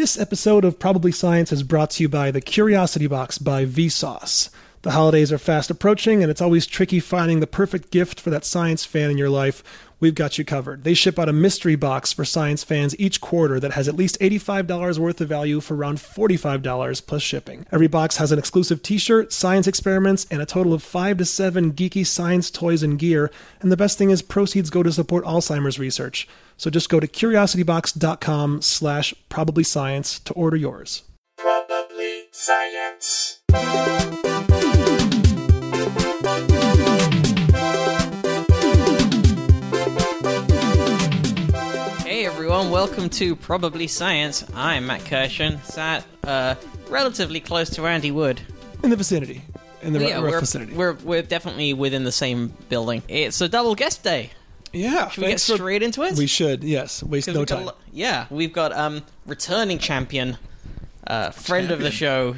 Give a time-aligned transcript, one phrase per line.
[0.00, 4.48] This episode of Probably Science is brought to you by the Curiosity Box by Vsauce.
[4.82, 8.46] The holidays are fast approaching, and it's always tricky finding the perfect gift for that
[8.46, 9.62] science fan in your life.
[10.00, 10.84] We've got you covered.
[10.84, 14.18] They ship out a mystery box for science fans each quarter that has at least
[14.20, 17.66] $85 worth of value for around $45 plus shipping.
[17.70, 21.26] Every box has an exclusive t shirt, science experiments, and a total of five to
[21.26, 23.30] seven geeky science toys and gear.
[23.60, 26.26] And the best thing is, proceeds go to support Alzheimer's research.
[26.56, 31.02] So just go to curiositybox.com slash probably science to order yours.
[31.36, 33.40] Probably science.
[42.90, 44.44] Welcome to Probably Science.
[44.52, 46.56] I'm Matt Kirshen, sat uh,
[46.88, 48.40] relatively close to Andy Wood.
[48.82, 49.42] In the vicinity.
[49.82, 50.72] In the yeah, rough we're, vicinity.
[50.72, 53.04] we're we're definitely within the same building.
[53.06, 54.30] It's a double guest day.
[54.72, 55.08] yeah.
[55.08, 56.16] Should we get for- straight into it?
[56.16, 57.00] We should, yes.
[57.00, 57.74] Waste no we've got time.
[57.92, 60.36] yeah, we've got um returning champion,
[61.06, 62.34] uh, friend of the show,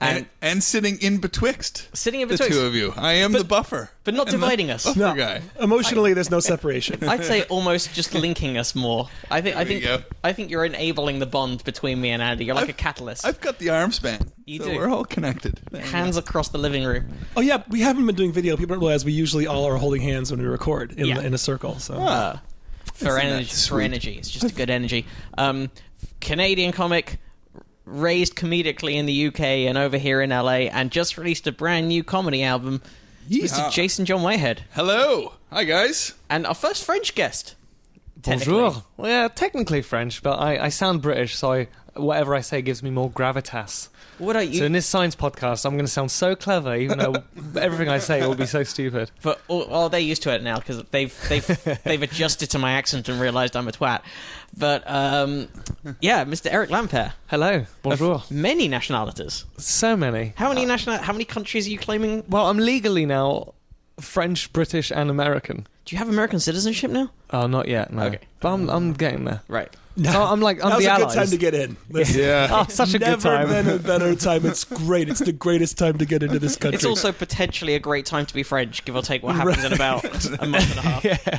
[0.00, 2.92] and, and, and sitting in betwixt sitting in betwixt the two of you.
[2.96, 4.84] I am the buffer, but not And the dividing us.
[4.84, 5.42] buffer No, guy.
[5.60, 7.04] emotionally, there's no separation.
[7.08, 9.08] I'd say almost just linking us more.
[9.30, 10.08] I think I There you think go.
[10.24, 12.44] I think you're enabling the bond between me and Andy.
[12.46, 13.26] You're like a catalyst.
[13.26, 14.30] I've got the arm span.
[14.46, 14.76] You so do.
[14.76, 15.60] We're all connected.
[15.78, 17.06] Hands across the living room.
[17.36, 18.56] oh, yeah, we haven't been doing video.
[18.56, 21.20] People don't realize we usually all are holding hands when we record in, Yeah.
[21.20, 21.78] in a circle.
[21.78, 22.38] So Uh,
[22.94, 25.06] for Isn't energy, for energy, it's just a good energy.
[25.38, 25.70] Um,
[26.20, 27.18] Canadian comic,
[27.84, 31.88] raised comedically in the UK and over here in LA, and just released a brand
[31.88, 32.82] new comedy album.
[33.28, 33.70] It's Mr.
[33.72, 35.34] Jason John Whitehead, Hello.
[35.52, 36.14] Hi, guys.
[36.28, 37.54] and our first French guest.
[38.22, 38.82] Bonjour.
[38.96, 41.68] Well, yeah, technically French, but I, I sound British, so I,
[42.00, 43.88] whatever I say gives me more gravitas.
[44.18, 44.58] What are you?
[44.58, 47.14] So in this science podcast, I'm going to sound so clever, even though
[47.58, 49.10] everything I say will be so stupid.
[49.22, 53.08] but oh, they're used to it now because they've they've they've adjusted to my accent
[53.08, 54.02] and realised I'm a twat.
[54.56, 55.48] But um,
[56.00, 56.52] yeah, Mr.
[56.52, 57.12] Eric Lampaert.
[57.28, 57.64] Hello.
[57.82, 58.22] Bonjour.
[58.30, 59.46] Many nationalities.
[59.56, 60.34] So many.
[60.36, 60.98] How many national?
[60.98, 62.24] How many countries are you claiming?
[62.28, 63.54] Well, I'm legally now
[64.00, 65.66] French, British, and American.
[65.84, 67.10] Do you have American citizenship now?
[67.30, 68.04] Oh, not yet, no.
[68.04, 68.18] Okay.
[68.40, 69.42] But I'm, I'm getting there.
[69.48, 69.74] Right.
[70.04, 71.76] So I'm like, I'm now's the a good time to get in.
[71.90, 72.48] Listen, Yeah.
[72.50, 73.48] Oh, such a Never good time.
[73.48, 74.46] been a better time.
[74.46, 75.08] It's great.
[75.08, 76.76] It's the greatest time to get into this country.
[76.76, 79.72] It's also potentially a great time to be French, give or take what happens in
[79.72, 81.04] about a month and a half.
[81.04, 81.38] Yeah, yeah.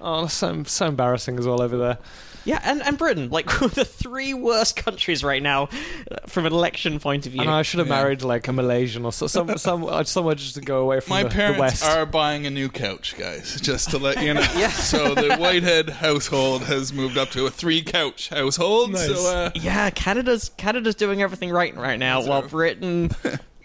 [0.00, 1.98] Oh, so, so embarrassing as well over there.
[2.46, 5.68] And, and Britain, like the three worst countries right now
[6.10, 7.42] uh, from an election point of view.
[7.42, 8.02] And I should have Yeah.
[8.02, 11.10] married like a Malaysian or so, some, some, uh, somewhere just to go away from
[11.10, 11.84] My the, the parents West.
[11.84, 13.60] are buying a new couch, guys.
[13.60, 14.40] Just to let you know.
[14.56, 14.68] Yeah.
[14.70, 18.92] So the Whitehead household has moved up to a three-couch household.
[18.92, 19.06] Nice.
[19.06, 23.10] So uh, yeah, Canada's Canada's doing everything right right now, while Britain.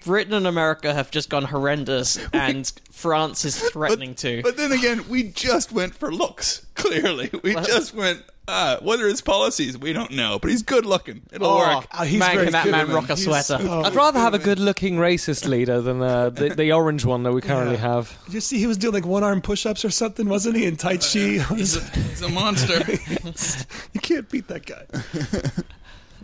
[0.06, 4.44] Britain and America have just gone horrendous, and France is threatening to.
[4.44, 6.64] But then again, we just went for looks.
[6.76, 8.22] Clearly, we Well- just went.
[8.48, 9.76] Uh, what are his policies?
[9.78, 11.24] We don't know, but he's good looking.
[11.32, 11.88] It'll oh, work.
[11.92, 12.94] Uh, he's man, very can that good man at it.
[12.94, 13.58] rock a He's- sweater?
[13.68, 13.82] oh.
[13.84, 17.42] I'd rather have a good-looking racist leader than uh, the, the orange one that we
[17.42, 17.82] currently Yeah.
[17.96, 18.18] have.
[18.26, 20.66] Did you see he was doing like one arm push ups or something, wasn't he?
[20.66, 21.10] In Tai Chi.
[21.56, 22.84] He's a, he's a monster.
[23.94, 24.86] you can't beat that guy.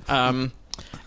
[0.08, 0.52] Um,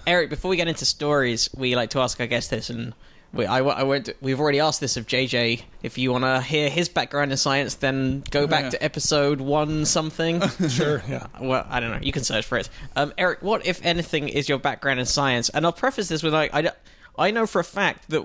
[0.06, 2.92] Eric, before we get into stories, we like to ask our guests this, and
[3.34, 4.10] we, I, I won't.
[4.20, 5.62] We've already asked this of JJ.
[5.82, 8.70] If you want to hear his background in science, then go back yeah.
[8.70, 10.42] to episode one something.
[10.68, 11.26] Sure, yeah.
[11.40, 11.98] well, I don't know.
[12.00, 12.68] You can search for it.
[12.96, 15.50] Um, Eric, what if anything is your background in science?
[15.50, 16.68] And I'll preface this with like, I, d-
[17.18, 18.24] I know for a fact that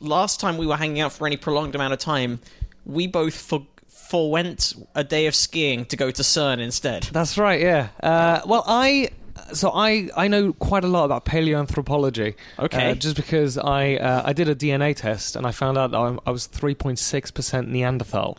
[0.00, 2.40] last time we were hanging out for any prolonged amount of time,
[2.84, 7.04] we both for, forwent a day of skiing to go to CERN instead.
[7.04, 7.60] That's right.
[7.60, 7.88] Yeah.
[8.02, 9.10] Uh, well, I
[9.54, 12.34] so I I know quite a lot about paleoanthropology.
[12.58, 12.90] Okay.
[12.90, 15.96] Uh, just because I uh, I did a DNA test and I found out that
[15.96, 18.38] I, I was three point six percent Neanderthal.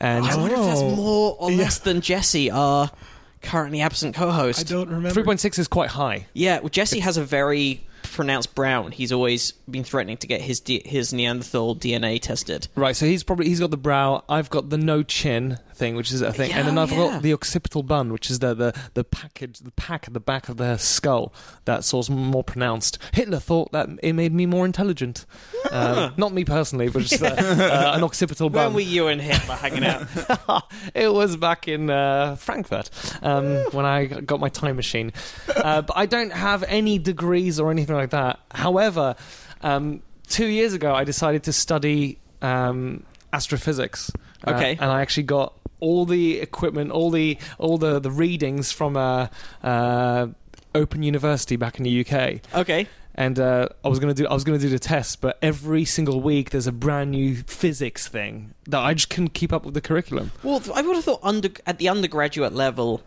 [0.00, 0.94] And I wonder if that's Oh.
[0.94, 1.58] more or Yeah.
[1.58, 2.90] less than Jesse, our
[3.42, 4.60] currently absent co-host.
[4.60, 5.10] I don't remember.
[5.10, 6.26] three point six is quite high.
[6.34, 8.92] Yeah, well, Jesse has a very pronounced brown.
[8.92, 12.68] He's always been threatening to get his D- his Neanderthal DNA tested.
[12.74, 14.22] Right, so he's probably he's got the brow.
[14.28, 16.96] I've got the no chin thing, which is a thing, Yeah, and then I've yeah.
[16.96, 20.48] got the occipital bun, which is the the the package, the pack at the back
[20.48, 21.32] of the skull
[21.64, 22.98] that's sort of more pronounced.
[23.12, 25.26] Hitler thought that it made me more intelligent.
[25.70, 28.66] Um, not me personally, but just uh, uh, an occipital bun.
[28.66, 30.06] When were you and Hitler hanging out?
[30.94, 32.90] it was back in uh, Frankfurt
[33.22, 35.12] um, when I got my time machine.
[35.54, 38.38] Uh, but I don't have any degrees or anything like that.
[38.52, 39.16] However,
[39.62, 44.10] um, two years ago, I decided to study um, astrophysics.
[44.46, 44.72] Uh, Okay.
[44.80, 49.28] and I actually got all the equipment, all the all the, the readings from uh,
[49.62, 50.28] uh,
[50.74, 52.86] Open University back in the UK okay.
[53.14, 56.20] and uh, I was gonna do I was gonna do the test, but every single
[56.20, 59.80] week there's a brand new physics thing that I just couldn't keep up with the
[59.80, 60.32] curriculum.
[60.42, 63.02] Well, I would have thought under at the undergraduate level,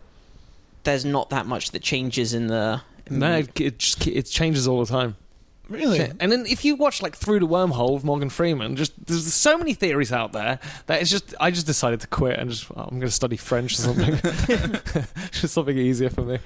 [0.84, 4.84] there's not that much that changes in the No, it, it just it changes all
[4.84, 5.16] the time.
[5.70, 6.00] Really?
[6.18, 9.56] And then if you watch like Through the Wormhole with Morgan Freeman, just there's so
[9.56, 12.82] many theories out there that it's just I just decided to quit and just oh,
[12.82, 14.14] I'm going to study French or something.
[15.30, 16.38] just something easier for me.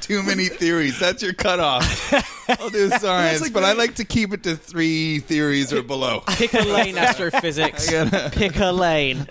[0.00, 0.98] Too many theories.
[0.98, 2.14] That's your cutoff.
[2.48, 6.22] I'll do science, like but I like to keep it to three theories or below.
[6.26, 7.90] Pick a lane, astrophysics.
[8.32, 9.26] Pick a lane.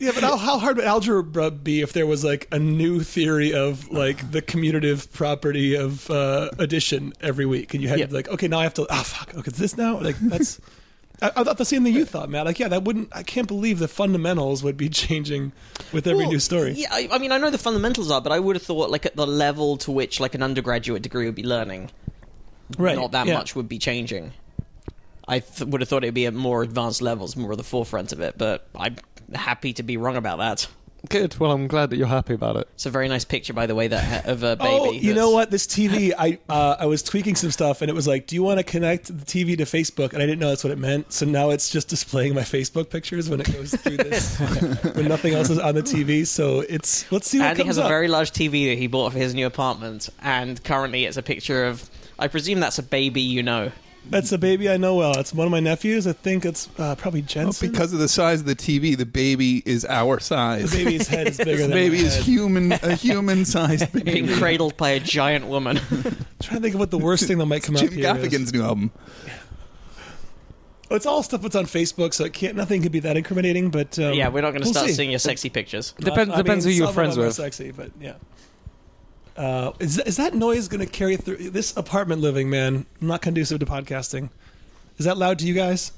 [0.00, 3.52] Yeah, but how, how hard would algebra be if there was like a new theory
[3.52, 8.04] of like the commutative property of uh, addition every week, and you had Yeah.
[8.06, 8.86] to be like, okay, now I have to.
[8.90, 9.30] Ah, fuck.
[9.34, 9.98] Okay, it's this now.
[10.00, 10.60] Like that's.
[11.20, 12.46] I, I thought the same thing you thought, Matt.
[12.46, 13.08] Like, yeah, that wouldn't.
[13.10, 15.50] I can't believe the fundamentals would be changing
[15.92, 16.72] with every Well, new story.
[16.76, 19.04] Yeah, I, I mean, I know the fundamentals are, but I would have thought like
[19.04, 21.90] at the level to which like an undergraduate degree would be learning,
[22.78, 22.94] right.
[22.96, 23.34] not that yeah.
[23.34, 24.32] much would be changing.
[25.26, 28.12] I th- would have thought it'd be at more advanced levels, more at the forefront
[28.12, 28.38] of it.
[28.38, 28.96] But I'm
[29.34, 30.66] happy to be wrong about that.
[31.08, 31.38] Good.
[31.38, 32.68] Well, I'm glad that you're happy about it.
[32.74, 34.68] It's a very nice picture, by the way, that of a baby.
[34.68, 35.48] Oh, you that's- know what?
[35.48, 38.42] This TV, I uh, I was tweaking some stuff, and it was like, "Do you
[38.42, 41.12] want to connect the TV to Facebook?" And I didn't know that's what it meant.
[41.12, 44.38] So now it's just displaying my Facebook pictures when it goes through this,
[44.96, 46.26] when nothing else is on the TV.
[46.26, 47.84] So it's let's see what Andy comes has up.
[47.84, 51.22] a very large TV that he bought for his new apartment, and currently it's a
[51.22, 51.88] picture of.
[52.18, 53.70] I presume that's a baby you know.
[54.10, 55.18] That's a baby I know well.
[55.18, 56.06] It's one of my nephews.
[56.06, 57.70] I think it's uh, probably Well, Jensen.
[57.70, 60.70] because of the size of the TV, the baby is our size.
[60.70, 62.24] the baby's head is bigger than The than baby my is head.
[62.24, 65.76] human, a human-sized Being cradled by a giant woman.
[66.40, 68.00] trying to think of what the worst thing that might come Jim up here.
[68.00, 68.06] is.
[68.06, 68.90] Gaffigan's new album.
[70.90, 72.56] It's all stuff that's on Facebook, so it can't.
[72.56, 73.68] Nothing could be that incriminating.
[73.70, 74.94] But um, yeah, we're not going to we'll start see.
[74.94, 75.92] seeing your sexy pictures.
[76.00, 77.34] Depends I depends mean, who you're some of friends them are with.
[77.34, 78.14] Sexy, but yeah.
[79.38, 82.50] Uh, is that, is that noise going to carry through this apartment living?
[82.50, 84.30] Man, not conducive to podcasting.
[84.98, 85.92] Is that loud to you guys?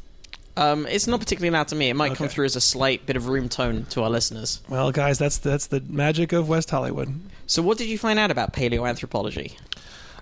[0.58, 1.88] Um, it's not particularly loud to me.
[1.88, 4.60] It might come through as a slight bit of room tone to our listeners.
[4.68, 7.18] Well, guys, that's that's the magic of West Hollywood.
[7.46, 9.56] So, what did you find out about paleoanthropology?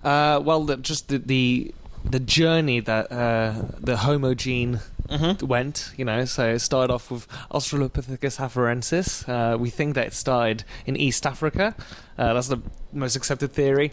[0.05, 1.75] Uh, well, the, just the, the
[2.05, 5.47] the journey that uh, the Homo gene Mm-hmm.
[5.47, 5.91] went.
[5.97, 9.27] You know, so it started off with Australopithecus afarensis.
[9.27, 11.75] Uh, we think that it started in East Africa.
[12.19, 12.59] Uh, that's the
[12.93, 13.93] most accepted theory.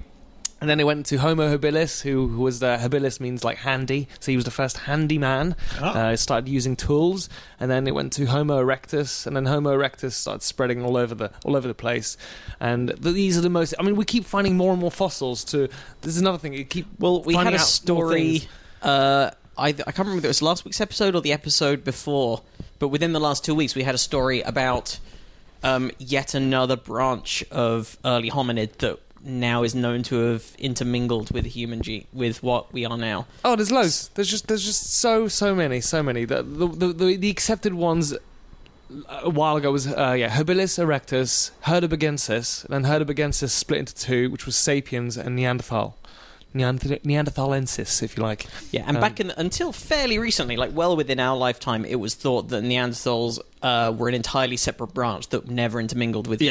[0.65, 4.07] And then it went to Homo habilis, who, who was the habilis means like handy,
[4.19, 5.55] so he was the first handy man.
[5.79, 5.95] Ah.
[5.95, 7.29] Uh, started using tools,
[7.59, 11.13] and then it went to Homo erectus, and then Homo erectus started spreading all over
[11.13, 12.17] the all over the place.
[12.59, 13.75] And th these are the most.
[13.77, 15.43] I mean, we keep finding more and more fossils.
[15.51, 15.69] To
[16.01, 16.53] this is another thing.
[16.53, 18.49] You keep Well, we had a story.
[18.81, 22.41] Uh, I, I can't remember if it was last week's episode or the episode before,
[22.79, 24.97] but within the last two weeks, we had a story about
[25.61, 31.45] um, yet another branch of early hominid that now is known to have intermingled with
[31.45, 33.25] human ge- with what we are now.
[33.43, 34.09] Oh, there's loads.
[34.13, 36.25] There's just there's just so so many, so many.
[36.25, 38.13] The the the, the, the accepted ones
[39.09, 44.29] a while ago was uh, yeah Habilis erectus, Heidelbergensis, and then Heidelbergensis split into two,
[44.29, 45.97] which was Sapiens and Neanderthal.
[46.53, 48.45] Neanderth- Neanderthalensis, if you like.
[48.71, 52.13] Yeah, and Um, back in until fairly recently, like well within our lifetime, it was
[52.13, 56.41] thought that Neanderthals uh, were an entirely separate branch that never intermingled with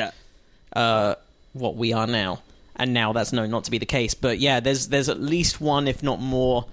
[0.74, 1.14] uh,
[1.54, 2.42] what we are now.
[2.76, 4.14] And now that's known not to be the case.
[4.14, 6.66] But yeah, there's there's at least one, if not more,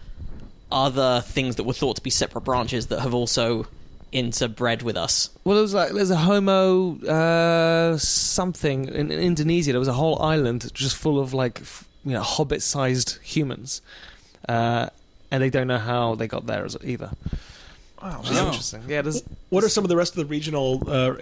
[0.72, 3.68] other things that were thought to be separate branches that have also
[4.12, 5.30] interbred with us.
[5.44, 9.72] Well, there was like there's a Homo uh, something in, in Indonesia.
[9.74, 13.82] There was a whole island just full of like f- you know hobbit-sized humans,
[14.50, 14.88] uh,
[15.30, 17.12] and they don't know how they got there either.
[18.02, 18.20] Wow.
[18.22, 18.48] Which is Oh.
[18.48, 18.84] interesting.
[18.88, 21.14] Yeah, there's What are some of the rest of the regional uh,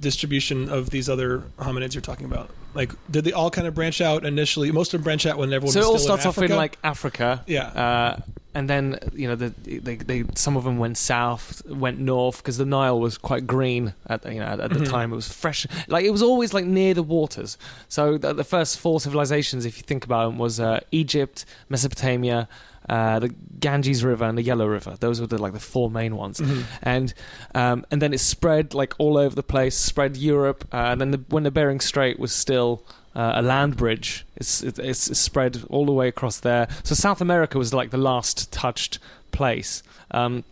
[0.00, 2.50] distribution of these other hominids you're talking about?
[2.74, 4.70] Like, did they all kind of branch out initially?
[4.70, 5.72] Most of them branch out when everyone.
[5.72, 7.42] so it all starts off in like Africa.
[7.46, 7.66] Yeah.
[7.68, 8.20] Uh,
[8.54, 12.56] and then you know the, they, they some of them went south, went north because
[12.56, 14.88] the Nile was quite green at you know at, at the Mhm.
[14.90, 15.12] time.
[15.12, 17.58] It was fresh, like it was always like near the waters.
[17.88, 22.48] So the, the first four civilizations, if you think about them, was uh, Egypt, Mesopotamia,
[22.88, 23.28] uh, the
[23.60, 24.96] Ganges River, and the Yellow River.
[25.00, 26.40] Those were the like the four main ones.
[26.40, 26.64] Mhm.
[26.82, 27.14] And
[27.54, 31.10] um, and then it spread like all over the place, spread Europe, uh, and then
[31.10, 32.82] the, when the Bering Strait was still
[33.14, 36.68] uh, a land bridge, it's, it, it's spread all the way across there.
[36.84, 38.98] So South America was like the last touched
[39.32, 40.44] place um,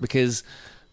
[0.00, 0.44] because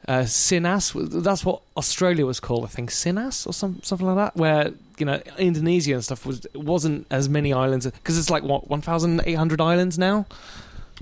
[0.07, 0.93] uh, Sinas.
[1.24, 5.05] That's what Australia was called, I think, Sinas or some, something like that, where you
[5.05, 10.00] know Indonesia and stuff was wasn't as many islands because it's like what 1,800 islands
[10.00, 10.25] now,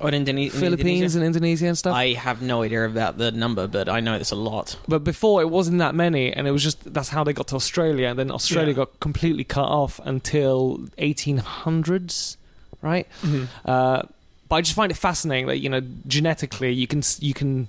[0.02, 1.18] Or in Indone- in Philippines Indonesia?
[1.18, 1.94] and Indonesia and stuff.
[1.96, 4.76] I have no idea about the number, but I know it's a lot.
[4.88, 7.56] But before it wasn't that many, and it was just that's how they got to
[7.56, 8.76] Australia, and then Australia Yeah.
[8.86, 12.38] got completely cut off until 1800s,
[12.82, 13.08] right?
[13.24, 13.48] Mhm.
[13.66, 14.04] Uh,
[14.48, 17.68] but I just find it fascinating that you know genetically you can you can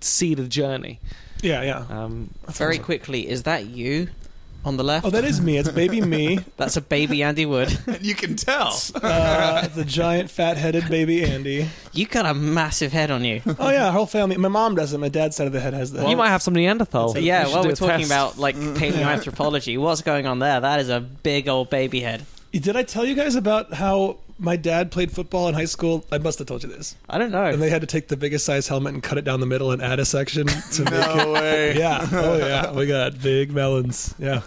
[0.00, 1.00] see the journey.
[1.42, 1.84] Yeah, yeah.
[1.90, 2.84] Um, Very awesome.
[2.84, 4.08] quickly, is that you?
[4.64, 5.04] On the left.
[5.06, 5.58] Oh, that is me.
[5.58, 6.38] It's baby me.
[6.56, 7.76] That's a baby Andy Wood.
[7.86, 8.74] And you can tell.
[8.94, 11.68] Uh, the giant fat-headed baby Andy.
[11.92, 13.42] you got a massive head on you.
[13.58, 14.36] Oh yeah, whole family.
[14.36, 15.00] My mom doesn't.
[15.00, 16.08] My dad's side of the head has that.
[16.08, 17.18] you might have some Neanderthal.
[17.18, 18.10] yeah, We well, we're talking test.
[18.10, 18.56] about like
[19.08, 19.78] paleoanthropology.
[19.78, 20.60] What's going on there?
[20.60, 22.24] That is a big old baby head.
[22.52, 26.04] Did I tell you guys about how my dad played football in high school?
[26.10, 26.96] I must have told you this.
[27.08, 27.44] I don't know.
[27.44, 29.70] And they had to take the biggest size helmet and cut it down the middle
[29.70, 31.16] and add a section to make it.
[31.16, 31.76] No way.
[31.78, 32.08] Yeah.
[32.12, 32.72] Oh yeah.
[32.72, 34.14] We got big melons.
[34.18, 34.42] Yeah.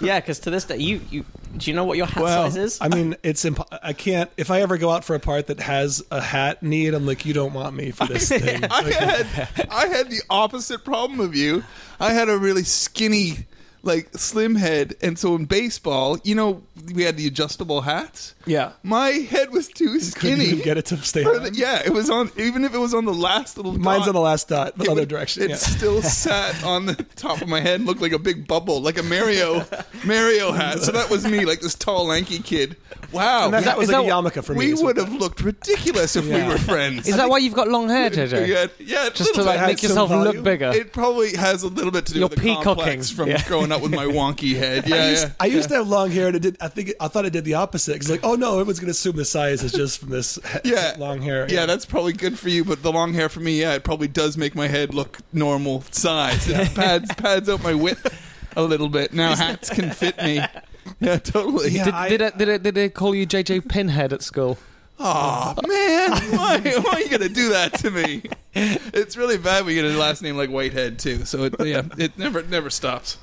[0.00, 1.24] yeah, because to this day, you you
[1.56, 2.78] do you know what your hat Well, size is?
[2.80, 4.30] I mean, it's imp- I can't.
[4.36, 7.24] If I ever go out for a part that has a hat need, I'm like,
[7.24, 8.64] you don't want me for this thing.
[8.64, 9.26] I had
[9.70, 11.64] I had the opposite problem of you.
[12.00, 13.46] I had a really skinny,
[13.82, 16.62] like slim head, and so in baseball, you know,
[16.94, 18.34] we had the adjustable hats.
[18.46, 18.72] Yeah.
[18.82, 20.44] My head was too Couldn't skinny.
[20.46, 21.42] even get it to stay for on.
[21.44, 22.30] the- yeah, it was on.
[22.36, 23.72] Even if it was on the last little.
[23.78, 25.42] Mine's dot, on the last dot, the it other would- direction.
[25.44, 25.56] It yeah.
[25.56, 28.98] still sat on the top of my head, and looked like a big bubble, like
[28.98, 29.64] a Mario
[30.04, 30.80] Mario hat.
[30.80, 32.76] So that was me, like this tall, lanky kid.
[33.12, 34.58] Wow, And that, we- hat was is like that a yarmulke for me.
[34.58, 36.46] we is what would have looked ridiculous if Yeah.
[36.46, 37.08] we were friends.
[37.08, 38.46] Is that why you've got long hair, JJ?
[38.48, 39.66] Yeah, yeah, Just to little like bit.
[39.66, 40.34] make some yourself volume.
[40.36, 40.70] look bigger.
[40.74, 42.64] It probably has a little bit to do You're with the peacocking.
[42.64, 43.42] complex from Yeah.
[43.46, 44.84] growing up with my wonky head.
[44.86, 45.32] I Yeah, used, yeah.
[45.40, 46.56] I used to have long hair, and it did.
[46.60, 47.92] I think I thought it did the opposite.
[47.94, 50.94] Because like, oh no, everyone's going to assume the size is just from this yeah,
[50.98, 51.46] long hair.
[51.50, 54.08] Yeah, that's probably good for you, but the long hair for me, yeah, it probably
[54.08, 56.48] does make my head look normal size.
[56.48, 58.06] It pads pads out my width
[58.56, 59.12] a little bit.
[59.12, 60.40] Now hats can fit me.
[61.00, 61.70] Yeah, totally.
[61.70, 61.84] Yeah.
[61.84, 64.58] Did, I- did, it, did, it, did they call you JJ Pinhead at school?
[65.00, 68.22] Oh man, why, why are you gonna do that to me?
[68.52, 69.64] It's really bad.
[69.64, 71.24] We get a last name like Whitehead too.
[71.24, 73.16] So it, yeah, it never never stops.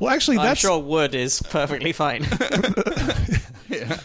[0.00, 2.26] Well, actually, I'm that's sure Wood is perfectly fine.
[3.68, 4.00] Yeah.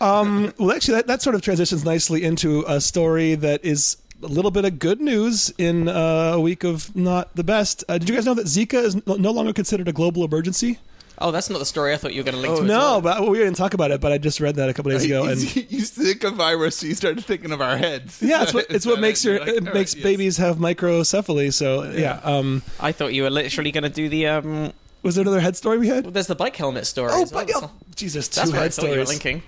[0.00, 0.54] um.
[0.56, 4.52] Well, actually, that, that sort of transitions nicely into a story that is a little
[4.52, 7.82] bit of good news in uh, a week of not the best.
[7.88, 10.78] Uh, did you guys know that Zika is no, no longer considered a global emergency?
[11.18, 12.64] oh, that's not the story I thought you were going to link to.
[12.64, 13.00] no, well.
[13.00, 14.00] but well, we didn't talk about it.
[14.00, 16.76] But I just read that a couple days ago, and you, you sick of virus,
[16.76, 18.22] so you started thinking of our heads.
[18.22, 19.28] yeah, it's what Is it's what makes it?
[19.28, 20.02] your You're like, it makes yes.
[20.04, 21.52] babies have microcephaly.
[21.52, 22.20] So yeah.
[22.22, 22.62] Um.
[22.78, 24.28] I thought you were literally going to do the.
[24.28, 24.72] um
[25.04, 26.04] Was there another head story we had?
[26.04, 27.10] well, There's the bike helmet story.
[27.12, 27.44] Oh, as well.
[27.46, 29.24] but, oh, Jesus, two That's I head thought you were stories.
[29.24, 29.42] linking.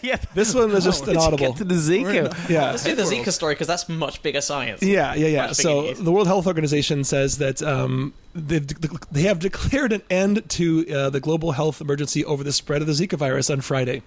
[0.02, 0.16] yeah.
[0.34, 1.48] This one was just an audible.
[1.48, 2.48] Get to the Zika.
[2.48, 2.70] Yeah.
[2.70, 4.82] Let's do the Zika story because that's much bigger science.
[4.82, 5.46] Yeah, yeah, yeah.
[5.48, 5.98] Much So news.
[5.98, 8.66] the World Health Organization says that um, they've
[9.10, 12.86] they have declared an end to uh, the global health emergency over the spread of
[12.86, 14.02] the Zika virus on Friday,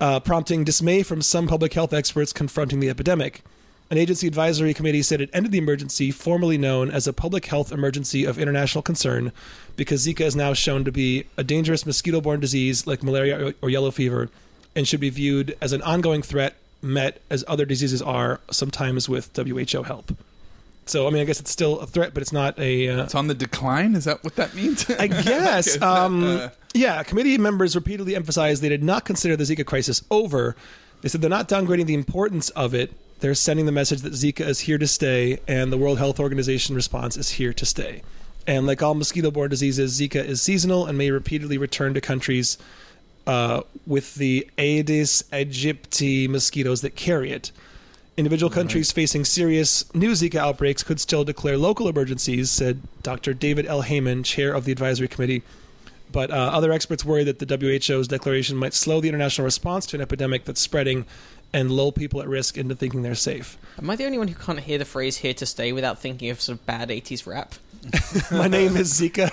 [0.00, 3.42] uh, prompting dismay from some public health experts confronting the epidemic.
[3.90, 7.72] An agency advisory committee said it ended the emergency, formerly known as a public health
[7.72, 9.32] emergency of international concern,
[9.76, 13.70] because Zika is now shown to be a dangerous mosquito borne disease like malaria or-
[13.70, 14.28] yellow fever
[14.76, 19.30] and should be viewed as an ongoing threat, met as other diseases are, sometimes with
[19.34, 20.12] WHO help.
[20.84, 22.88] So, I mean, I guess it's still a threat, but it's not a.
[22.88, 23.94] Uh, It's on the decline.
[23.94, 24.88] Is that what that means?
[24.90, 25.76] I guess.
[25.76, 30.02] That, um, uh, yeah, committee members repeatedly emphasized they did not consider the Zika crisis
[30.10, 30.56] over.
[31.00, 32.92] They said they're not downgrading the importance of it.
[33.20, 36.76] They're sending the message that Zika is here to stay, and the World Health Organization
[36.76, 38.02] response is here to stay.
[38.46, 42.58] And like all mosquito-borne diseases, Zika is seasonal and may repeatedly return to countries
[43.26, 47.52] uh, with the Aedes aegypti mosquitoes that carry it.
[48.16, 53.34] Individual countries facing serious new Zika outbreaks could still declare local emergencies, said Dr.
[53.34, 53.82] David L.
[53.82, 55.42] Heymann, chair of the advisory committee.
[56.10, 59.96] But uh, other experts worry that the WHO's declaration might slow the international response to
[59.96, 61.04] an epidemic that's spreading
[61.52, 63.56] and lull people at risk into thinking they're safe.
[63.78, 66.30] Am I the only one who can't hear the phrase "here to stay" without thinking
[66.30, 67.54] of sort of bad '80s rap?
[68.30, 69.30] My name is Zika.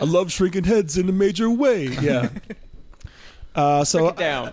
[0.00, 1.86] I love shrinking heads in a major way.
[1.86, 2.28] Yeah.
[3.54, 4.52] Uh, so Down.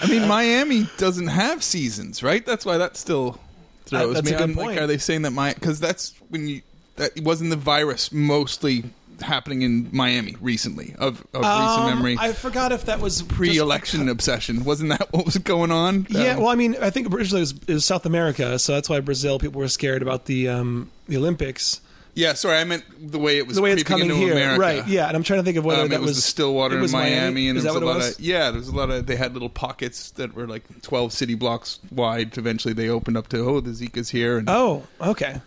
[0.00, 2.46] I mean, Miami doesn't have seasons, right?
[2.46, 3.40] That's why that still
[3.86, 4.36] throws that's me.
[4.36, 6.62] a good I'm like, are they saying that my because that's when you
[6.96, 8.84] that wasn't the virus mostly
[9.22, 14.08] happening in Miami recently of, of recent Um, memory I forgot if that was pre-election
[14.08, 16.06] obsession wasn't that what was going on?
[16.10, 18.72] Yeah, Um, well, I mean, I think originally it was, it was South America, so
[18.74, 21.80] that's why Brazil people were scared about the um, the Olympics.
[22.14, 22.32] yeah.
[22.34, 24.60] Sorry, I meant the way it was the way it's coming into here, America.
[24.60, 24.86] right?
[24.88, 26.78] Yeah, and I'm trying to think of whether Um, that it was, the Stillwater it
[26.78, 28.14] in was Miami, and Is there that was a lot was?
[28.18, 28.50] of yeah.
[28.50, 31.78] There was a lot of they had little pockets that were like twelve city blocks
[31.90, 32.36] wide.
[32.36, 35.40] Eventually, they opened up to oh, the Zika's here, and Oh, okay.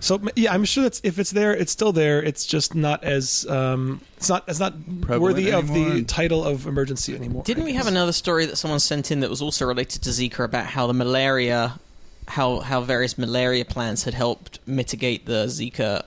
[0.00, 2.22] So yeah, I'm sure that's if it's there, it's still there.
[2.22, 6.66] It's just not as um, it's not it's not Prevalent worthy of the title of
[6.66, 7.42] emergency anymore.
[7.44, 10.44] Didn't we have another story that someone sent in that was also related to Zika
[10.44, 11.78] about how the malaria,
[12.28, 16.04] how how various malaria plants had helped mitigate the Zika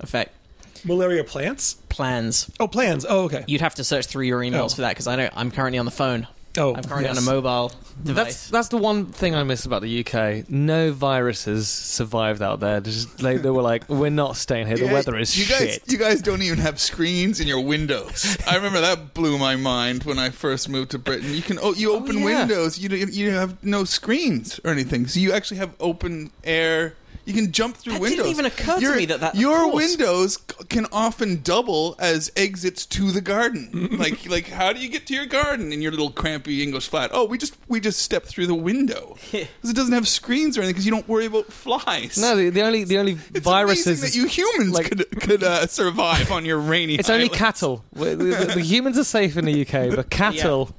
[0.00, 0.34] effect?
[0.82, 1.74] malaria plants?
[1.90, 2.50] Plans.
[2.58, 3.04] Oh, plans.
[3.06, 3.44] Oh, okay.
[3.46, 4.76] You'd have to search through your emails Oh.
[4.76, 6.26] for that because I know I'm currently on the phone.
[6.58, 7.16] Oh, I'm currently yes.
[7.18, 8.48] on a mobile That's device.
[8.50, 10.50] that's the one thing I miss about the UK.
[10.50, 12.80] No viruses survived out there.
[12.80, 14.76] Just like they were like, we're not staying here.
[14.76, 15.58] The Yeah, weather is you shit.
[15.58, 18.36] guys, you guys don't even have screens in your windows.
[18.48, 21.32] I remember that blew my mind when I first moved to Britain.
[21.32, 22.24] You can oh, you open yeah.
[22.40, 22.78] windows.
[22.78, 26.94] You you have no screens or anything, so you actually have open air.
[27.26, 28.10] You can jump through windows.
[28.10, 30.36] That didn't even occur to Your- me that that- your windows
[30.68, 33.88] can often double as exits to the garden.
[33.98, 37.10] like like how do you get to your garden in your little crampy English flat?
[37.12, 40.62] Oh, we just we just step through the window because it doesn't have screens or
[40.62, 40.72] anything.
[40.74, 42.16] Because you don't worry about flies.
[42.18, 44.00] no, the, the only the only It's viruses.
[44.00, 46.94] that you humans like- could could uh, survive on your rainy.
[46.94, 47.84] it's only cattle.
[47.92, 50.70] the, the- the humans are safe in the UK, but cattle,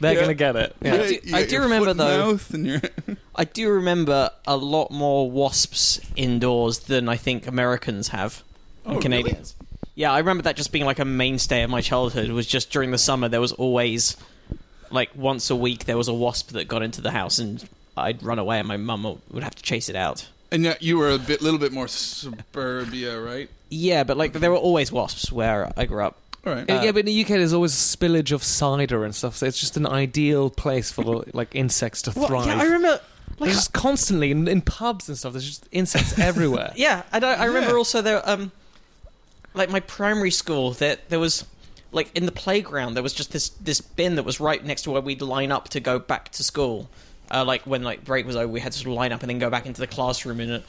[0.00, 0.20] they're Yeah.
[0.20, 0.74] gonna get it.
[0.82, 0.96] Yeah.
[0.96, 2.80] do- You I do your remember, foot and though- mouth and your-
[3.34, 8.42] I do remember a lot more wasps indoors than I think Americans have
[8.84, 9.54] and Oh, Canadians.
[9.94, 12.30] Yeah, I remember that just being like a mainstay of my childhood.
[12.30, 14.16] Was just during the summer there was always
[14.90, 18.22] like once a week there was a wasp that got into the house and I'd
[18.22, 20.28] run away and my mum would have to chase it out.
[20.50, 23.48] and yet you were a bit, little bit more suburbia, right?
[23.70, 26.18] Yeah, but like there were always wasps where I grew up.
[26.44, 26.64] All right.
[26.68, 29.60] yeah, uh, but in the UK, there's always spillage of cider and stuff, so it's
[29.60, 32.46] just an ideal place for like insects to thrive.
[32.46, 33.00] yeah, I remember.
[33.42, 35.32] Like, There's just constantly in, in pubs and stuff.
[35.32, 36.72] There's just insects everywhere.
[36.76, 37.76] Yeah, and I, I remember Yeah.
[37.76, 38.52] also there, um,
[39.54, 41.44] like my primary school, that there was,
[41.92, 44.90] like in the playground, there was just this this bin that was right next to
[44.90, 46.88] where we'd line up to go back to school.
[47.30, 49.28] Uh, like when like break was over, we had to sort of line up and
[49.30, 50.62] then go back into the classroom in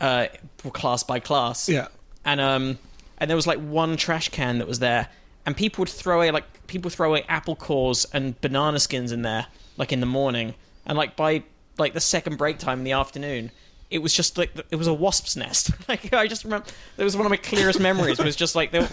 [0.00, 0.26] uh,
[0.72, 1.68] class by class.
[1.68, 1.88] Yeah.
[2.24, 2.78] and um,
[3.18, 5.08] and there was like one trash can that was there,
[5.46, 9.12] and people would throw away like people would throw away apple cores and banana skins
[9.12, 10.54] in there, like in the morning,
[10.86, 11.42] and like by
[11.82, 13.50] like the second break time in the afternoon,
[13.90, 15.70] it was just like it was a wasp's nest.
[15.88, 18.18] like I just remember, it was one of my clearest memories.
[18.18, 18.88] Was just like there,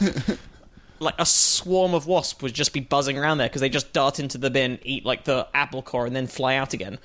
[0.99, 4.19] like a swarm of wasps would just be buzzing around there because they just dart
[4.19, 6.99] into the bin, eat like the apple core, and then fly out again.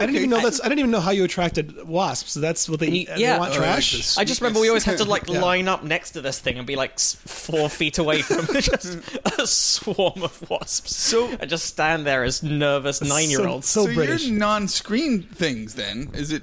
[0.00, 0.60] I didn't even know that's.
[0.60, 2.34] I didn't even know how you attracted wasps.
[2.34, 3.08] That's what they eat.
[3.10, 3.38] Uh, they Yeah.
[3.38, 3.92] want Oh, trash.
[3.92, 4.18] like this.
[4.18, 5.40] I just remember we always had to like Yeah.
[5.40, 8.98] line up next to this thing and be like s- four feet away from just
[9.38, 10.96] a swarm of wasps.
[10.96, 13.68] So- and just stand there as nervous nine-year-olds.
[13.68, 14.24] So, so British.
[14.26, 16.42] your non-screen things then is it?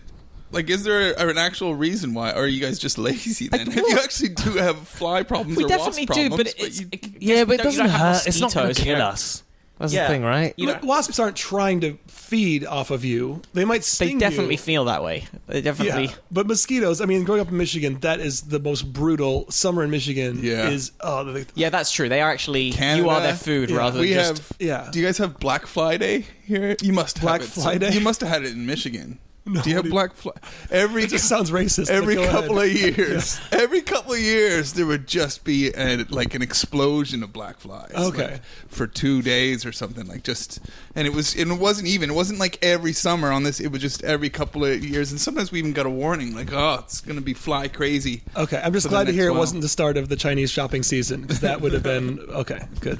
[0.49, 2.31] Like, is there a, an actual reason why?
[2.31, 3.67] Or are you guys just lazy then?
[3.67, 6.79] if you actually do have fly problems we or definitely wasp do, problems, but it's
[6.79, 8.27] you, it- Yeah, but you it don't- doesn't have hurt.
[8.27, 9.43] It's not going mosquitoes, to you kill don't- us.
[9.79, 10.03] That's Yeah.
[10.07, 10.53] the thing, right?
[10.57, 13.41] You Look, know, wasps aren't trying to feed off of you.
[13.53, 14.59] They might they sting definitely you.
[14.59, 15.25] feel that way.
[15.47, 16.05] They definitely.
[16.07, 16.99] Yeah, but mosquitoes.
[16.99, 20.39] I mean, growing up in Michigan, that is the most brutal summer in Michigan.
[20.41, 20.69] Yeah.
[20.69, 22.09] is uh, oh, they, Yeah, that's true.
[22.09, 23.77] They are actually Canada, you are their food yeah.
[23.77, 24.47] rather we than just.
[24.49, 24.57] have.
[24.59, 24.89] yeah.
[24.91, 26.75] Do you guys have Black Fly Day here?
[26.81, 27.45] You must have Black it.
[27.47, 27.91] Fly Day?
[27.93, 29.19] You must have had it in Michigan.
[29.53, 30.31] No, do you have what do you- Black Fly?
[30.71, 31.89] Every it just sounds racist.
[31.89, 32.75] every couple ahead.
[32.75, 37.31] of years, every couple of years, there would just be a, like an explosion of
[37.31, 37.93] black flies.
[37.95, 38.31] Okay.
[38.31, 40.59] like, for two days or something like just,
[40.95, 42.09] and it was and it wasn't even.
[42.09, 43.59] It wasn't like every summer on this.
[43.59, 46.51] It was just every couple of years, and sometimes we even got a warning like,
[46.51, 48.23] oh, it's going to be fly crazy.
[48.35, 49.39] Okay, I'm just glad to next hear it while.
[49.39, 52.59] wasn't the start of the Chinese shopping season because that would have been okay.
[52.81, 52.99] Good.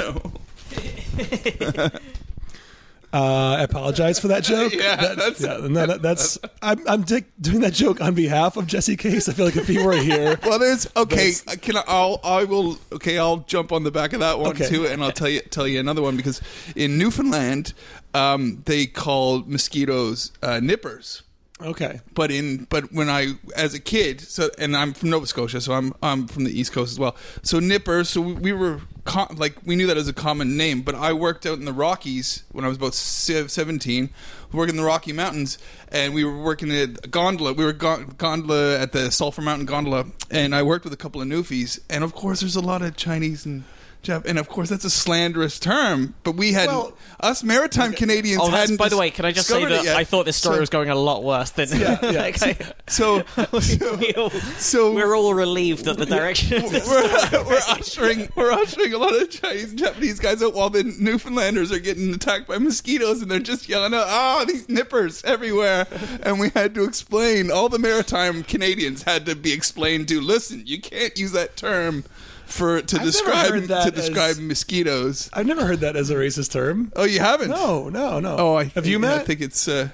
[3.13, 4.73] Uh, I apologize for that joke.
[4.73, 8.57] Yeah, That- that's- yeah, no, that- that's I'm, I'm dick doing that joke on behalf
[8.57, 9.29] of Jesse Case.
[9.29, 11.31] I feel like if he were here, Well, there's okay.
[11.31, 11.83] That's- Can I?
[11.87, 12.77] I'll I will.
[12.91, 14.67] Okay, I'll jump on the back of that one Okay.
[14.67, 16.41] too, and I'll tell you tell you another one because
[16.75, 17.73] in Newfoundland,
[18.13, 21.23] um, they call mosquitoes uh, nippers.
[21.61, 25.61] Okay, but in but when I as a kid, so and I'm from Nova Scotia,
[25.61, 27.15] so I'm I'm from the East Coast as well.
[27.41, 30.81] So Nipper, so we, we were co- like we knew that as a common name,
[30.81, 34.09] but I worked out in the Rockies when I was about 17,
[34.51, 35.57] working in the Rocky Mountains,
[35.91, 37.53] and we were working at gondola.
[37.53, 41.21] We were go- gondola at the Sulphur Mountain Gondola, and I worked with a couple
[41.21, 43.63] of Newfies, and of course there's a lot of Chinese and.
[44.03, 48.39] Jap- And of course, that's a slanderous term, but we had Well- us maritime Canadians.
[48.41, 49.87] Oh, that's, hadn't by the way, can I just say that.
[49.87, 51.67] I thought this story So- was going a lot worse than.
[51.77, 52.21] Yeah, yeah.
[52.21, 52.57] like, I-
[52.87, 53.23] So,
[53.99, 54.29] we all,
[54.59, 56.63] so we're all relieved at the direction.
[56.63, 56.87] of this.
[56.87, 60.83] we're, we're ushering we're ushering a lot of Chinese and Japanese guys out while the
[60.83, 65.87] Newfoundlanders are getting attacked by mosquitoes and they're just yelling out, "Ah, these nippers everywhere!"
[66.21, 67.51] And we had to explain.
[67.51, 70.21] All the maritime Canadians had to be explained to.
[70.21, 72.03] Listen, you can't use that term
[72.47, 75.29] for to never describe heard that to describe as- mosquitoes.
[75.33, 76.91] I've never heard that as a racist term.
[76.95, 77.49] Oh, you haven't?
[77.49, 78.35] No, no, no.
[78.37, 79.67] Oh, I have think, you I think it's.
[79.67, 79.89] Uh,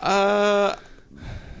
[0.00, 0.76] Uh,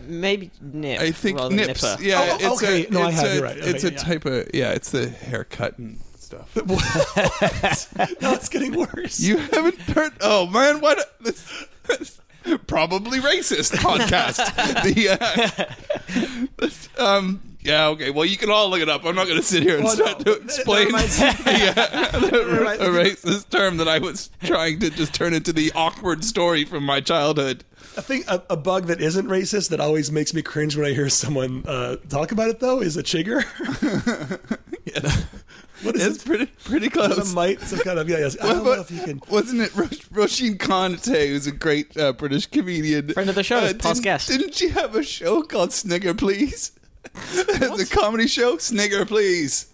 [0.06, 1.00] maybe nip.
[1.00, 1.82] I think nips.
[1.82, 2.02] nipper.
[2.02, 2.86] Yeah, Oh, it's okay.
[2.86, 3.56] a, No, I it's have, a, you're right.
[3.58, 4.02] It's Okay, a yeah.
[4.04, 4.72] type of yeah.
[4.72, 6.54] It's the haircut and stuff.
[8.22, 9.20] no, it's getting worse.
[9.20, 10.12] You haven't heard?
[10.20, 10.98] Oh man, what?
[11.20, 12.20] This, this
[12.66, 14.36] probably racist podcast.
[14.84, 18.10] the uh, this, um, Yeah, okay.
[18.10, 19.04] Well, you can all look it up.
[19.04, 21.18] I'm not going to sit here and Well, start no, to that- that explain reminds-
[21.20, 21.26] yeah,
[22.16, 26.84] a racist term that I was trying to just turn into the awkward story from
[26.84, 27.64] my childhood.
[27.98, 30.92] I think a, a bug that isn't racist that always makes me cringe when I
[30.94, 33.42] hear someone uh, talk about it though is a chigger.
[34.84, 35.10] yeah.
[35.82, 36.26] what is It's it?
[36.26, 37.34] pretty pretty A close.
[37.34, 38.18] mite, some kind of yeah.
[38.18, 38.36] Yes.
[38.40, 39.20] I don't know if you can.
[39.28, 43.60] Wasn't it Rosh- Roisin Conaty, who's a great uh, British comedian, Friend of the show,
[43.60, 44.28] past didn't, guest.
[44.28, 46.72] Didn't she have a show called Snigger Please?
[47.14, 48.58] it's a comedy show.
[48.58, 49.66] Snigger Please.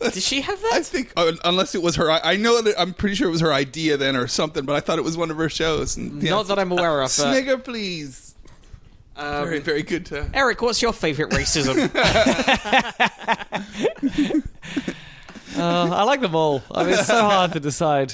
[0.00, 0.72] Did she have that?
[0.72, 3.32] I think, uh, unless it was her, I, I know that I'm pretty sure it
[3.32, 5.98] was her idea then or something, but I thought it was one of her shows.
[5.98, 7.10] And, yeah, Not that I'm aware of.
[7.10, 8.34] Snigger, please.
[9.14, 10.10] Um, very, very good.
[10.10, 11.90] Uh, Eric, what's your favourite racism?
[15.56, 16.62] Uh, I like them all.
[16.70, 18.12] I mean, it's so hard to decide.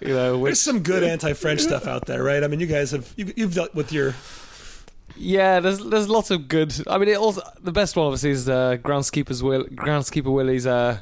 [0.00, 2.44] You know, There's some good anti-French stuff out there, right?
[2.44, 4.14] I mean, you guys have you, you've dealt with your
[5.16, 6.74] yeah, there's there's lots of good.
[6.88, 10.98] I mean, it also the best one obviously is uh, groundskeeper's Will, groundskeeper Willie's uh,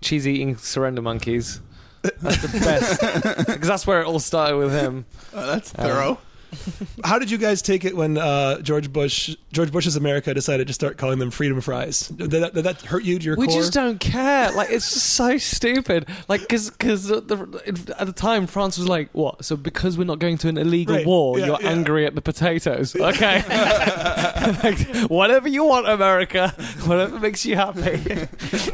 [0.00, 1.60] cheese eating surrender monkeys.
[2.02, 5.04] That's the best because that's where it all started with him.
[5.34, 6.18] oh, that's thorough.
[7.04, 10.72] How did you guys take it when uh, George Bush, George Bush's America, decided to
[10.72, 12.08] start calling them freedom fries?
[12.08, 13.56] Did that, did that hurt you to your We core?
[13.56, 14.50] just don't care.
[14.52, 16.08] Like it's just so stupid.
[16.28, 19.44] Like because because at the time France was like, what?
[19.44, 21.06] So because we're not going to an illegal Right.
[21.06, 21.68] war, Yeah, you're yeah.
[21.70, 22.94] angry at the potatoes.
[22.96, 23.42] Okay,
[24.62, 26.54] Like, whatever you want, America.
[26.84, 28.00] Whatever makes you happy.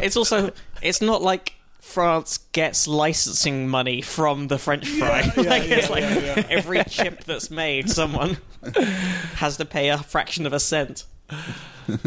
[0.00, 0.50] it's also
[0.82, 1.54] it's not like
[1.86, 5.22] France gets licensing money from the French fry.
[5.36, 6.02] like it's like
[6.50, 8.36] every chip that's made, someone
[9.36, 11.04] has to pay a fraction of a cent.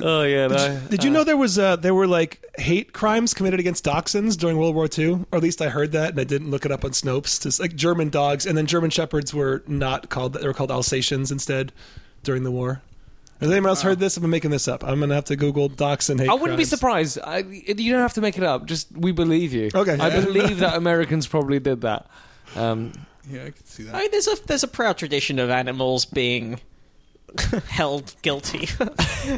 [0.03, 0.79] oh yeah, no.
[0.89, 4.57] Did you know there was uh, there were like hate crimes committed against dachshunds during
[4.57, 5.25] World War II?
[5.31, 7.41] Or at least I heard that, and I didn't look it up on Snopes.
[7.41, 11.31] Just like German dogs, and then German shepherds were not called; they were called Alsatians
[11.31, 11.71] instead
[12.21, 12.81] during the war.
[13.39, 14.17] Has anyone else heard this?
[14.17, 14.83] I've been making this up.
[14.83, 16.29] I'm gonna have to Google dachshund hate.
[16.29, 16.69] I wouldn't be crimes.
[16.69, 17.19] surprised.
[17.23, 18.65] I, you don't have to make it up.
[18.65, 19.69] Just we believe you.
[19.73, 19.97] Okay.
[19.97, 22.07] I believe that Americans probably did that.
[22.55, 22.91] Um,
[23.29, 23.95] Yeah, I can see that.
[23.95, 26.59] I mean, there's a there's a proud tradition of animals being
[27.67, 28.65] held guilty.
[28.65, 29.37] Held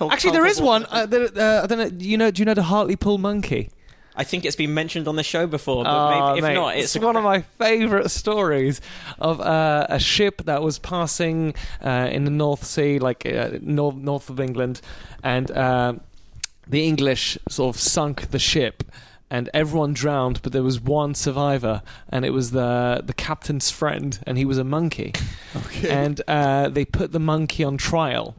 [0.12, 0.66] actually, there is culpable.
[0.66, 0.86] one.
[0.90, 1.90] Uh, there, uh, I don't know.
[1.98, 2.30] You know?
[2.30, 3.70] Do you know the Hartlepool monkey?
[4.16, 6.76] I think it's been mentioned on the show before, but Oh, maybe, if mate, not,
[6.76, 8.80] it's, a one of my favourite stories
[9.18, 13.96] of uh, a ship that was passing uh, in the North Sea, like uh, north
[13.96, 14.80] north of England,
[15.22, 15.94] and uh,
[16.66, 18.84] the English sort of sunk the ship.
[19.30, 24.16] And everyone drowned, but there was one survivor, and it was the the captain's friend,
[24.26, 25.12] and he was a monkey.
[25.56, 25.88] Okay.
[25.88, 28.34] And uh, they put the monkey on trial.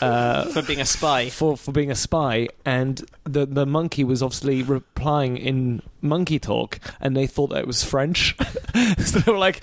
[0.00, 1.28] Uh, for being a spy.
[1.30, 6.78] for for being a spy, and the the monkey was obviously replying in monkey talk,
[7.00, 8.36] and they thought that it was French.
[8.98, 9.62] so they were like,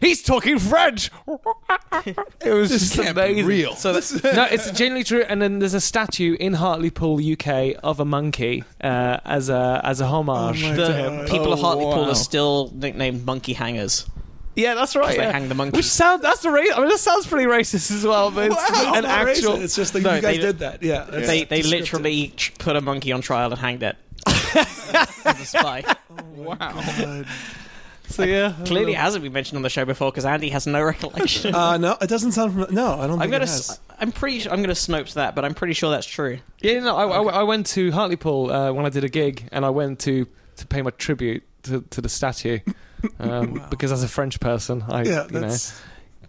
[0.00, 1.10] "He's talking French."
[2.44, 3.36] it was this just can't amazing.
[3.36, 3.74] be real.
[3.76, 5.22] So that's No, it's genuinely true.
[5.28, 10.00] And then there's a statue in Hartlepool, UK, of a monkey uh, as a as
[10.00, 11.24] a homage Oh the him.
[11.26, 12.10] people of Oh, Hartlepool wow.
[12.10, 14.06] are still nicknamed monkey hangers.
[14.56, 15.16] Yeah, that's right.
[15.16, 15.32] They yeah.
[15.32, 15.76] hang the monkey.
[15.78, 18.30] Which sound that's the ra- I mean, that sounds pretty racist as well.
[18.30, 19.52] But it's It's an actual.
[19.56, 19.62] racist.
[19.62, 20.82] It's just like No, you guys they- did that.
[20.82, 25.44] Yeah, that's they they literally put a monkey on trial and hanged it as a
[25.44, 25.82] spy.
[26.36, 27.24] wow.
[28.06, 30.82] So yeah, Clearly, it hasn't been mentioned on the show before because Andy has no
[30.82, 31.54] recollection.
[31.54, 32.74] Uh, no, it doesn't sound from.
[32.74, 33.12] No, I don't.
[33.12, 33.36] I'm think gonna.
[33.44, 33.80] it has.
[33.98, 34.40] I'm pretty.
[34.40, 36.38] su- I'm gonna Snopes that, but I'm pretty sure that's true.
[36.60, 39.64] Yeah, no, I, I, I went to Hartlepool uh, when I did a gig, and
[39.64, 42.58] I went to to pay my tribute to, to the statue
[43.18, 45.56] um, because as a French person, I Yeah, you know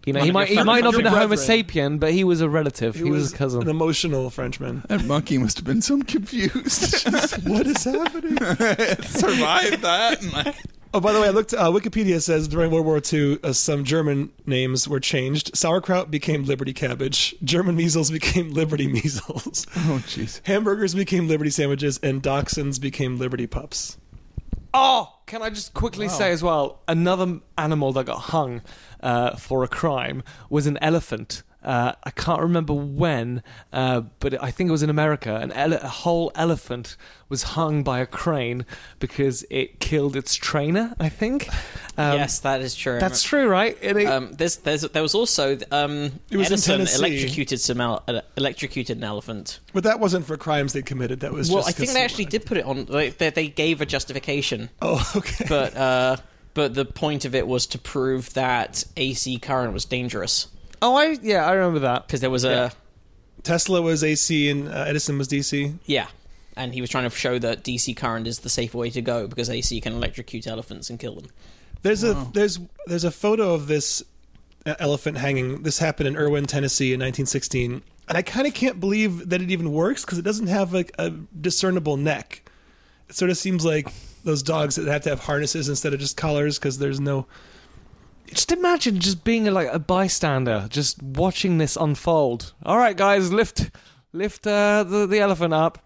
[0.05, 1.65] you know he might he might not fellow- have been a Homo brethren.
[1.65, 2.95] sapien, but he was a relative.
[2.95, 3.63] He, was, a cousin.
[3.63, 4.83] an emotional Frenchman.
[4.87, 7.07] That monkey must have been so confused.
[7.47, 8.37] what is happening?
[9.03, 10.23] Survived that.
[10.31, 10.55] Like,
[10.93, 11.53] Oh, by the way, I looked.
[11.53, 15.53] Uh, Wikipedia says during World War II, uh, some German names were changed.
[15.53, 17.35] Sauerkraut became Liberty Cabbage.
[17.43, 19.67] German measles became Liberty Measles.
[19.75, 20.39] oh jeez.
[20.45, 23.97] Hamburgers became Liberty Sandwiches, and Dachshunds became Liberty Pups.
[24.73, 26.81] Oh, can I just quickly say as well?
[26.87, 28.61] Another animal that got hung
[29.01, 31.43] uh, for a crime was an elephant.
[31.65, 33.41] Uh, I can't remember when,
[33.73, 35.35] uh, but I think it was in America.
[35.35, 36.95] An ele- a whole elephant
[37.27, 38.65] was hung by a crane
[38.99, 40.93] because it killed its trainer.
[40.99, 41.49] I think.
[41.97, 42.99] Um, yes, that is true.
[42.99, 43.77] that's true, right?
[43.81, 46.99] It- Um, there's, there's, there was also um, It was Edison Tennessee.
[46.99, 49.61] electrocuted some el- uh, electrocuted an elephant.
[49.71, 51.21] But that wasn't for crimes they committed.
[51.21, 52.87] That was Well, just I think they actually did put it on.
[52.87, 55.45] Like, they, they gave a justification, Oh, okay.
[55.47, 56.17] but uh,
[56.53, 60.47] but the point of it was to prove that AC current was dangerous
[60.81, 62.07] oh, I yeah, I remember that.
[62.07, 62.69] because there was a Yeah.
[63.43, 65.77] Tesla was AC and uh, Edison was DC.
[65.85, 66.07] yeah.
[66.57, 69.27] And he was trying to show that DC current is the safer way to go
[69.27, 71.25] because AC can electrocute elephants and kill them.
[71.81, 74.01] There's a there's there's a photo of this
[74.65, 75.63] uh, elephant hanging.
[75.63, 77.83] This happened in Erwin, Tennessee, in 1916.
[78.07, 80.91] and I kind of can't believe that it even works because it doesn't have like
[80.97, 82.49] a discernible neck.
[83.09, 83.89] It sort of seems like
[84.23, 87.27] those dogs that have to have harnesses instead of just collars because there's no.
[88.27, 92.53] Just imagine just being like a bystander, just watching this unfold.
[92.63, 93.69] All right, guys, lift,
[94.13, 95.79] lift uh, the the elephant up.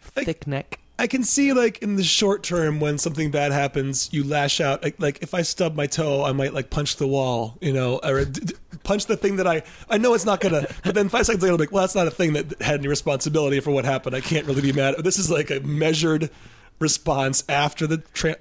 [0.00, 0.80] Thick neck.
[0.98, 4.82] I can see like in the short term when something bad happens, you lash out.
[4.82, 8.00] Like, like if I stub my toe, I might like punch the wall, you know,
[8.02, 10.66] or d- d- punch the thing that I I know it's not gonna.
[10.84, 12.88] But then five seconds later, I'm like, well, that's not a thing that had any
[12.88, 14.16] responsibility for what happened.
[14.16, 14.94] I can't really be mad.
[15.00, 16.30] This is like a measured
[16.78, 18.36] response after the tra-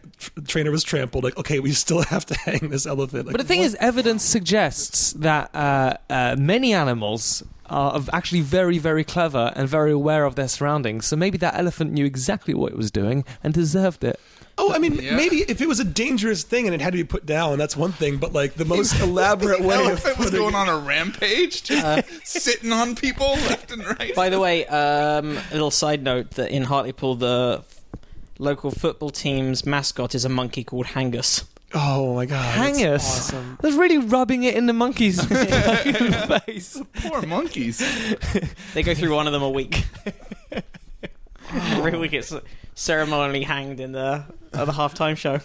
[0.48, 1.24] trainer was trampled.
[1.24, 3.28] Like, okay, we still have to hang this elephant.
[3.28, 8.42] Like, But the thing what- is, evidence suggests that uh, uh, many animals are actually
[8.42, 11.08] very, very clever and very aware of their surroundings.
[11.08, 14.20] So maybe that elephant knew exactly what it was doing and deserved it.
[14.58, 15.16] Oh, I mean, Yeah.
[15.18, 17.76] maybe if it was a dangerous thing and it had to be put down, that's
[17.76, 18.18] one thing.
[18.18, 22.72] But like the most elaborate way of Elephant was going on a rampage, just sitting
[22.72, 24.14] on people left and right.
[24.16, 27.75] By the way, um, a little side note that in Hartlepool, the f-
[28.40, 31.46] local football team's mascot is a monkey called Hangus.
[31.74, 32.96] Oh my god, that's Hangus.
[33.00, 33.58] awesome.
[33.62, 36.82] That's really rubbing it in the monkey's fucking face.
[36.96, 37.82] Poor monkeys.
[38.74, 39.86] They go through one of them a week.
[41.52, 42.34] Every week it's
[42.76, 45.40] ceremonially hanged in the at the halftime show.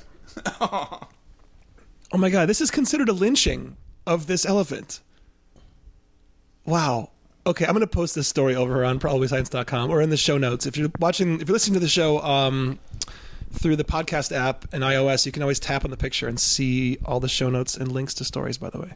[0.61, 3.77] Oh my god, this is considered a lynching
[4.07, 5.01] of this elephant.
[6.65, 7.11] Wow.
[7.47, 10.67] Okay, I'm going to post this story over on probablyscience.com or in the show notes.
[10.67, 12.79] If you're watching, if you're listening to the show um,
[13.53, 16.99] through the podcast app and iOS, you can always tap on the picture and see
[17.05, 18.59] all the show notes and links to stories.
[18.59, 18.93] By the way,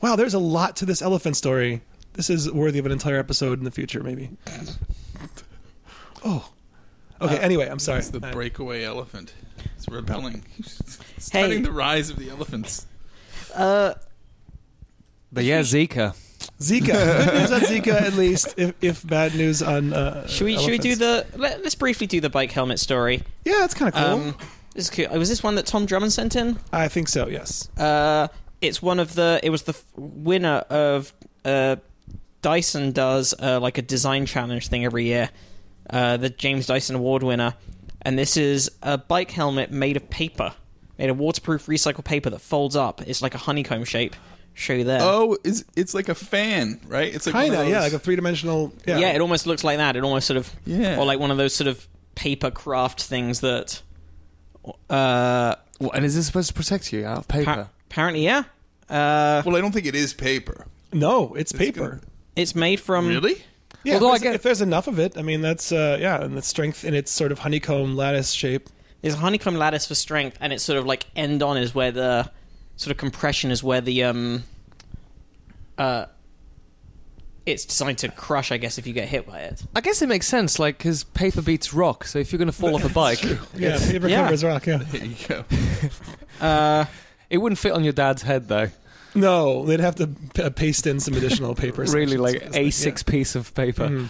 [0.00, 1.82] wow, there's a lot to this elephant story.
[2.14, 4.30] This is worthy of an entire episode in the future, maybe.
[6.24, 6.50] Oh,
[7.20, 7.38] okay.
[7.38, 8.00] anyway, I'm sorry.
[8.00, 9.32] It's the I- breakaway elephant.
[9.76, 10.44] It's rebelling.
[10.58, 11.60] It's Hey.
[11.60, 12.86] The rise of the elephants.
[13.54, 13.94] Uh,
[15.32, 16.14] But yeah, Zika.
[16.60, 16.86] Zika.
[17.24, 18.54] Good news on Zika, at least.
[18.56, 19.92] If, if bad news on.
[19.92, 23.22] Uh, should we should we do the let, let's briefly do the bike helmet story.
[23.44, 24.28] Yeah, that's kind of cool.
[24.28, 24.36] Um,
[24.74, 25.10] this is cute.
[25.10, 26.58] Was this one that Tom Drummond sent in?
[26.72, 27.28] I think so.
[27.28, 27.68] Yes.
[27.78, 28.28] Uh,
[28.60, 29.40] it's one of the.
[29.42, 31.12] It was the f- winner of.
[31.44, 31.76] Uh,
[32.42, 35.30] Dyson does uh, like a design challenge thing every year.
[35.90, 37.54] Uh, the James Dyson Award winner,
[38.02, 40.52] and this is a bike helmet made of paper,
[40.96, 43.02] made of waterproof recycled paper that folds up.
[43.02, 44.14] It's like a honeycomb shape.
[44.58, 45.00] Show you there.
[45.02, 47.14] Oh, it's, it's like a fan, right?
[47.14, 47.70] It's like one of Kinda.
[47.70, 48.72] Yeah, like a three dimensional.
[48.86, 48.96] Yeah.
[48.98, 49.10] yeah.
[49.12, 49.96] it almost looks like that.
[49.96, 50.98] It almost sort of, Yeah.
[50.98, 53.82] or like one of those sort of paper craft things that.
[54.90, 57.44] Uh, What, and is this supposed to protect you out of paper?
[57.54, 58.44] pa- apparently, yeah.
[58.88, 60.66] Uh, Well, I don't think it is paper.
[60.92, 61.88] no, it's, It's paper.
[61.88, 62.00] gonna-
[62.34, 63.42] it's made from Really?
[63.84, 63.94] Yeah.
[63.94, 66.36] Although if, there's, get- if there's enough of it, I mean, that's uh, yeah, and
[66.36, 68.68] the strength in its sort of honeycomb lattice shape.
[69.02, 71.92] There's a honeycomb lattice for strength, and it's sort of like end on is where
[71.92, 72.30] the
[72.76, 74.44] sort of compression is where the um
[75.78, 76.06] uh
[77.44, 79.62] it's designed to crush, I guess, if you get hit by it.
[79.76, 82.52] I guess it makes sense, like, because paper beats rock, so if you're going to
[82.52, 83.22] fall off a bike,
[83.54, 84.24] Yeah, paper Yeah.
[84.24, 84.66] covers rock.
[84.66, 84.78] Yeah.
[84.78, 85.44] There you go.
[86.40, 86.84] Uh,
[87.30, 88.68] it wouldn't fit on your dad's head, though.
[89.14, 91.82] No, they'd have to p- uh, paste in some additional paper.
[91.88, 93.86] really, like for this thing, A6 piece of paper.
[93.90, 94.06] yeah.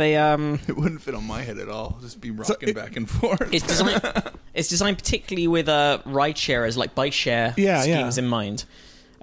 [0.00, 1.98] They um It wouldn't fit on my head at all.
[2.00, 3.52] Just be So rocking it- back and forth.
[3.52, 4.00] it's designed
[4.54, 7.96] it's designed particularly with uh ride sharers like bike share Yeah, yeah.
[7.98, 8.64] schemes in mind.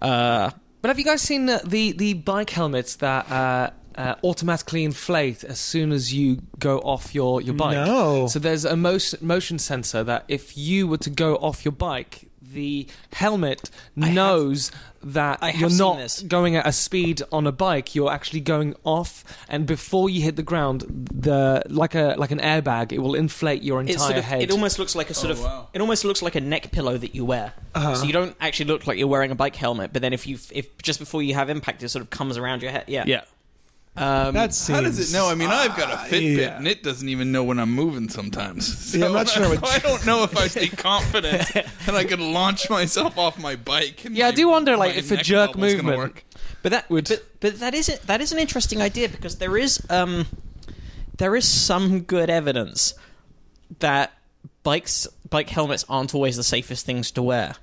[0.01, 4.83] Uh But have you guys seen the the, the bike helmets that uh, uh, automatically
[4.83, 7.73] inflate as soon as you go off your, your bike?
[7.87, 8.27] No.
[8.27, 12.26] So there's a motion, motion sensor that if you were to go off your bike,
[12.41, 13.69] the helmet
[13.99, 14.71] have- knows
[15.03, 16.21] that you're not this.
[16.21, 17.93] going at a speed on a bike.
[17.95, 22.39] You're actually going off, and before you hit the ground, the like a like an
[22.39, 24.41] airbag, it will inflate your entire sort of, head.
[24.41, 25.67] it almost looks like a sort Oh, of wow.
[25.73, 27.53] it almost looks like a neck pillow that you wear.
[27.75, 27.95] Uh-huh.
[27.95, 30.37] So you don't actually look like you're wearing a bike helmet, but then if you
[30.51, 32.85] if just before you have impact, it sort of comes around your head.
[32.87, 33.03] Yeah.
[33.05, 33.21] yeah.
[33.97, 35.27] Um, That seems, How does it know?
[35.27, 36.57] I mean, I've got a Fitbit, yeah.
[36.57, 38.95] and it doesn't even know when I'm moving sometimes.
[38.95, 42.19] Yeah, I'm not sure what- I don't know if I stay confident that I could
[42.19, 44.05] launch myself off my bike.
[44.05, 46.23] And Yeah, I do wonder, like, if a jerk movement- work.
[46.61, 48.03] But that would- but, but that is it.
[48.03, 50.25] That is an interesting idea because there is um
[51.17, 52.93] there is some good evidence
[53.79, 54.11] that
[54.63, 57.55] bikes bike helmets aren't always the safest things to wear.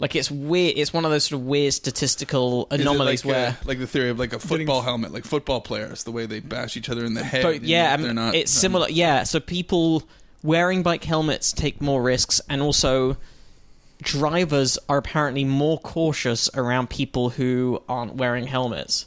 [0.00, 0.76] Like it's weird.
[0.76, 3.48] It's one of those sort of weird statistical anomalies like, where.
[3.48, 6.40] uh, like the theory of like a football helmet, like football players, the way they
[6.40, 7.42] bash each other in the head.
[7.42, 8.34] but yeah, I they're mean, not.
[8.34, 8.88] it's um, similar.
[8.90, 10.02] Yeah, so people
[10.42, 13.16] wearing bike helmets take more risks, and also
[14.02, 19.06] drivers are apparently more cautious around people who aren't wearing helmets.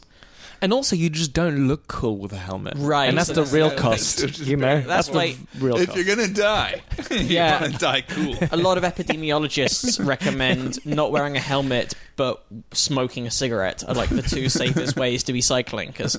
[0.62, 3.42] And also, you just don't look cool with a helmet, Right, And that's so the
[3.42, 4.66] that's real the- cost, that's you know.
[4.68, 5.98] very- That's the why- real If cost.
[5.98, 7.62] you're gonna die, Yeah.
[7.62, 8.36] want to die cool.
[8.52, 12.44] A lot of epidemiologists recommend not wearing a helmet but
[12.74, 16.18] smoking a cigarette are like the two safest ways to be cycling because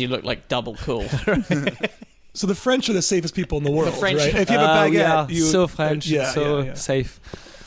[0.00, 1.06] you look like double cool.
[2.34, 4.34] So the French are the safest people in the world, French- right?
[4.34, 6.74] If you have a Uh, baguette, yeah, you so French, yeah, so yeah, yeah.
[6.74, 7.20] safe.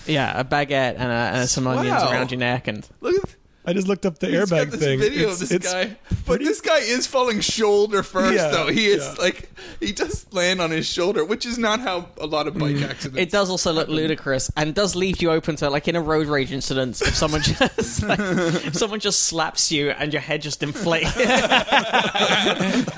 [0.08, 2.12] Yeah, a baguette and, a, and some onions Wow.
[2.12, 4.80] around your neck and Look at I just looked up the he's airbag got this
[4.80, 5.00] thing.
[5.00, 5.96] video It's- of this it's guy,
[6.26, 8.34] but this guy is falling shoulder first.
[8.36, 9.22] Yeah, though he is yeah.
[9.24, 12.82] like he does land on his shoulder, which is not how a lot of bike
[12.82, 13.20] accidents.
[13.20, 16.28] it does also look ludicrous and does leave you open to like in a road
[16.28, 20.64] rage incident if someone just like, if someone just slaps you and your head just
[20.64, 21.14] inflates.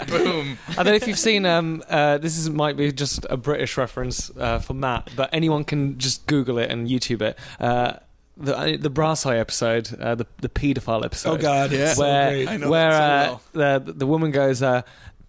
[0.08, 0.58] Boom.
[0.70, 1.46] I don't know if you've seen.
[1.46, 5.64] Um, uh, this is might be just a British reference uh, for Matt, but anyone
[5.64, 7.38] can just Google it and YouTube it.
[7.60, 7.94] Uh,
[8.38, 11.30] the uh, the Brass Eye episode, uh, the the paedophile episode.
[11.34, 11.80] oh god, Yeah.
[11.90, 12.50] it's so where great.
[12.50, 14.82] I know where so uh, the the woman goes, uh,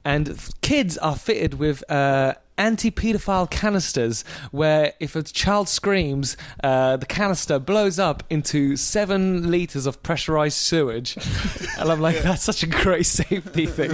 [0.04, 7.06] and kids are fitted with uh, anti-pedophile canisters, where if a child screams, uh, the
[7.06, 11.16] canister blows up into seven liters of pressurized sewage,
[11.78, 13.90] and I'm like, that's such a great safety thing.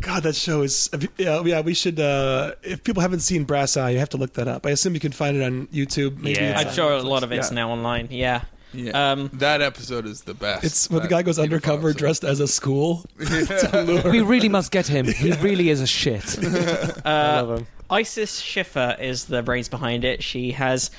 [0.00, 0.90] God, that show is.
[1.16, 1.60] Yeah, yeah.
[1.60, 1.98] We should.
[2.00, 4.66] Uh, if people haven't seen Brass Eye, you have to look that up.
[4.66, 6.18] I assume you can find it on YouTube.
[6.18, 6.60] Maybe Yeah.
[6.60, 7.54] it's I'm sure a lot of it's Yeah.
[7.54, 8.08] now online.
[8.10, 8.42] Yeah.
[8.76, 10.64] Yeah, Um, that episode is the best.
[10.64, 11.98] It's when the guy goes undercover episode.
[11.98, 13.04] dressed as a school.
[13.20, 15.06] to lure- we really must get him.
[15.06, 16.24] He really is a shit.
[17.04, 17.66] I love him.
[17.90, 20.22] Isis Shiffer is the brains behind it.
[20.22, 20.90] She has.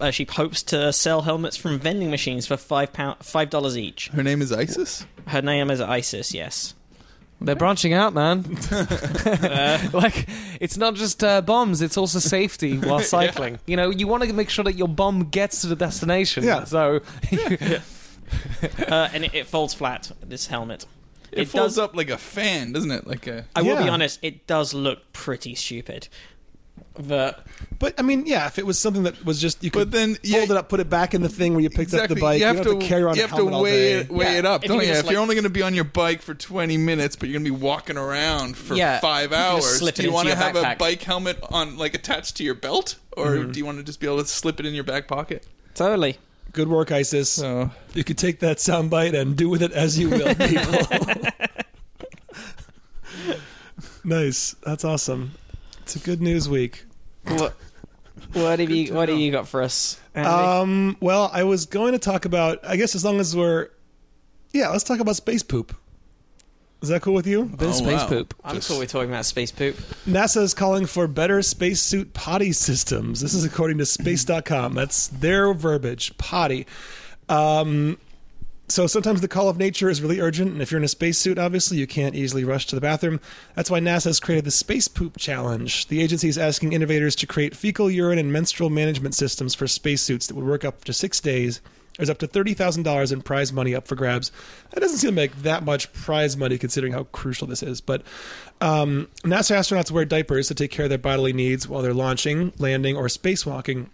[0.00, 4.08] Uh, she hopes to sell helmets from vending machines for five pound, five dollars each.
[4.08, 5.04] Her name is Isis.
[5.26, 6.32] Her name is Isis.
[6.32, 6.74] Yes.
[7.40, 8.42] They're branching out, man.
[9.92, 10.28] like,
[10.60, 13.58] it's not just uh, bombs; it's also safety while cycling.
[13.66, 16.44] You know, you want to make sure that your bomb gets to the destination.
[16.44, 16.64] Yeah.
[16.64, 17.00] So,
[18.88, 20.10] Uh, and it, it folds flat.
[20.22, 20.84] This helmet.
[21.32, 23.06] It, It folds does- up like a fan, doesn't it?
[23.06, 23.46] Like a.
[23.54, 24.18] I will be honest.
[24.22, 26.08] It does look pretty stupid.
[27.00, 27.46] But
[27.78, 30.16] But I mean, yeah, if it was something that was just you could But then
[30.22, 32.16] yeah, fold it up, put it back in the thing where you picked up the
[32.16, 32.40] bike.
[32.40, 33.70] You have, don't to, have to carry around you a have to helmet all weigh
[33.70, 33.92] day.
[34.00, 34.88] it, weigh Yeah, it up, if don't you you?
[34.88, 37.28] just, If like- you're only going to be on your bike for 20 minutes, but
[37.28, 40.02] you're going to be walking around for Yeah, five you can just hours, slip do
[40.02, 43.26] you want to your have a bike helmet on, like attached to your belt, or
[43.26, 43.52] Mm-hmm.
[43.52, 45.46] do you want to just be able to slip it in your back pocket?
[45.74, 46.18] totally.
[46.58, 47.30] Good work, Isis.
[47.30, 50.74] So You can take that soundbite and do with it as you will, people.
[54.02, 54.56] nice.
[54.64, 55.34] That's awesome.
[55.82, 56.84] It's a good news week.
[57.28, 57.54] What?
[58.32, 58.92] What have you?
[58.92, 60.00] What have you got for us?
[60.16, 60.28] Andy?
[60.28, 62.58] Um, well, I was going to talk about.
[62.66, 63.68] I guess as long as we're,
[64.52, 65.76] yeah, let's talk about space poop.
[66.80, 67.44] Is that cool with you?
[67.46, 68.06] bit of Oh, space wow.
[68.08, 68.34] poop.
[68.44, 69.76] I'm Just- cool with talking about space poop.
[70.06, 73.20] NASA is calling for better spacesuit potty systems.
[73.20, 74.74] This is according to space.com.
[74.74, 76.66] That's their verbiage, potty.
[77.28, 77.98] Um,
[78.68, 81.38] so sometimes the call of nature is really urgent, and if you're in a spacesuit,
[81.38, 83.18] obviously, you can't easily rush to the bathroom.
[83.56, 85.88] That's why NASA has created the Space Poop Challenge.
[85.88, 90.26] The agency is asking innovators to create fecal, urine, and menstrual management systems for spacesuits
[90.26, 91.60] that would work up to six days.
[91.98, 94.30] There's up to $30,000 in prize money up for grabs.
[94.70, 97.80] That doesn't seem like that much prize money considering how crucial this is.
[97.80, 98.02] But
[98.60, 102.52] um, NASA astronauts wear diapers to take care of their bodily needs while they're launching,
[102.56, 103.88] landing, or spacewalking.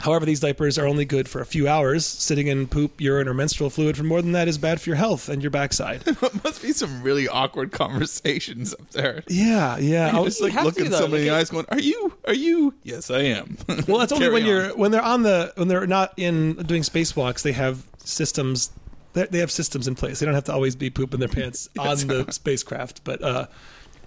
[0.00, 2.06] However, these diapers are only good for a few hours.
[2.06, 4.96] Sitting in poop, urine, or menstrual fluid for more than that is bad for your
[4.96, 6.04] health and your backside.
[6.44, 9.22] must be some really awkward conversations up there.
[9.28, 10.08] yeah, yeah.
[10.08, 11.00] I just was- like have looking to, though.
[11.00, 12.12] somebody in the Look eyes, going, "Are you?
[12.26, 12.74] Are you?
[12.84, 13.56] Yes, I am."
[13.88, 14.48] well, that's only Carry when on.
[14.48, 17.42] you're when they're on the when they're not in doing spacewalks.
[17.42, 18.70] They have systems.
[19.14, 20.20] They they have systems in place.
[20.20, 23.02] They don't have to always be pooping their pants on the spacecraft.
[23.04, 23.46] But uh,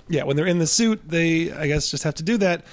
[0.07, 2.63] yeah, when they're in the suit, they I guess just have to do that.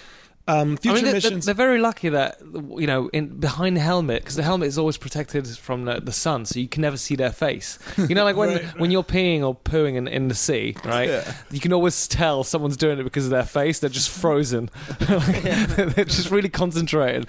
[0.49, 1.47] Um, I mean, they're, they're, missions.
[1.47, 2.41] they're very lucky that
[2.77, 6.11] you know, in behind the helmet, because the helmet is always protected from the, the
[6.13, 7.79] sun, so you can never see their face.
[8.09, 11.09] You know, like when Right, when you're peeing or pooing in, in the sea, right?
[11.09, 11.33] Yeah.
[11.53, 13.79] You can always tell someone's doing it because of their face.
[13.79, 14.69] They're just frozen.
[14.99, 17.29] they're just really concentrated.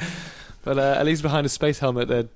[0.64, 2.28] But uh, at least behind a space helmet, they're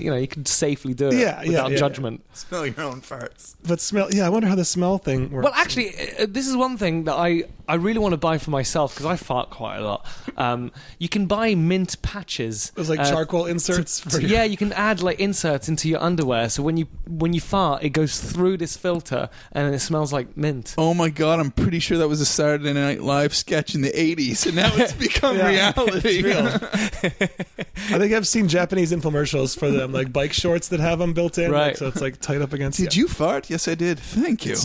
[0.00, 2.24] you know you can safely do it Yeah, yeah, without yeah, judgment.
[2.32, 3.54] Smell your own farts.
[3.68, 4.08] but smell.
[4.10, 5.44] Yeah, I wonder how the smell thing works.
[5.44, 8.50] Well, actually, uh, this is one thing that I, I really want to buy for
[8.50, 10.06] myself because I fart quite a lot.
[10.36, 12.70] Um, you can buy mint patches.
[12.70, 14.00] it was like uh, charcoal inserts.
[14.00, 16.86] to- for your- yeah, you can add like inserts into your underwear, so when you
[17.06, 20.74] when you fart, it goes through this filter and it smells like mint.
[20.78, 23.90] Oh my god, I'm pretty sure that was a Saturday Night Live sketch in the
[23.90, 26.32] 80s, and now it's become Yeah, reality.
[26.32, 31.38] I think I've seen Japanese infomercials for them, like bike shorts that have them built
[31.38, 31.50] in.
[31.50, 31.68] Right.
[31.68, 32.78] like, so it's like tight up against.
[32.78, 33.00] Did yeah.
[33.02, 33.48] you fart?
[33.50, 33.98] Yes, I did.
[33.98, 34.56] Thank you.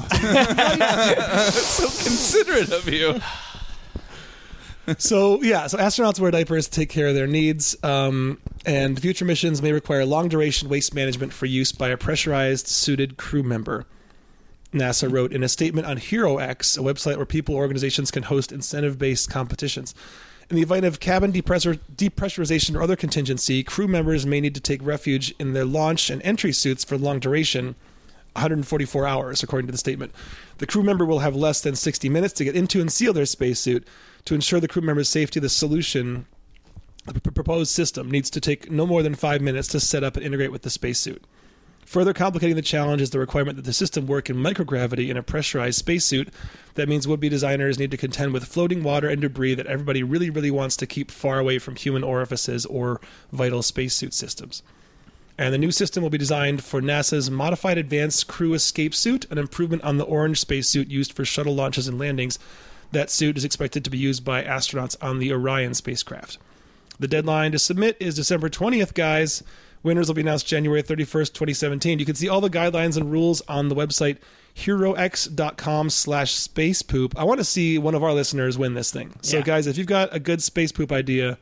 [1.60, 3.20] So considerate of you.
[4.98, 9.26] So yeah, so astronauts wear diapers to take care of their needs, um, and future
[9.26, 13.86] missions may require long duration waste management for use by a pressurized, suited crew member.
[14.74, 18.98] NASA wrote in a statement on HeroX, a website where people organizations can host incentive
[18.98, 19.94] based competitions.
[20.50, 24.62] In the event of cabin depressor, depressurization or other contingency, crew members may need to
[24.62, 27.76] take refuge in their launch and entry suits for long duration,
[28.40, 30.14] 144 hours, according to the statement.
[30.58, 33.26] The crew member will have less than 60 minutes to get into and seal their
[33.26, 33.86] spacesuit.
[34.26, 36.26] To ensure the crew member's safety, the solution,
[37.06, 40.18] the p- proposed system, needs to take no more than five minutes to set up
[40.18, 41.24] and integrate with the spacesuit.
[41.86, 45.24] Further complicating the challenge is the requirement that the system work in microgravity in a
[45.24, 46.30] pressurized spacesuit.
[46.76, 50.04] That means would be designers need to contend with floating water and debris that everybody
[50.04, 54.62] really, really wants to keep far away from human orifices or vital spacesuit systems.
[55.40, 59.38] And the new system will be designed for NASA's Modified Advanced Crew Escape Suit, an
[59.38, 62.38] improvement on the orange spacesuit used for shuttle launches and landings.
[62.92, 66.40] That suit is expected to be used by astronauts on the Orion spacecraft.
[67.00, 69.42] The deadline to submit is December 20th, guys.
[69.82, 72.00] Winners will be announced January 31st, 2017.
[72.00, 74.18] You can see all the guidelines and rules on the website
[74.58, 77.18] herox.com slash space poop.
[77.18, 79.14] I want to see one of our listeners win this thing.
[79.22, 79.44] So, Yeah.
[79.44, 81.38] guys, if you've got a good space poop idea,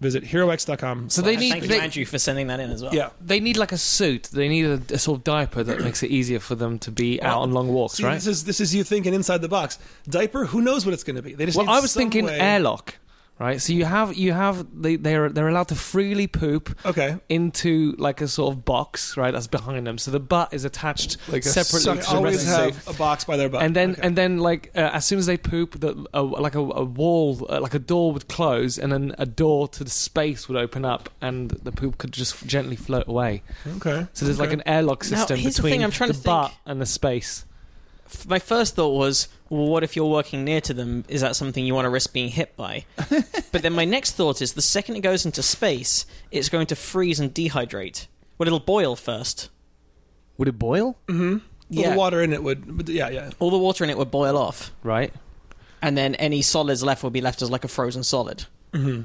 [0.00, 1.10] visit herox.com.
[1.10, 2.94] So they need Thank you, they, Andrew, for sending that in as well.
[2.94, 3.10] Yeah.
[3.20, 4.24] they need like a suit.
[4.32, 7.20] They need a, a sort of diaper that makes it easier for them to be
[7.22, 8.14] out on long walks, See, right?
[8.14, 9.78] This is this is you thinking inside the box.
[10.08, 11.34] Diaper, who knows what it's going to be?
[11.34, 12.94] They just Well, need I was some thinking way- airlock,
[13.38, 13.60] right?
[13.60, 17.16] So you have you have they they're they're allowed to freely poop Okay.
[17.28, 19.32] into like a sort of box, right?
[19.32, 19.98] That's behind them.
[19.98, 22.94] So the butt is attached Like a separately So to the always rest of have
[22.94, 23.62] a box by their butt.
[23.62, 24.02] and then Okay.
[24.02, 27.46] and then like uh, as soon as they poop, the uh, like a, a wall,
[27.48, 30.84] uh, like a door would close, and then a door to the space would open
[30.84, 33.42] up, and the poop could just gently float away.
[33.76, 34.06] okay.
[34.12, 36.48] So there's like an airlock Now, system here's the between thing, I'm trying to butt
[36.50, 37.44] think- and the space.
[38.08, 41.04] F- My first thought was, well, what if you're working near to them?
[41.08, 42.84] Is that something you want to risk being hit by?
[43.52, 46.76] but then my next thought is, the second it goes into space, it's going to
[46.76, 48.06] freeze and dehydrate.
[48.38, 49.50] Well, it'll boil first.
[50.36, 50.96] Would it boil?
[51.06, 51.30] Mm-hmm.
[51.32, 51.40] Well,
[51.70, 51.90] Yeah.
[51.92, 52.76] the water in it would.
[52.78, 53.30] would- Yeah, yeah.
[53.38, 55.12] All the water in it would boil off, Right.
[55.82, 58.44] and then any solids left would be left as like a frozen solid.
[58.72, 59.02] Mm-hmm.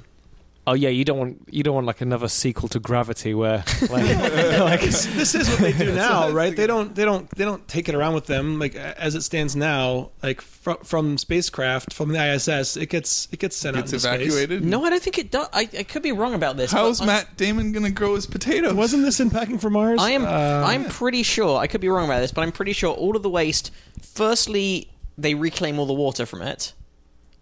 [0.66, 3.92] Oh yeah, you don't want you don't want like another sequel to Gravity where like,
[4.60, 6.56] like this is what they do now, right?
[6.56, 8.60] They don't, they don't, they don't take it around with them.
[8.60, 13.40] Like as it stands now, like fr- from spacecraft from the ISS, it gets it
[13.40, 14.22] gets sent out It's into space.
[14.22, 14.64] evacuated.
[14.64, 15.50] No, I don't think it does.
[15.52, 16.72] I, I could be wrong about this.
[16.72, 18.74] How's but Matt Damon gonna grow his potatoes?
[18.74, 20.00] Wasn't this in Packing for Mars?
[20.02, 20.24] I am.
[20.24, 20.30] Uh,
[20.66, 21.60] I'm pretty sure.
[21.60, 23.72] I could be wrong about this, but I'm pretty sure all of the waste.
[24.02, 26.72] Firstly, they reclaim all the water from it,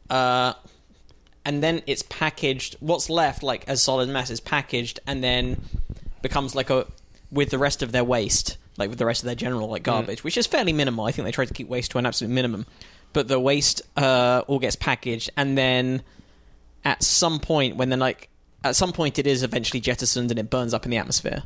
[0.10, 0.54] uh,
[1.46, 2.76] and then it's packaged.
[2.80, 5.62] What's left, like as solid mass, is packaged and then
[6.22, 6.86] becomes like a
[7.32, 10.24] with the rest of their waste, like with the rest of their general like garbage,
[10.24, 11.06] which is fairly minimal.
[11.06, 12.66] I think they try to keep waste to an absolute minimum,
[13.14, 16.02] but the waste uh, all gets packaged and then
[16.84, 18.28] at some point when they're like.
[18.64, 21.42] At some point, it is eventually jettisoned and it burns up in the atmosphere.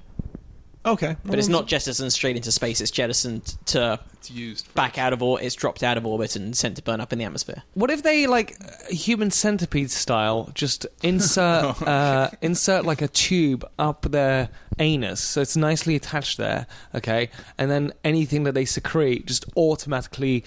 [0.86, 2.82] Okay, But it's not jettisoned straight into space.
[2.82, 4.74] It's jettisoned to It's used.
[4.76, 5.46] back out of orbit.
[5.46, 7.64] It's dropped out of orbit and sent to burn up in the atmosphere.
[7.74, 8.56] What if they like
[8.90, 15.56] human centipede style just insert uh, insert like a tube up their anus so it's
[15.58, 17.30] nicely attached there, okay?
[17.58, 20.44] And then anything that they secrete just automatically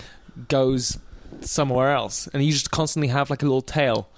[0.48, 0.98] goes
[1.40, 4.08] somewhere else and you just constantly have like a little tail.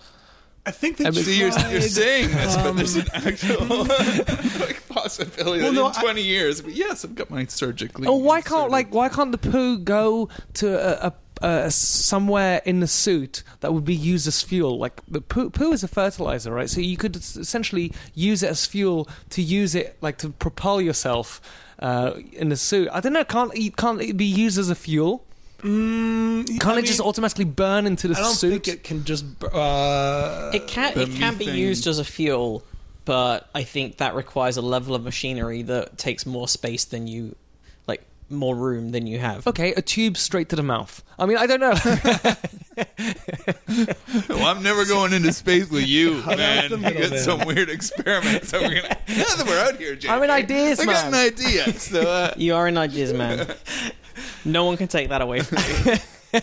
[0.67, 3.27] I think they I mean, So you're, tried- you're saying this, but there's an um,
[3.27, 3.67] actual
[4.67, 8.07] like, possibility Well, that no, in 20 years, but yes, I've got my surgically.
[8.07, 12.81] Oh, why can't like why can't the poo go to a, a, a somewhere in
[12.81, 14.79] the suit that would be used as fuel?
[14.79, 16.69] Like the poo, poo is a fertilizer, right?
[16.69, 21.41] So you could essentially use it as fuel to use it like to propel yourself
[21.79, 22.89] uh, in the suit.
[22.93, 23.25] I don't know.
[23.25, 25.25] Can't it- can't it be used as a fuel?
[25.63, 28.51] Mm, Can't I it just automatically burn into the I don't suit?
[28.65, 29.25] think it can just.
[29.45, 31.59] Uh, It can the it can be methane.
[31.61, 32.63] used as a fuel,
[33.05, 37.35] but I think that requires a level of machinery that takes more space than you,
[37.87, 39.47] like more room than you have.
[39.47, 41.03] Okay, a tube straight to the mouth.
[41.19, 41.75] I mean, I don't know.
[44.29, 46.71] Well, I'm never going into space with you, man.
[46.71, 47.19] the You middle, got man.
[47.21, 48.97] some weird experiments that we're gonna.
[49.09, 50.11] Now that we're out here, Jake.
[50.11, 50.89] I'm an ideas man.
[50.89, 51.73] I got an idea.
[51.79, 53.47] So, uh, You are an ideas man.
[54.45, 56.41] no one can take that away from you.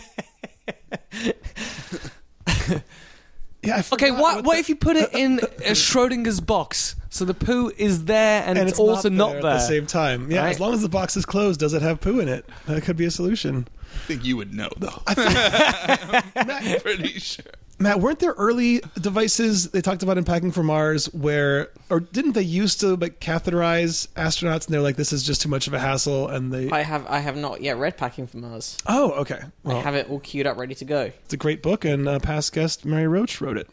[3.62, 7.24] yeah, Okay, forgot what what the- if you put it in a Schrodinger's box so
[7.24, 9.38] the poo is there and, and it's, also not there?
[9.38, 10.30] at the same time.
[10.30, 10.50] Yeah, Right.
[10.50, 12.44] as long as the box is closed, does it have poo in it?
[12.66, 13.66] That could be a solution.
[13.94, 15.02] I think you would know, though.
[15.16, 17.46] Matt, I'm pretty sure.
[17.80, 22.32] Matt, weren't there early devices they talked about in Packing for Mars where, or didn't
[22.32, 25.74] they used to like catheterize astronauts and they're like, this is just too much of
[25.74, 26.70] a hassle, and they.
[26.70, 28.76] I have I have not yet read Packing for Mars.
[28.86, 29.40] oh, okay.
[29.62, 31.12] Well, I have it all queued up, ready to go.
[31.24, 33.68] it's a great book, and uh, past guest Mary Roach wrote it.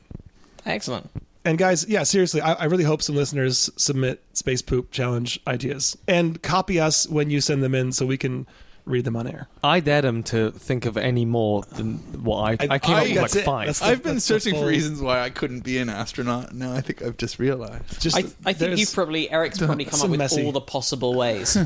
[0.66, 1.10] Excellent.
[1.44, 5.96] And guys, yeah, seriously, I, I really hope some listeners submit space poop challenge ideas
[6.08, 8.48] and copy us when you send them in, so we can
[8.86, 9.48] read them on air.
[9.64, 12.52] I dared him to think of any more than what I.
[12.70, 13.44] I, came I- up with like it.
[13.46, 13.66] five.
[13.68, 15.90] That's the- I've been that's the searching for full- reasons why I couldn't be an
[15.90, 16.54] astronaut.
[16.54, 18.00] Now I think I've just realized.
[18.02, 18.24] Just I, I
[18.54, 20.46] think there's- you've probably Eric's probably come up some with messy.
[20.46, 21.56] all the possible ways.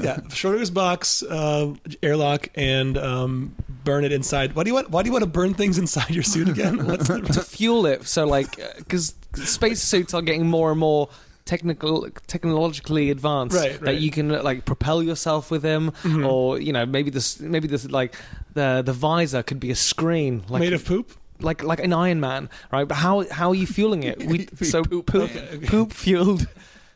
[0.00, 3.54] yeah, Schrodinger's box, uh, airlock, and um,
[3.84, 4.54] burn it inside.
[4.54, 4.90] Why do you want?
[4.90, 6.86] Why do you want to burn things inside your suit again?
[6.86, 8.06] What's to fuel it.
[8.06, 11.08] So like, because space suits are getting more and more
[11.44, 13.56] technical, technologically advanced.
[13.56, 13.80] Right, right.
[13.82, 16.26] That you can like propel yourself with them, Mhm.
[16.28, 18.14] or you know maybe this maybe this like
[18.54, 21.12] the the visor could be a screen like made of poop?
[21.40, 22.86] like like an Iron Man, right?
[22.86, 24.22] But how how are you fueling it?
[24.24, 25.60] We so poop poop man.
[25.66, 26.46] poop fueled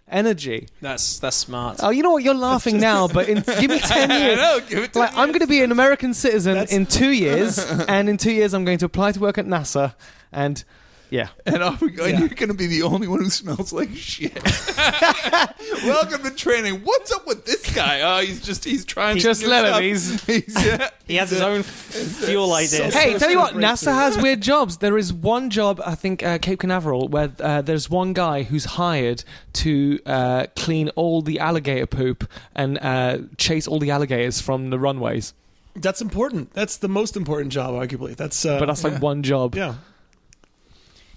[0.09, 0.69] energy.
[0.81, 1.81] That's that's smart.
[1.83, 2.23] Oh, you know what?
[2.23, 4.37] You're laughing now, but in, give me ten years.
[4.39, 5.19] know, give it to Like me.
[5.21, 8.55] I'm going to be an American citizen That's- in two years, and in two years
[8.55, 9.95] I'm going to apply to work at NASA,
[10.33, 10.63] and
[11.11, 12.05] yeah, And off we go.
[12.05, 12.19] And Yeah.
[12.21, 14.35] you're going to be the only one who smells like shit.
[15.85, 16.83] Welcome to training.
[16.83, 18.01] What's up with this guy?
[18.01, 19.19] Oh, he's just he's trying.
[19.19, 19.97] Just new let him.
[19.99, 20.27] stuff.
[20.27, 22.93] He's- He's, yeah, he has he's, his uh, own f- fuel ideas.
[22.93, 23.55] so- Hey, tell you what.
[23.55, 24.79] NASA has weird jobs.
[24.79, 28.65] There is one job, I think, uh, Cape Canaveral, where uh, there's one guy who's
[28.65, 34.71] hired to uh, clean all the alligator poop and uh, chase all the alligators from
[34.71, 35.33] the runways.
[35.75, 36.53] That's important.
[36.55, 38.17] That's the most important job, arguably.
[38.17, 39.55] That's uh, But that's like one job.
[39.55, 39.75] yeah.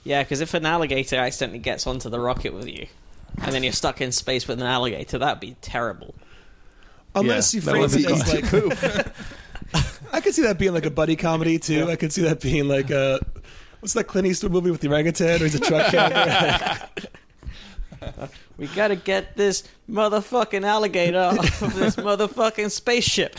[0.04, 2.88] Yeah, because if an alligator accidentally gets onto the rocket with you,
[3.42, 6.16] and then you're stuck in space with an alligator, that'd be terrible.
[7.16, 9.14] Unless Yeah, you that frame would it be as like poop.
[10.14, 11.90] I could see that being like a buddy comedy too.
[11.90, 13.20] I could see that being like a
[13.80, 15.36] what's that Clint Eastwood movie with the orangutan?
[15.42, 16.90] Or he's a truck driver.
[18.58, 23.38] We gotta get this motherfucking alligator off of this motherfucking spaceship.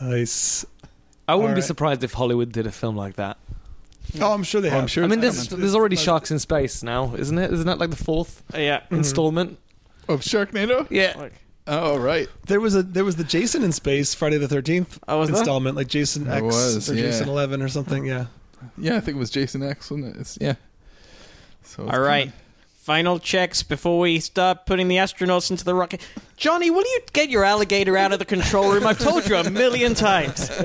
[0.00, 0.64] nice.
[1.28, 1.64] I wouldn't be Alright.
[1.64, 3.38] surprised if Hollywood did a film like that.
[4.20, 4.82] Oh, I'm sure they oh, have.
[4.82, 5.60] I'm sure I mean, there's, coming.
[5.60, 7.52] there's already sharks in space now, isn't it?
[7.52, 8.80] Isn't that like the fourth uh, Yeah.
[8.80, 8.96] Mm-hmm.
[8.96, 9.58] installment?
[10.08, 10.86] of Sharknado.
[10.90, 11.28] Yeah.
[11.66, 12.28] Oh right.
[12.46, 15.38] There was a there was the Jason in space Friday the Thirteenth Oh, was there?
[15.38, 17.02] installment, like Jason X was, or yeah.
[17.02, 18.04] Jason Eleven or something.
[18.04, 18.26] Yeah.
[18.76, 20.20] Yeah, I think it was Jason X, wasn't it?
[20.20, 20.54] It's, yeah.
[21.62, 22.26] So it's All right.
[22.26, 22.32] coming.
[22.82, 26.06] Final checks before we start putting the astronauts into the rocket.
[26.36, 28.86] Johnny, will you get your alligator out of the control room?
[28.86, 30.50] I've told you a million times.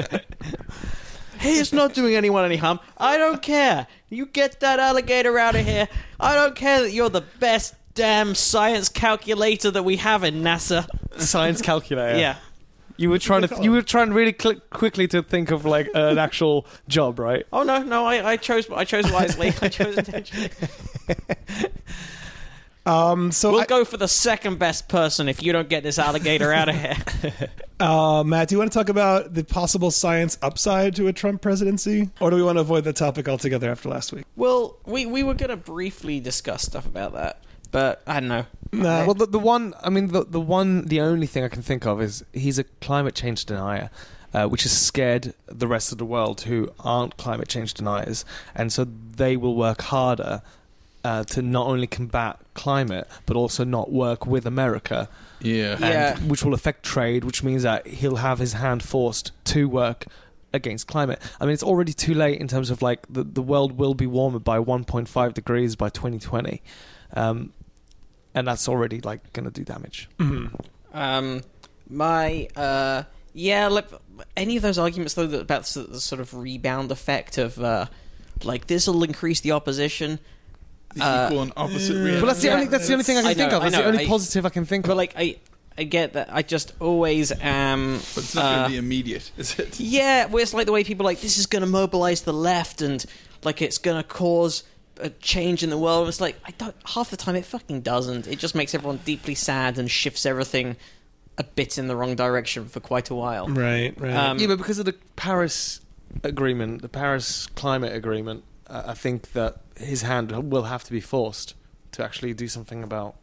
[1.40, 2.80] hey, it's not doing anyone any harm.
[2.98, 3.88] I don't care.
[4.10, 5.88] You get that alligator out of here.
[6.20, 10.88] I don't care that you're the best damn science calculator that we have in NASA.
[11.18, 12.18] Science calculator.
[12.20, 12.36] Yeah.
[12.98, 15.90] You were trying to call you were trying really cl- quickly to think of like
[15.96, 17.46] an actual job, right?
[17.54, 19.54] Oh no, no, I, I chose I chose wisely.
[19.62, 20.50] I chose intentionally.
[22.86, 23.32] Um.
[23.32, 26.52] So, We'll I- go for the second best person if you don't get this alligator
[26.52, 26.96] out of here.
[27.80, 31.42] uh, Matt, do you want to talk about the possible science upside to a Trump
[31.42, 34.26] presidency, or do we want to avoid the topic altogether after last week?
[34.36, 38.46] Well, we, we were going to briefly discuss stuff about that, but I don't know.
[38.72, 39.06] Nah.
[39.06, 41.86] Well, the, the one, I mean, the the one, the only thing I can think
[41.86, 43.90] of is he's a climate change denier,
[44.34, 48.26] uh, which has scared the rest of the world who aren't climate change deniers,
[48.56, 50.42] and so they will work harder
[51.04, 55.08] uh, to not only combat climate but also not work with America,
[55.42, 55.74] Yeah.
[55.74, 56.18] and- Yeah.
[56.20, 60.06] which will affect trade, which means that he'll have his hand forced to work
[60.52, 61.22] against climate.
[61.40, 64.08] I mean, it's already too late in terms of like the the world will be
[64.08, 66.62] warmer by 1.5 degrees by 2020.
[67.14, 67.54] Um,
[68.36, 70.10] and that's already like going to do damage.
[70.20, 70.52] Mhm.
[70.94, 71.42] Um,
[71.88, 73.88] my uh, yeah, like,
[74.36, 77.86] any of those arguments though that about the, the sort of rebound effect of uh,
[78.44, 80.20] like this will increase the opposition.
[80.96, 82.00] The Uh, equal and opposite yeah.
[82.02, 82.22] reaction.
[82.22, 83.64] But that's the only that's the only thing I can I think know, of.
[83.64, 84.98] I That's the only I- positive I can think But of.
[84.98, 85.38] like I,
[85.78, 86.30] I get that.
[86.32, 87.94] I just always am.
[88.16, 89.80] But it's not uh, going to be immediate, is it?
[89.80, 92.34] Yeah, well, it's like the way people are like this is going to mobilize the
[92.34, 93.06] left and
[93.44, 94.64] like it's going to cause
[95.00, 96.08] a change in the world.
[96.10, 96.76] It's like I don't.
[96.86, 98.28] Half the time, it fucking doesn't.
[98.28, 100.76] It just makes everyone deeply sad and shifts everything
[101.38, 103.48] a bit in the wrong direction for quite a while.
[103.48, 103.94] Right.
[103.98, 104.14] Right.
[104.14, 105.80] Um, yeah, but because of the Paris
[106.24, 111.02] agreement, the Paris climate agreement, uh, I think that his hand will have to be
[111.02, 111.56] forced
[111.94, 113.16] to actually do something about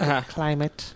[0.00, 0.22] Uh-huh.
[0.28, 0.94] climate.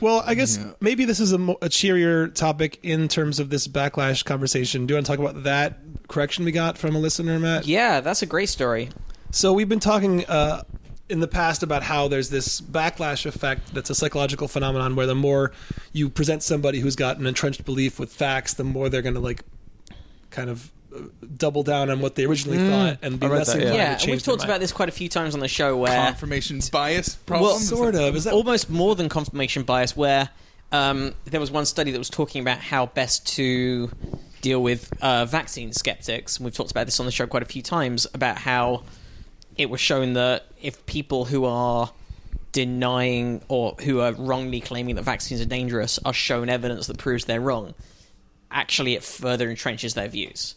[0.00, 0.72] Well, I guess Yeah.
[0.80, 4.86] maybe this is a, mo- a cheerier topic in terms of this backlash conversation.
[4.86, 7.66] Do you want to talk about that correction we got from a listener, Matt?
[7.66, 8.90] Yeah, that's a great story.
[9.30, 10.64] So we've been talking uh,
[11.08, 15.14] in the past about how there's this backlash effect that's a psychological phenomenon where the
[15.14, 15.52] more
[15.92, 19.20] you present somebody who's got an entrenched belief with facts, the more they're going to
[19.20, 19.44] like
[20.30, 20.70] kind of
[21.36, 23.76] double down on what they originally Mm, thought and be I read less that, inclined
[23.76, 23.82] yeah.
[23.82, 25.76] Yeah, to and change we've talked about this quite a few times on the show
[25.76, 27.50] where Confirmation bias problem.
[27.50, 28.16] Well, Sort of.
[28.16, 30.28] Is that almost more than confirmation bias, where
[30.72, 33.90] um, there was one study that was talking about how best to
[34.40, 36.36] deal with uh, vaccine skeptics.
[36.36, 38.84] And we've talked about this on the show quite a few times about how
[39.56, 41.90] it was shown that if people who are
[42.52, 47.24] denying or who are wrongly claiming that vaccines are dangerous are shown evidence that proves
[47.24, 47.74] they're wrong,
[48.50, 50.55] actually it further entrenches their views.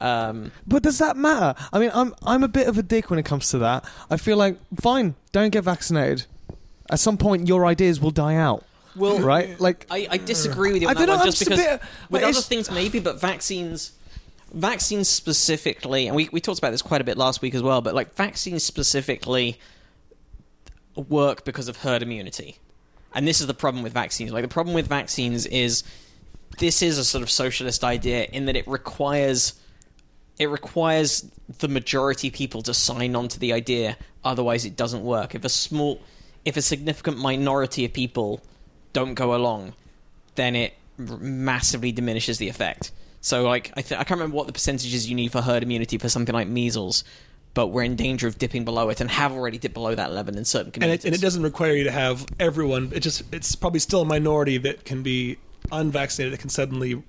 [0.00, 1.54] Um, But does that matter?
[1.72, 3.84] I mean, I'm I'm a bit of a dick when it comes to that.
[4.10, 6.26] I feel like fine, don't get vaccinated.
[6.90, 8.64] At some point, your ideas will die out.
[8.96, 9.58] Well, right?
[9.58, 11.80] Like, I, I disagree with you I on that don't know, one just because bit-
[12.10, 13.92] with other things maybe, but vaccines,
[14.52, 17.80] vaccines specifically, and we we talked about this quite a bit last week as well.
[17.80, 19.58] But like vaccines specifically
[21.08, 22.58] work because of herd immunity,
[23.14, 24.32] and this is the problem with vaccines.
[24.32, 25.82] Like the problem with vaccines is
[26.58, 29.54] this is a sort of socialist idea in that it requires
[30.38, 35.04] it requires the majority of people to sign on to the idea otherwise it doesn't
[35.04, 36.00] work if a small
[36.44, 38.40] if a significant minority of people
[38.92, 39.74] don't go along
[40.34, 44.52] then it massively diminishes the effect so like I, th- I can't remember what the
[44.52, 47.04] percentages you need for herd immunity for something like measles
[47.54, 50.36] but we're in danger of dipping below it and have already dipped below that level
[50.36, 52.90] in certain and communities it, and it doesn't require you to have everyone.
[52.92, 55.38] It just it's probably still a minority that can be
[55.72, 57.02] unvaccinated that can suddenly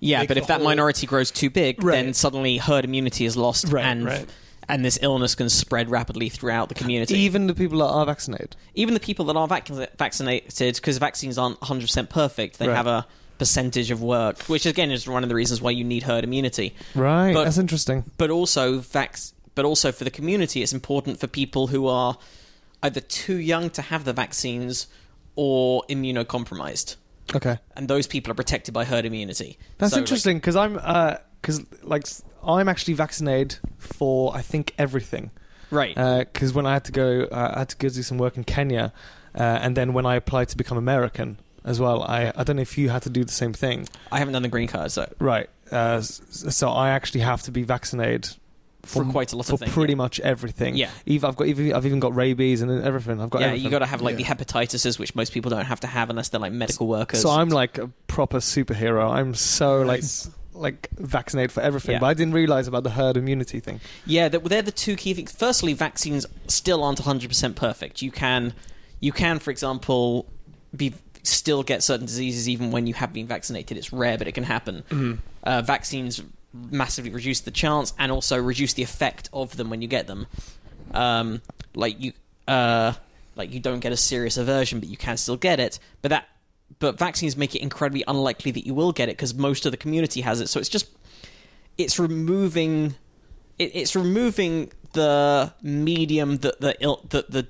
[0.00, 2.02] Yeah, but if that whole- minority grows too big, Right.
[2.04, 4.26] then suddenly herd immunity is lost, Right, and right.
[4.68, 7.18] and this illness can spread rapidly throughout the community.
[7.18, 8.56] even the people that are vaccinated.
[8.74, 12.86] Even the people that are vac- vaccinated, because vaccines aren't 100 percent perfect, they have
[12.86, 13.06] a
[13.38, 16.74] percentage of work, which again is one of the reasons why you need herd immunity.
[16.94, 17.32] Right.
[17.34, 18.04] But- That's interesting.
[18.18, 19.18] But also, vac-
[19.54, 22.16] but also for the community, it's important for people who are
[22.82, 24.86] either too young to have the vaccines
[25.36, 26.96] or immunocompromised.
[27.34, 27.58] Okay.
[27.76, 29.58] And those people are protected by herd immunity.
[29.78, 30.74] That's So, interesting because I'm
[31.40, 35.30] because like s- I'm actually vaccinated for I think everything.
[35.70, 35.94] right.
[35.94, 38.44] Because when I had to go, uh, I had to go do some work in
[38.44, 38.92] Kenya,
[39.34, 42.62] uh, and then when I applied to become American as well, I I don't know
[42.62, 43.88] if you had to do the same thing.
[44.10, 45.48] I haven't done the green card, so Right.
[45.70, 48.30] Uh, so I actually have to be vaccinated
[48.82, 49.72] for m- quite a lot for of things.
[49.72, 49.96] pretty yeah.
[49.96, 50.76] much everything.
[50.76, 50.90] Yeah.
[51.06, 53.20] Even I've got even, I've even got rabies and everything.
[53.20, 53.64] I've got yeah, everything.
[53.64, 54.32] you got to have like Yeah.
[54.32, 57.20] the hepatitises, which most people don't have to have unless they're like medical workers.
[57.22, 59.10] So I'm like a proper superhero.
[59.10, 60.26] I'm so Nice.
[60.26, 61.92] like like vaccinated for everything.
[61.94, 61.98] Yeah.
[62.00, 63.80] But I didn't realize about the herd immunity thing.
[64.04, 65.32] yeah, they're, they're the two key things.
[65.32, 68.02] Firstly, vaccines still aren't 100 percent perfect.
[68.02, 68.52] You can,
[68.98, 70.26] you can, for example,
[70.76, 73.76] be still get certain diseases even when you have been vaccinated.
[73.78, 74.82] It's rare, but it can happen.
[74.90, 75.12] Mm-hmm.
[75.44, 76.20] Uh, vaccines
[76.52, 80.26] massively reduce the chance and also reduce the effect of them when you get them.
[80.92, 81.42] Um,
[81.74, 82.12] like you,
[82.48, 82.94] uh,
[83.36, 85.78] like you don't get a serious aversion, but you can still get it.
[86.02, 86.28] But that,
[86.78, 89.76] but vaccines make it incredibly unlikely that you will get it because most of the
[89.76, 90.48] community has it.
[90.48, 90.88] So it's just,
[91.78, 92.94] it's removing,
[93.58, 96.74] it, it's removing the medium that the
[97.10, 97.46] that the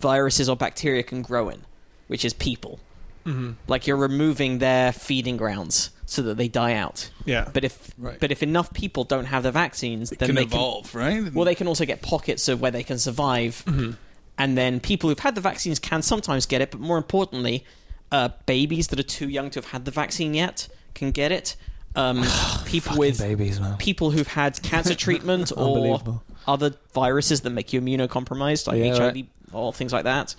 [0.00, 1.62] viruses or bacteria can grow in,
[2.06, 2.80] which is people.
[3.28, 3.50] Mm-hmm.
[3.66, 7.10] Like you're removing their feeding grounds so that they die out.
[7.26, 7.48] Yeah.
[7.52, 8.18] But if Right.
[8.18, 11.24] but if enough people don't have the vaccines, It then can they evolve, right?
[11.24, 13.92] Can, well, they can also get pockets of where they can survive, Mm-hmm.
[14.38, 16.70] and then people who've had the vaccines can sometimes get it.
[16.70, 17.64] But more importantly,
[18.10, 21.56] uh, babies that are too young to have had the vaccine yet can get it.
[21.96, 22.24] Um,
[22.64, 23.76] people with babies, man.
[23.76, 26.00] people who've had cancer treatment or
[26.46, 29.28] other viruses that make you immunocompromised, like Yeah, HIV right.
[29.52, 30.34] or things like that.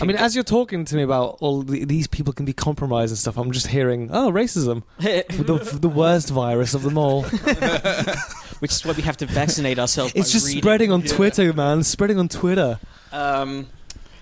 [0.00, 3.10] I mean, as you're talking to me about all the, these people can be compromised
[3.12, 7.22] and stuff, I'm just hearing, oh, racism, the, the worst virus of them all.
[8.62, 10.12] which is why we have to vaccinate ourselves.
[10.14, 10.62] It's by just reading.
[10.62, 11.82] spreading on Twitter, man.
[11.82, 12.78] Spreading on Twitter.
[13.10, 13.66] Um,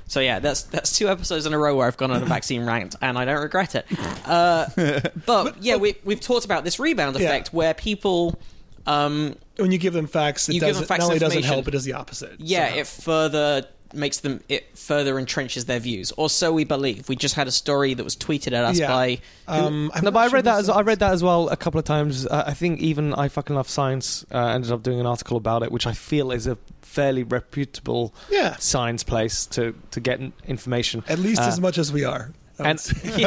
[0.06, 2.64] so yeah, that's that's two episodes in a row where I've gone on a vaccine
[2.64, 3.86] rant, and I don't regret it.
[4.26, 4.66] Uh,
[5.26, 7.26] but yeah, we we've talked about this rebound Yeah.
[7.26, 8.40] effect where people,
[8.86, 11.44] um, When you give them facts, it You give them doesn't, facts not only doesn't
[11.44, 12.36] help, it does the opposite.
[12.38, 12.80] yeah, somehow.
[12.80, 17.08] it further makes them it further entrenches their views, or so we believe.
[17.08, 18.88] We just had a story that was tweeted at us Yeah.
[18.88, 19.18] by
[19.48, 21.56] Um, I'm no, not but I read that as I read that as well a
[21.56, 22.26] couple of times.
[22.26, 25.62] Uh, I think even I fucking love science uh, ended up doing an article about
[25.62, 31.02] it, which I feel is a fairly reputable Yeah, science place to to get information.
[31.08, 32.30] at least Uh, as much as we are.
[32.58, 33.20] And- say.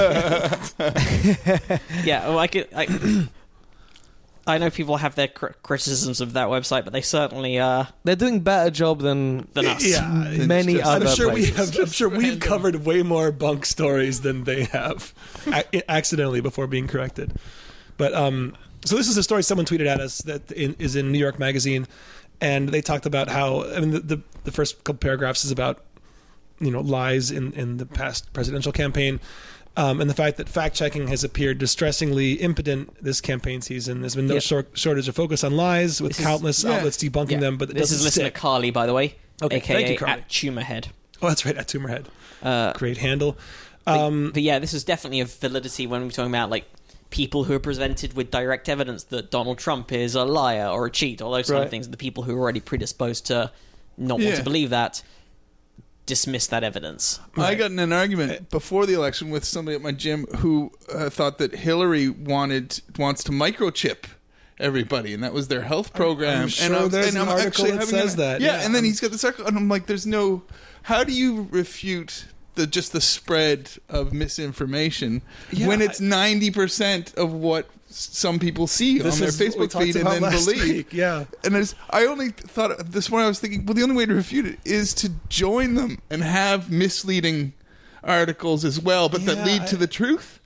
[2.03, 2.67] yeah, well, I could.
[2.75, 2.85] I,
[4.45, 8.15] I know people have their cr- criticisms of that website, but they certainly uh, They're
[8.17, 9.85] doing better job than than us.
[9.85, 10.05] Yeah,
[10.45, 11.75] many just- other I'm sure we places.
[11.75, 11.79] have.
[11.79, 15.13] I'm sure we've covered way more bunk stories than they have,
[15.47, 17.33] a- accidentally before being corrected.
[17.95, 21.11] But um, so this is a story someone tweeted at us that in, is in
[21.13, 21.87] New York Magazine,
[22.41, 25.85] and they talked about how I mean the, the the first couple paragraphs is about
[26.59, 29.21] you know lies in in the past presidential campaign.
[29.75, 34.01] Um, and the fact that fact checking has appeared distressingly impotent this campaign season.
[34.01, 34.39] There's been no Yeah.
[34.39, 36.73] short, shortage of focus on lies, with This is- countless yeah.
[36.73, 37.39] outlets debunking Yeah.
[37.39, 37.57] them.
[37.57, 38.35] But this is listener stick.
[38.35, 40.13] Carly, by the way, Okay, aka thank you, Carly.
[40.13, 40.85] at Tumorhead.
[41.21, 42.05] Oh, that's right, at Tumorhead.
[42.43, 43.35] Uh, Great handle.
[43.85, 46.65] But, Um, but yeah, this is definitely a validity when we're talking about like
[47.09, 50.91] people who are presented with direct evidence that Donald Trump is a liar or a
[50.91, 51.87] cheat, all those kind of things.
[51.89, 53.51] The people who are already predisposed to
[53.97, 55.01] not want to believe that.
[56.05, 57.19] Dismiss that evidence.
[57.37, 61.09] I got in an argument before the election with somebody at my gym who uh,
[61.09, 64.05] thought that Hillary wanted wants to microchip
[64.59, 66.47] everybody, and that was their health program.
[66.47, 68.41] sure and I was- there's and an I'm article actually that having says an- that,
[68.41, 68.65] Yeah, yeah.
[68.65, 70.43] and then he's got this article, and I'm like, "There's no.
[70.83, 72.25] How do you refute?"
[72.55, 78.67] The, just the spread of misinformation Yeah, when it's ninety percent of what some people
[78.67, 80.63] see on their is what we Facebook feed and then believe.
[80.63, 81.25] week, yeah.
[81.43, 84.13] And it's, I only thought this morning I was thinking, well, the only way to
[84.15, 87.53] refute it is to join them and have misleading
[88.03, 90.39] articles as well, but that lead to I- the truth.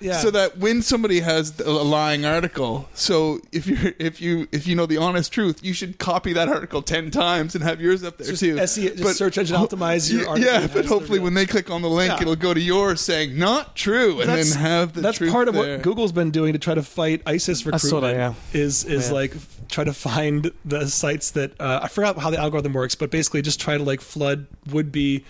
[0.00, 0.18] Yeah.
[0.18, 4.74] So that when somebody has a lying article, so if you if you if you
[4.76, 8.18] know the honest truth, you should copy that article ten times and have yours up
[8.18, 8.58] there Just too.
[8.58, 11.82] SE just search engine optimize your yeah, article yeah, but hopefully when they click on
[11.82, 12.22] the link, Yeah.
[12.22, 15.54] it'll go to yours saying not true, and then have the that's truth part of
[15.54, 15.74] there.
[15.76, 18.02] what Google's been doing to try to fight ISIS I saw recruitment.
[18.18, 18.60] that, yeah.
[18.60, 19.14] Is is Yeah.
[19.14, 19.34] like
[19.68, 23.42] try to find the sites that uh, I forgot how the algorithm works, but basically
[23.42, 25.24] just try to like flood would be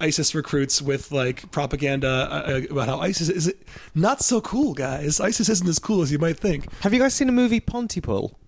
[0.00, 3.54] ISIS recruits with like propaganda uh, uh, about how ISIS is
[3.94, 5.20] not so cool, guys.
[5.20, 6.70] ISIS isn't as cool as you might think.
[6.82, 8.38] Have you guys seen the movie Pontypool?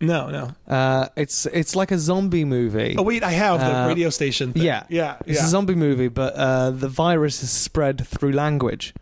[0.00, 0.50] No, no.
[0.72, 2.96] Uh, it's it's like a zombie movie.
[2.98, 4.52] Oh wait, I have the Uh, radio station.
[4.52, 4.62] Thing.
[4.62, 5.46] Yeah, yeah, It's yeah.
[5.46, 8.92] a zombie movie, but uh, the virus is spread through language,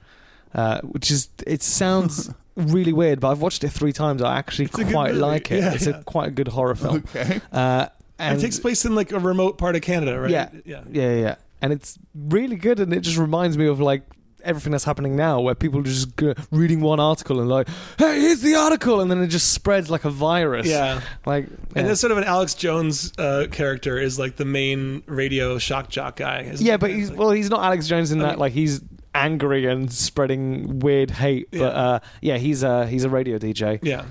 [0.54, 3.18] uh, which is it sounds really weird.
[3.18, 4.22] But I've watched it three times.
[4.22, 5.58] I actually a good quite like it.
[5.64, 5.98] Yeah, it's yeah.
[5.98, 6.96] a quite a good horror film.
[7.14, 7.40] Okay.
[7.52, 7.86] Uh,
[8.20, 10.30] and it takes place in like a remote part of Canada, right?
[10.30, 10.48] Yeah.
[10.64, 12.78] yeah, yeah, yeah, and it's really good.
[12.80, 14.02] And it just reminds me of like
[14.42, 17.66] everything that's happening now, where people just go reading one article and like,
[17.98, 20.66] hey, here's the article, and then it just spreads like a virus.
[20.66, 21.00] Yeah.
[21.24, 21.82] like And yeah.
[21.84, 26.16] there's sort of an Alex Jones uh, character is like the main radio shock jock
[26.16, 26.52] guy.
[26.56, 28.30] Yeah, but he's well, he's not Alex Jones in I that.
[28.32, 28.82] mean- like he's
[29.14, 31.50] angry and spreading weird hate.
[31.50, 31.66] But Yeah.
[31.68, 34.04] uh, yeah, he's a he's a radio DJ, yeah,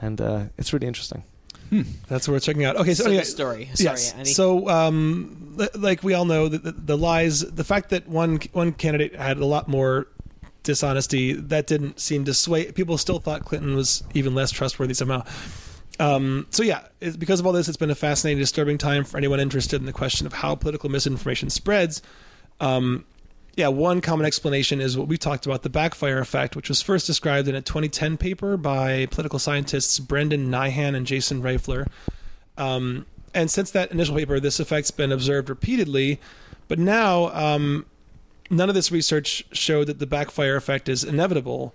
[0.00, 1.22] and uh, it's really interesting.
[2.08, 2.76] That's what we're checking out.
[2.76, 3.70] Okay, so, So anyway, story.
[3.74, 4.12] Sorry, yes.
[4.14, 4.30] Andy.
[4.30, 8.72] So, um, like we all know, the, the, the lies, the fact that one one
[8.72, 10.06] candidate had a lot more
[10.62, 12.70] dishonesty, that didn't seem to sway.
[12.72, 15.24] People still thought Clinton was even less trustworthy somehow.
[16.00, 16.82] Um, so yeah,
[17.18, 19.92] because of all this, it's been a fascinating, disturbing time for anyone interested in the
[19.92, 22.02] question of how political misinformation spreads.
[22.60, 23.04] Um,
[23.58, 27.08] yeah, one common explanation is what we talked about the backfire effect, which was first
[27.08, 31.88] described in a 2010 paper by political scientists Brendan Nyhan and Jason Reifler.
[32.56, 33.04] Um,
[33.34, 36.20] and since that initial paper, this effect's been observed repeatedly.
[36.68, 37.86] But now, um,
[38.48, 41.74] none of this research showed that the backfire effect is inevitable.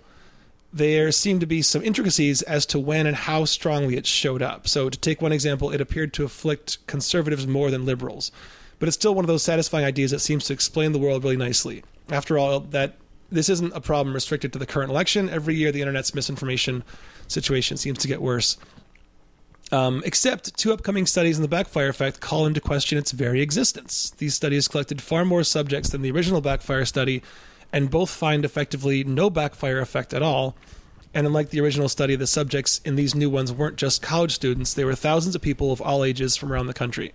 [0.72, 4.66] There seem to be some intricacies as to when and how strongly it showed up.
[4.68, 8.32] So, to take one example, it appeared to afflict conservatives more than liberals.
[8.84, 11.38] But it's still one of those satisfying ideas that seems to explain the world really
[11.38, 11.82] nicely.
[12.10, 12.96] After all, that
[13.32, 15.30] this isn't a problem restricted to the current election.
[15.30, 16.84] Every year, the internet's misinformation
[17.26, 18.58] situation seems to get worse.
[19.72, 24.10] Um, except two upcoming studies in the backfire effect call into question its very existence.
[24.18, 27.22] These studies collected far more subjects than the original backfire study,
[27.72, 30.56] and both find effectively no backfire effect at all.
[31.14, 34.74] And unlike the original study, the subjects in these new ones weren't just college students,
[34.74, 37.14] they were thousands of people of all ages from around the country.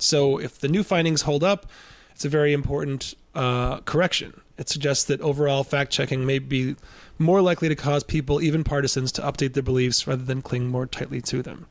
[0.00, 1.66] So if the new findings hold up,
[2.12, 4.40] it's a very important uh, correction.
[4.58, 6.76] It suggests that overall fact checking may be
[7.18, 10.86] more likely to cause people, even partisans, to update their beliefs rather than cling more
[10.86, 11.66] tightly to them.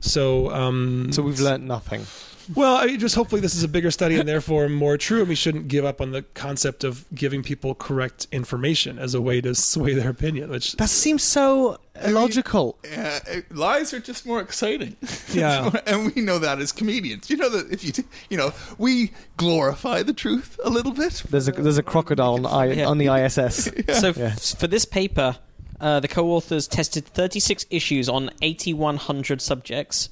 [0.00, 2.06] So, um, So we've learned nothing.
[2.54, 5.28] Well, I mean, just hopefully this is a bigger study and therefore more true, and
[5.28, 9.40] we shouldn't give up on the concept of giving people correct information as a way
[9.40, 10.50] to sway their opinion.
[10.50, 12.78] Which, That seems so illogical.
[12.84, 14.96] Yeah, uh, lies are just more exciting.
[15.32, 15.70] Yeah.
[15.86, 17.30] and we know that as comedians.
[17.30, 21.22] You know that if you, t- you know, we glorify the truth a little bit.
[21.30, 22.86] There's a there's a crocodile on, I, Yeah.
[22.86, 23.70] on the ISS.
[24.00, 24.34] So Yeah.
[24.34, 25.36] for this paper,
[25.80, 30.08] uh, the co-authors tested 36 issues on 8,100 subjects.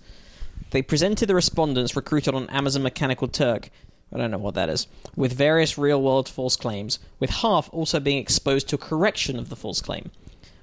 [0.71, 3.71] They presented the respondents recruited on Amazon Mechanical Turk.
[4.13, 4.87] I don't know what that is.
[5.17, 9.57] With various real-world false claims, with half also being exposed to a correction of the
[9.57, 10.11] false claim.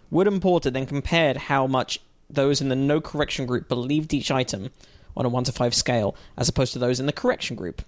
[0.09, 4.31] Wood and Porter then compared how much those in the no correction group believed each
[4.31, 4.71] item
[5.15, 7.81] on a 1 to 5 scale, as opposed to those in the correction group.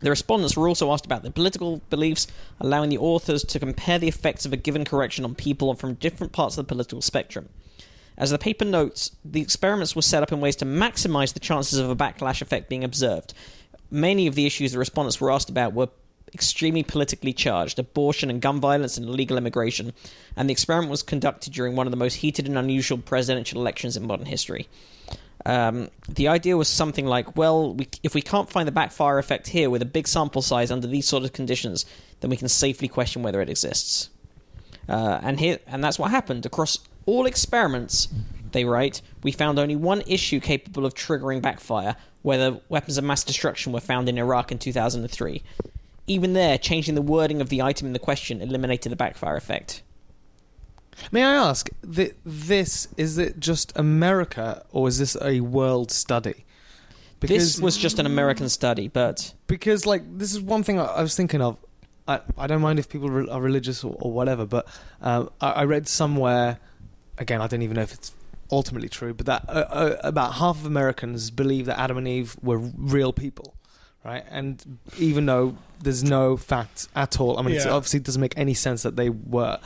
[0.00, 2.26] The respondents were also asked about their political beliefs,
[2.60, 6.32] allowing the authors to compare the effects of a given correction on people from different
[6.32, 7.48] parts of the political spectrum.
[8.16, 11.78] As the paper notes, the experiments were set up in ways to maximize the chances
[11.78, 13.34] of a backlash effect being observed.
[13.90, 15.88] Many of the issues the respondents were asked about were
[16.32, 19.92] extremely politically charged abortion and gun violence and illegal immigration,
[20.36, 23.96] and the experiment was conducted during one of the most heated and unusual presidential elections
[23.96, 24.68] in modern history.
[25.46, 29.48] Um, the idea was something like, well, we, if we can't find the backfire effect
[29.48, 31.84] here with a big sample size under these sort of conditions,
[32.20, 34.08] then we can safely question whether it exists.
[34.88, 38.08] Uh, and here, and that's what happened across all experiments.
[38.52, 41.96] They write, we found only one issue capable of triggering backfire.
[42.22, 45.42] where the weapons of mass destruction were found in Iraq in 2003.
[46.06, 49.82] Even there, changing the wording of the item in the question eliminated the backfire effect.
[51.12, 56.44] May I ask, th- this is it just America or is this a world study?
[57.20, 60.84] Because, this was just an American study, but because like this is one thing I,
[60.84, 61.56] I was thinking of.
[62.06, 64.66] I, I don't mind if people re- are religious or, or whatever, but
[65.00, 66.58] um, I, I read somewhere.
[67.18, 68.12] Again, I don't even know if it's
[68.50, 72.36] ultimately true, but that uh, uh, about half of Americans believe that Adam and Eve
[72.42, 73.53] were real people,
[74.04, 74.24] right?
[74.30, 77.68] And even though there's no facts at all, I mean, Yeah.
[77.68, 79.58] obviously it doesn't make any sense that they were.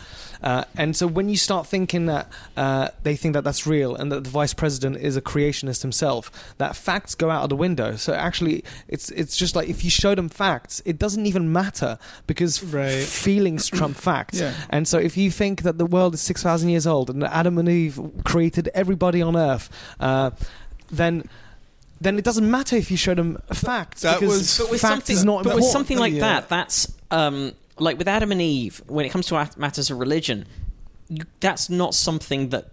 [0.42, 4.10] Uh, and so when you start thinking that uh, they think that that's real and
[4.12, 7.96] that the vice president is a creationist himself, that facts go out of the window.
[7.96, 11.98] So actually, it's it's just like if you show them facts, it doesn't even matter
[12.26, 13.02] because Right.
[13.02, 14.40] feelings trump facts.
[14.40, 14.54] Yeah.
[14.70, 17.58] And so if you think that the world is six thousand years old and Adam
[17.58, 19.68] and Eve created everybody on Earth,
[20.00, 20.30] uh,
[20.90, 21.24] then.
[22.00, 25.10] Then it doesn't matter if you show them facts That because was- but with fact
[25.10, 25.62] is not but important.
[25.64, 26.20] with something like Yeah.
[26.20, 28.82] that, that's um, like with Adam and Eve.
[28.86, 30.46] When it comes to matters of religion,
[31.08, 32.70] you, that's not something that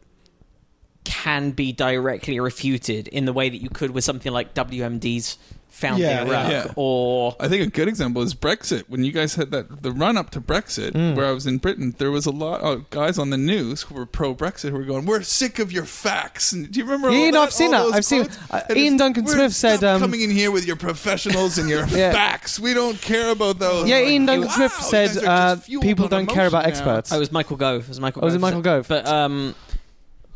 [1.03, 5.37] can be directly refuted in the way that you could with something like WMD's
[5.75, 6.33] found Yeah, in yeah.
[6.33, 6.73] Iraq, Yeah.
[6.77, 8.85] or I think a good example is Brexit.
[8.87, 11.15] When you guys had that the run up to Brexit, Mm.
[11.15, 13.95] where I was in Britain, there was a lot of guys on the news who
[13.95, 17.09] were pro Brexit who were going, "We're sick of your facts." And do you remember?
[17.11, 17.41] Yeah, all no, that?
[17.41, 17.97] I've seen All that.
[17.97, 21.69] I've seen- uh, Ian Duncan Smith said, um, coming in here with your professionals and
[21.69, 22.13] your Yeah.
[22.13, 22.57] facts.
[22.59, 26.27] We don't care about those." Yeah, Like, Ian Duncan wow, Smith said uh, people don't
[26.27, 26.69] care about now.
[26.69, 27.11] experts.
[27.11, 27.81] oh, it was Michael Gove.
[27.83, 28.21] It was Michael.
[28.23, 28.39] Oh, was Gove.
[28.39, 28.87] it Michael Gove?
[28.87, 29.55] But um,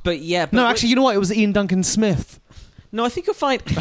[0.03, 0.45] but yeah.
[0.47, 1.15] But no, actually, you know what?
[1.15, 2.39] It was Ian Duncan Smith.
[2.91, 3.05] No.
[3.05, 3.61] I think you'll find.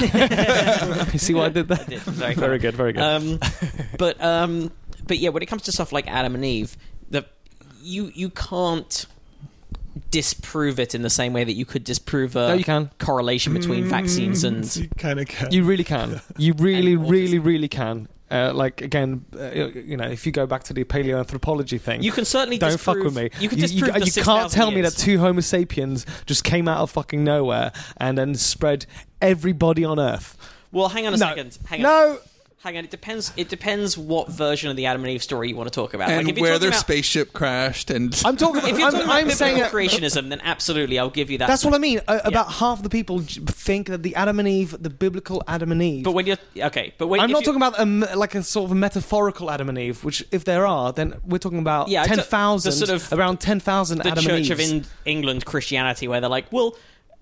[1.12, 1.80] You see what I did there?
[1.80, 2.00] I did.
[2.00, 3.02] Very Very good, very good.
[3.02, 3.40] Um,
[3.98, 4.70] but um,
[5.06, 6.76] but yeah, when it comes to stuff like Adam and Eve,
[7.10, 7.24] the
[7.82, 9.06] you you can't
[10.10, 12.90] disprove it in the same way that you could disprove a no, you can.
[12.98, 15.50] correlation between vaccines and you kind of can.
[15.52, 16.20] You really can.
[16.36, 18.08] You really, really, really can.
[18.30, 22.12] Uh, like again, uh, you know, if you go back to the paleoanthropology thing, you
[22.12, 23.30] can certainly don't disprove, fuck with me.
[23.40, 26.78] You can you, you 6,000 can't tell me that two Homo sapiens just came out
[26.80, 28.84] of fucking nowhere and then spread
[29.22, 30.36] everybody on Earth.
[30.72, 31.26] Well, hang on a No.
[31.26, 31.58] second.
[31.66, 31.82] Hang on.
[31.84, 32.18] No,
[32.64, 32.84] Hang on.
[32.84, 33.32] It depends.
[33.36, 36.10] It depends what version of the Adam and Eve story you want to talk about.
[36.10, 38.62] and like, if you're where their about, spaceship crashed, and I'm talking.
[38.68, 41.46] If you're I'm, talking about I'm biblical saying creationism, then absolutely, I'll give you that.
[41.46, 42.00] That's what I mean.
[42.08, 45.80] Uh, About half the people think that the Adam and Eve, the biblical Adam and
[45.80, 46.02] Eve.
[46.02, 48.64] But when you're okay, but when I'm not talking about a, m- like a sort
[48.66, 52.02] of a metaphorical Adam and Eve, which if there are, then we're talking about Yeah,
[52.02, 56.08] ten thousand, sort of- around ten thousand the Adam Church and of in- England Christianity,
[56.08, 56.76] where they're like, well,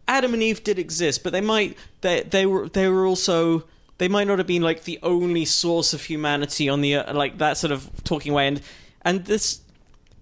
[0.09, 3.65] Adam and Eve did exist, but they might they they were they were also
[3.99, 7.39] they might not have been like the only source of humanity on the uh, like
[7.39, 8.61] that sort of talking way, and
[9.03, 9.61] and this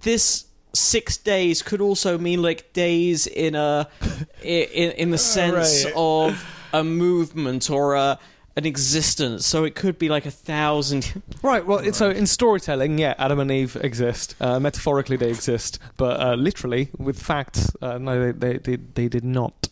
[0.02, 3.88] this six days could also mean like days in a
[4.42, 5.92] in, in the sense right.
[5.96, 8.18] of a movement or a
[8.56, 11.66] an existence so it could be like a thousand Right.
[11.66, 14.34] Well, it's so in storytelling, yeah, Adam and Eve exist.
[14.40, 19.08] Uh, metaphorically, they exist, but uh, literally, with facts, uh, no, they, they they they
[19.08, 19.68] did not.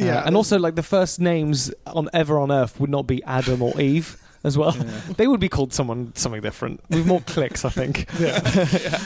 [0.00, 0.22] Uh, Yeah.
[0.26, 3.78] and also, like the first names on ever on Earth would not be Adam or
[3.80, 4.72] Eve as well.
[5.16, 8.06] They would be called someone something different with more clicks, I think.
[8.20, 9.00] Yeah.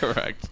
[0.00, 0.48] Correct.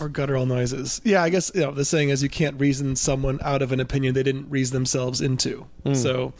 [0.00, 1.00] or guttural noises.
[1.04, 3.78] Yeah, I guess you know the saying is you can't reason someone out of an
[3.80, 5.66] opinion they didn't reason themselves into.
[5.86, 5.94] Mm.
[5.96, 6.32] So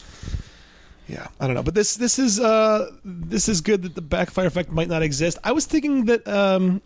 [1.07, 4.47] yeah, I don't know, but this this is uh this is good that the backfire
[4.47, 5.39] effect might not exist.
[5.45, 6.83] I was thinking that um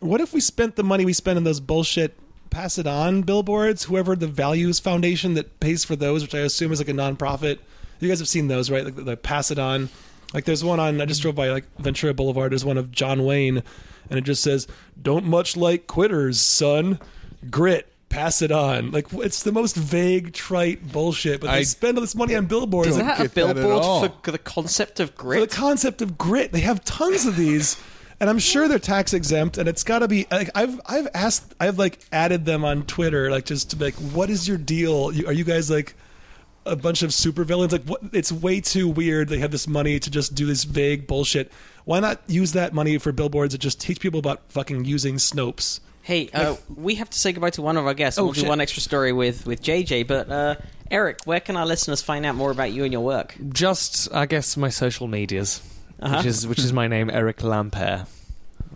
[0.00, 2.18] what if we spent the money we spent on those bullshit
[2.54, 6.72] pass it on billboards, whoever the values foundation that pays for those, which I assume
[6.72, 7.58] is like a nonprofit.
[7.98, 8.84] You guys have seen those, right?
[8.84, 9.88] Like the, the pass it on.
[10.32, 13.24] Like there's one on I just drove by like Ventura Boulevard, there's one of John
[13.24, 13.62] Wayne
[14.08, 14.66] and it just says,
[15.00, 17.00] Don't much like quitters, son.
[17.50, 17.88] Grit.
[18.08, 18.92] Pass it on.
[18.92, 21.40] Like it's the most vague, trite bullshit.
[21.40, 22.90] But they I spend all this money on billboards.
[22.90, 24.08] is Like, that a get that at billboard all.
[24.08, 26.52] for the concept of for the concept of grit.
[26.52, 27.76] They have tons of these,
[28.24, 29.58] and I'm sure they're tax exempt.
[29.58, 33.30] And it's got to be like I've I've asked I've like added them on Twitter
[33.30, 35.10] like just to be like, what is your deal?
[35.26, 35.94] Are you guys like
[36.64, 37.72] a bunch of supervillains?
[37.72, 38.00] Like what?
[38.14, 39.28] It's way too weird.
[39.28, 41.52] They have this money to just do this vague bullshit.
[41.84, 45.80] Why not use that money for billboards and just teach people about fucking using Snopes?
[46.00, 48.18] Hey, uh, we have to say goodbye to one of our guests.
[48.18, 48.48] Oh, we'll do shit.
[48.48, 50.06] one extra story with, with JJ.
[50.06, 50.56] But uh,
[50.90, 53.34] Eric, where can our listeners find out more about you and your work?
[53.50, 55.62] Just, I guess, my social medias,
[56.04, 56.16] Uh-huh.
[56.18, 58.06] which is which is my name, Eric Lampaert.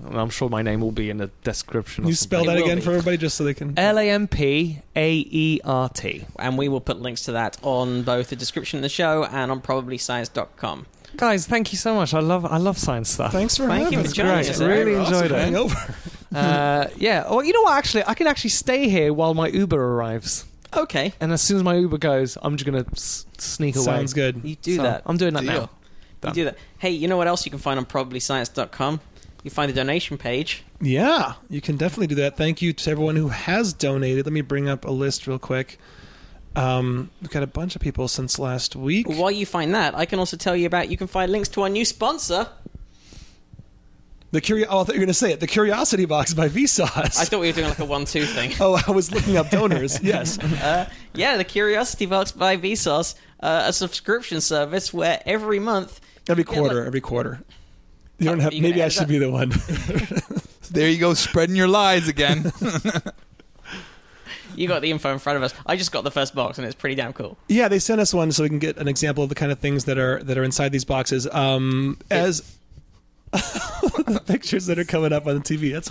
[0.06, 2.04] And I'm sure my name will be in the description.
[2.04, 2.82] Can you spell that again be.
[2.82, 3.76] for everybody just so they can.
[3.76, 6.24] L A M P A E R T.
[6.38, 9.50] And we will put links to that on both the description of the show and
[9.50, 10.86] on probablyscience.com.
[11.16, 12.14] Guys, thank you so much.
[12.14, 13.32] I love I love science stuff.
[13.32, 14.12] Thanks for Thank you having for us.
[14.12, 14.60] joining Great, us.
[14.60, 15.06] really Eric.
[15.08, 15.54] enjoyed it.
[15.54, 15.94] over.
[16.34, 17.28] uh, yeah.
[17.28, 17.76] Well, you know what?
[17.78, 20.44] Actually, I can actually stay here while my Uber arrives.
[20.76, 23.84] Okay, And as soon as my Uber goes, I'm just gonna s- sneak away.
[23.86, 24.42] Sounds good.
[24.44, 25.02] you do So, that.
[25.06, 25.52] I'm doing that Deal.
[25.62, 25.70] now.
[26.24, 26.58] You do that.
[26.78, 29.00] Hey, you know what else you can find on probablyscience.com?
[29.44, 30.64] You find the donation page.
[30.80, 32.36] Yeah, you can definitely do that.
[32.36, 34.26] Thank you to everyone who has donated.
[34.26, 35.78] Let me bring up a list real quick.
[36.56, 39.08] Um, we've got a bunch of people since last week.
[39.08, 40.90] While you find that, I can also tell you about.
[40.90, 42.48] You can find links to our new sponsor.
[44.30, 45.40] The curio- oh, I thought you were going to say it.
[45.40, 47.18] The Curiosity Box by Vsauce.
[47.18, 48.52] I thought we were doing like a one-two thing.
[48.60, 49.98] oh, I was looking up donors.
[50.02, 50.38] yes.
[51.14, 56.54] Yeah, the Curiosity Box by Vsauce, uh, a subscription service where every month Every Yeah,
[56.58, 57.40] quarter, like- every quarter.
[58.18, 58.52] You don't have.
[58.52, 59.08] you Maybe I should that?
[59.08, 59.52] be the one.
[60.70, 62.52] There you go, spreading your lies again.
[64.54, 65.54] you got the info in front of us.
[65.64, 67.38] I just got the first box and it's pretty damn cool.
[67.48, 69.58] yeah, they sent us one so we can get an example of the kind of
[69.60, 71.26] things that are that are inside these boxes.
[71.32, 72.54] Um, as
[73.32, 75.72] the pictures that are coming up on the TV.
[75.72, 75.90] That's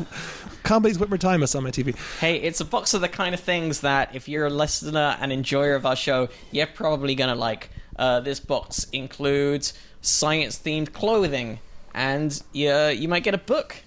[0.64, 1.96] Comedy's Whitmer Timus on my TV.
[2.20, 5.32] Hey, it's a box of the kind of things that if you're a listener and
[5.32, 7.70] enjoyer of our show, you're probably gonna like.
[7.96, 9.74] Uh, this box includes
[10.08, 11.60] science-themed clothing,
[11.93, 13.78] and you, you might get a book.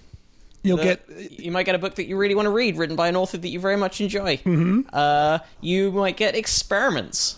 [0.63, 2.95] You'll that- get you might get a book that you really want to read, written
[2.95, 4.37] by an author that you very much enjoy.
[4.37, 4.81] Mm-hmm.
[4.93, 7.37] Uh, you might get experiments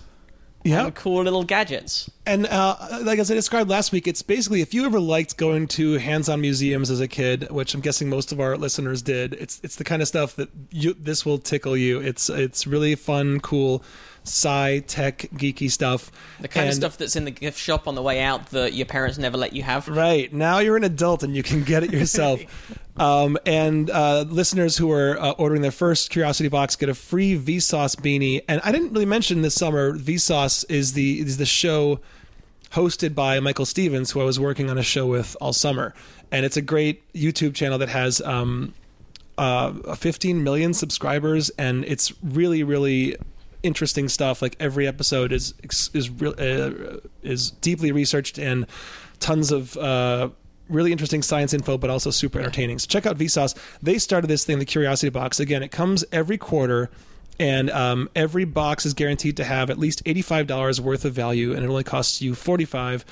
[0.63, 0.89] yeah.
[0.91, 2.09] cool little gadgets.
[2.25, 5.67] And uh, like as I described last week, it's basically if you ever liked going
[5.69, 9.34] to hands-on museums as a kid, which I'm guessing most of our listeners did.
[9.34, 11.99] It's it's the kind of stuff that you this will tickle you.
[11.99, 13.84] It's it's really fun, cool,
[14.24, 16.11] sci tech geeky stuff.
[16.39, 18.86] The kind of stuff that's in the gift shop on the way out that your
[18.86, 19.88] parents never let you have.
[19.88, 22.41] Right now, you're an adult and you can get it yourself.
[22.97, 27.38] um, and uh, listeners who are uh, ordering their first Curiosity box get a free
[27.38, 28.43] Vsauce beanie.
[28.47, 29.97] And I didn't really mention this summer.
[29.97, 31.99] Vsauce is the is the show
[32.71, 35.93] hosted by Michael Stevens, who I was working on a show with all summer.
[36.32, 38.74] And it's a great YouTube channel that has um,
[39.38, 43.15] uh, 15 million subscribers, and it's really, really
[43.64, 44.41] interesting stuff.
[44.41, 45.53] Like every episode is
[45.93, 48.68] is real uh, is deeply researched and
[49.20, 49.76] tons of.
[49.78, 50.30] Uh,
[50.70, 52.80] Really interesting science info, but also super entertaining.
[52.80, 53.53] So check out Vsauce.
[53.82, 55.41] They started this thing, the Curiosity Box.
[55.41, 56.89] Again, it comes every quarter,
[57.38, 61.51] and um, every box is guaranteed to have at least eighty-five dollars worth of value,
[61.53, 63.03] and it only costs you forty-five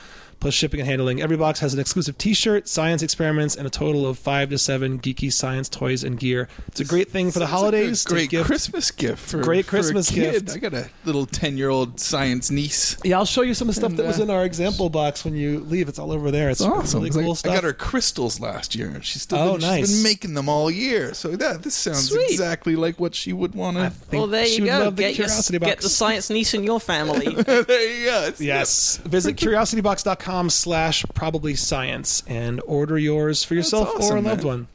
[0.42, 1.22] plus shipping and handling.
[1.22, 5.00] Every box has an exclusive T-shirt, science experiments, and a total of five to seven
[5.00, 6.50] geeky science toys and gear.
[6.68, 8.04] It's a great thing for the Sounds like a holidays.
[8.04, 8.48] great gift.
[8.48, 9.20] Christmas gift.
[9.30, 10.46] For, Great for a Christmas kid.
[10.48, 10.58] gift.
[10.58, 12.98] I got a little ten-year-old science niece.
[13.06, 14.90] Yeah, I'll show you some of the stuff And, that was uh, in our example
[14.90, 15.88] box when you leave.
[15.88, 16.50] It's all over there.
[16.50, 17.00] It's, It's awesome.
[17.00, 17.52] really It's like- cool stuff.
[17.52, 19.92] I got her crystals last year, and she's still Oh, been, she's nice.
[19.94, 21.14] been making them all year.
[21.14, 22.32] So that this sounds Sweet.
[22.32, 23.94] exactly like what she would want to.
[24.12, 24.80] Well, there you go.
[24.80, 27.30] love the Get, your, Curiosity get the science niece in your family.
[27.44, 28.24] there you go.
[28.28, 28.98] It's, Yes.
[28.98, 34.48] Visit curiositybox.com slash probably science and order yours for yourself or a loved man.
[34.48, 34.68] one.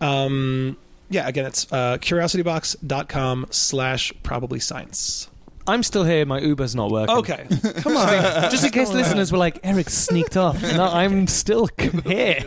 [0.00, 0.76] Um,
[1.10, 5.28] yeah, again, it's uh, curiositybox.com slash probably science.
[5.66, 6.26] I'm still here.
[6.26, 7.16] My Uber's not working.
[7.16, 7.46] Okay.
[7.76, 8.08] Come on.
[8.50, 10.60] Just in case listeners were like, Eric sneaked off.
[10.74, 11.68] No, I'm still
[12.04, 12.44] here.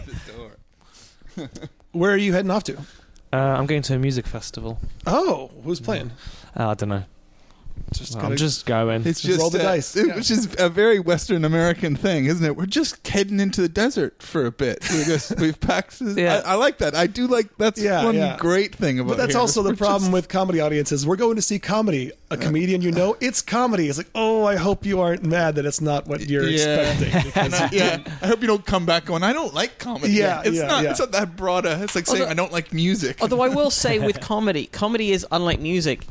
[1.92, 2.78] Where are you heading off to?
[3.34, 4.80] Uh, I'm going to a music festival.
[5.06, 6.12] Oh, who's playing?
[6.56, 7.04] Uh, I don't know.
[7.94, 8.98] Just I'm just going.
[9.06, 9.96] It's Just just roll the uh, dice.
[9.96, 10.16] it- Yeah.
[10.16, 12.56] which is a very Western American thing, isn't it?
[12.58, 14.80] We're just heading into the desert for a bit.
[14.92, 16.02] We just we've packed.
[16.02, 16.42] Yeah.
[16.46, 16.96] I, I like that.
[16.96, 18.36] I do like that's Yeah, one yeah.
[18.38, 19.12] great thing about.
[19.12, 19.40] But that's here.
[19.40, 21.08] also the We're problem just- with comedy audiences.
[21.08, 22.12] We're going to see comedy.
[22.30, 23.88] A comedian you know, it's comedy.
[23.88, 26.92] It's like, oh, I hope you aren't mad that it's not what you're Yeah.
[26.92, 27.32] expecting.
[27.48, 29.24] Because yeah, I hope you don't come back going.
[29.24, 30.12] I don't like comedy.
[30.12, 30.84] Yeah, it's yeah, not.
[30.84, 30.90] yeah.
[30.92, 31.66] It's not that broad.
[31.66, 33.20] A, it's like saying I don't like music.
[33.22, 36.06] Although I will say with comedy, comedy is unlike music.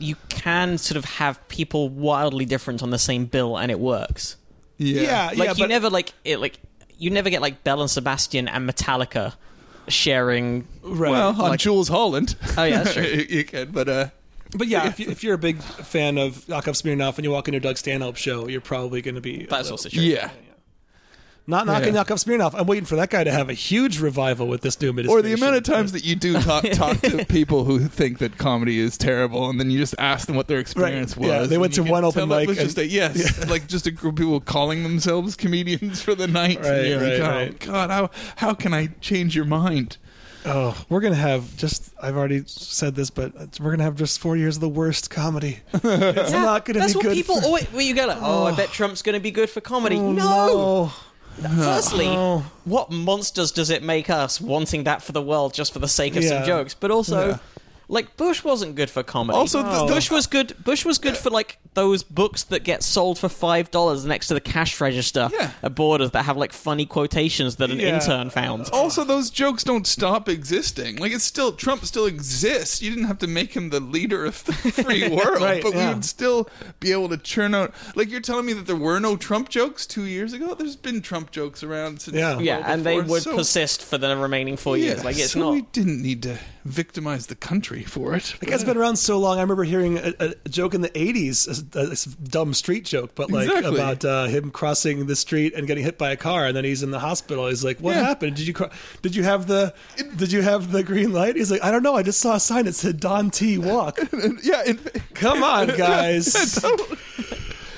[0.00, 4.36] You can sort of have people wildly different on the same bill, and it works.
[4.78, 6.38] yeah, Like yeah, you but never like it.
[6.40, 6.58] Like
[6.98, 9.34] you never get like Belle and Sebastian and Metallica
[9.88, 10.66] sharing.
[10.82, 11.10] right.
[11.10, 12.36] well, on like- Jools Holland.
[12.56, 13.04] Oh yeah, that's true.
[13.04, 14.06] you, you can, but uh,
[14.56, 17.48] But yeah, if, you, if you're a big fan of Yakov Smirnoff and you walk
[17.48, 19.38] into Doug Stanhope show, you're probably going to be.
[19.46, 20.02] That's little- also true.
[20.02, 20.30] yeah.
[21.46, 22.00] Not knocking Yeah.
[22.00, 22.54] Yakov Smirnoff.
[22.54, 25.32] I'm waiting for that guy to have a huge revival with this new Or the
[25.32, 28.96] amount of times that you do talk, talk to people who think that comedy is
[28.96, 31.26] terrible, and then you just ask them what their experience Right.
[31.26, 31.48] Yeah, was.
[31.50, 34.14] they went to one open tell mic and- just a, yes, like just a group
[34.14, 36.58] of people calling themselves comedians for the night.
[36.58, 37.58] and Right, you're like, right, oh, right.
[37.58, 39.96] God, how how can I change your mind?
[40.46, 41.92] Oh, we're going to have just.
[42.00, 45.10] I've already said this, but we're going to have just four years of the worst
[45.10, 45.58] comedy.
[45.74, 47.64] It's not going to That's what people for- always.
[47.66, 49.96] Where you go like, oh, I bet Trump's going to be good for comedy.
[49.98, 50.22] Oh, no.
[50.46, 50.92] no.
[51.42, 52.44] Firstly, Oh.
[52.64, 56.16] what monsters does it make us wanting that for the world just for the sake
[56.16, 56.28] of Yeah.
[56.30, 56.74] some jokes?
[56.74, 57.36] But also, Yeah.
[57.90, 59.36] Like Bush wasn't good for comedy.
[59.36, 60.54] Also, the- the- Bush was good.
[60.64, 64.34] Bush was good for like those books that get sold for five dollars next to
[64.34, 65.50] the cash register Yeah.
[65.62, 67.94] at Borders that have like funny quotations that an Yeah.
[67.94, 68.68] intern found.
[68.72, 70.96] Also, those jokes don't stop existing.
[70.96, 72.80] Like it's still Trump still exists.
[72.80, 75.88] You didn't have to make him the leader of the free world, Right, but yeah.
[75.88, 77.74] we would still be able to churn out.
[77.96, 80.54] Like you're telling me that there were no Trump jokes two years ago.
[80.54, 82.38] There's been Trump jokes around since Yeah.
[82.38, 85.04] Yeah, well and they before, would so- persist for the remaining four years.
[85.04, 85.52] Like it's so not.
[85.54, 88.34] We didn't need to victimize the country for it.
[88.40, 89.38] The guy's been around so long.
[89.38, 92.84] I remember hearing a, a, a joke in the '80s, a, a, a dumb street
[92.84, 93.74] joke, but like Exactly.
[93.74, 96.82] about uh, him crossing the street and getting hit by a car, and then he's
[96.82, 97.48] in the hospital.
[97.48, 98.04] He's like, "What Yeah.
[98.04, 98.36] happened?
[98.36, 98.70] Did you cro-
[99.02, 99.74] did you have the
[100.16, 101.94] did you have the green light?" He's like, "I don't know.
[101.96, 103.98] I just saw a sign that said Don T walk."
[104.42, 104.78] yeah, in,
[105.14, 106.62] Come on, guys.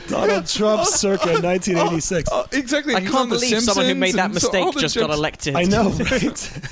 [0.09, 2.29] Donald Trump, circa 1986.
[2.33, 2.95] oh, exactly.
[2.95, 4.81] I He's can't on The believe someone who made that and so all mistake the
[4.81, 5.57] just got elected.
[5.57, 6.69] I know, right?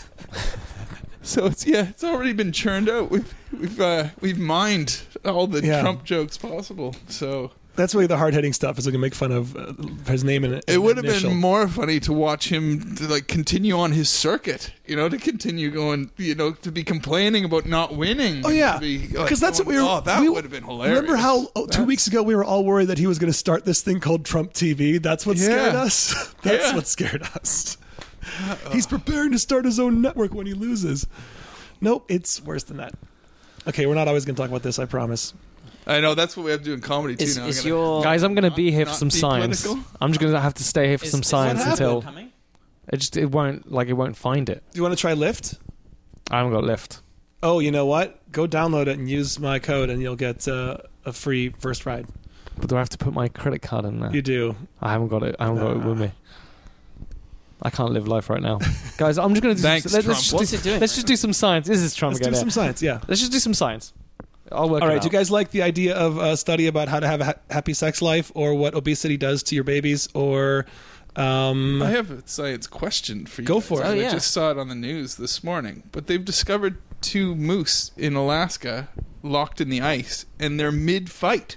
[1.30, 3.10] So it's yeah, it's already been churned out.
[3.10, 5.80] We've we've uh, we've mined all the Yeah.
[5.80, 6.96] Trump jokes possible.
[7.08, 8.78] So That's really the hard hitting stuff.
[8.78, 9.72] Is we can make fun of uh,
[10.10, 10.64] his name in it.
[10.66, 14.72] it would have been more funny to watch him to, like continue on his circuit.
[14.86, 16.10] You know, to continue going.
[16.16, 18.42] You know, to be complaining about not winning.
[18.44, 19.82] Oh yeah, To be, like, because that's what we were.
[19.82, 20.96] Oh, that we- would have been hilarious.
[20.98, 23.38] Remember how oh, two weeks ago we were all worried that he was going to
[23.38, 25.00] start this thing called Trump TV?
[25.00, 25.82] That's what scared Yeah.
[25.82, 26.34] us.
[26.42, 26.74] That's Yeah.
[26.74, 27.76] what scared us.
[28.72, 31.06] He's preparing to start his own network when he loses.
[31.80, 32.94] Nope, it's worse than that.
[33.66, 34.78] Okay, we're not always going to talk about this.
[34.78, 35.34] I promise.
[35.86, 37.24] I know that's what we have to do in comedy too.
[37.24, 37.46] Is, now.
[37.46, 39.62] Is gotta- your Guys, I'm going to be here for some science.
[39.62, 39.90] political?
[40.00, 42.00] I'm just going to have to stay here for is- some is science what until
[42.02, 42.32] happened?
[42.92, 44.62] it just it won't like it won't find it.
[44.72, 45.58] Do you want to try Lyft?
[46.30, 47.00] I haven't got lift.
[47.42, 48.20] Oh, you know what?
[48.30, 52.06] Go download it and use my code, and you'll get uh, a free first ride.
[52.58, 54.12] But do I have to put my credit card in there?
[54.12, 54.54] You do.
[54.80, 55.34] I haven't got it.
[55.40, 56.12] I haven't got it with me.
[57.62, 58.58] I can't live life right now,
[58.96, 59.18] guys.
[59.18, 59.66] I'm just going to do.
[59.68, 60.16] Thanks, let, Trump.
[60.16, 60.80] us just What's do, it doing?
[60.80, 61.66] Let's just do some science.
[61.66, 62.82] This is Trump Let's do some science.
[62.82, 63.00] Yeah.
[63.06, 63.92] Let's just do some science.
[64.52, 64.94] I'll work All right.
[64.94, 65.02] it out.
[65.02, 67.34] Do you guys like the idea of a study about how to have a ha-
[67.50, 70.66] happy sex life, or what obesity does to your babies, or
[71.16, 73.48] um, I have a science question for you.
[73.48, 73.68] Go guys.
[73.68, 73.86] for it.
[73.86, 74.10] Oh, I yeah.
[74.10, 75.84] just saw it on the news this morning.
[75.92, 78.88] But they've discovered two moose in Alaska
[79.22, 81.56] locked in the ice, and they're mid-fight.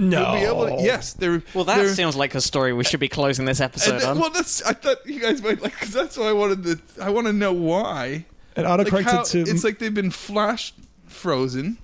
[0.00, 0.32] No.
[0.32, 1.42] They'll be able to, yes, they're.
[1.54, 4.18] Well, that they're, sounds like a story we should be closing this episode then- on.
[4.18, 4.62] well, that's.
[4.62, 7.02] I thought you guys might like because that's why I wanted to.
[7.02, 8.24] I want to know why.
[8.56, 9.40] It Like autocorrected how, to.
[9.40, 10.74] it's like they've been flash
[11.06, 11.78] frozen.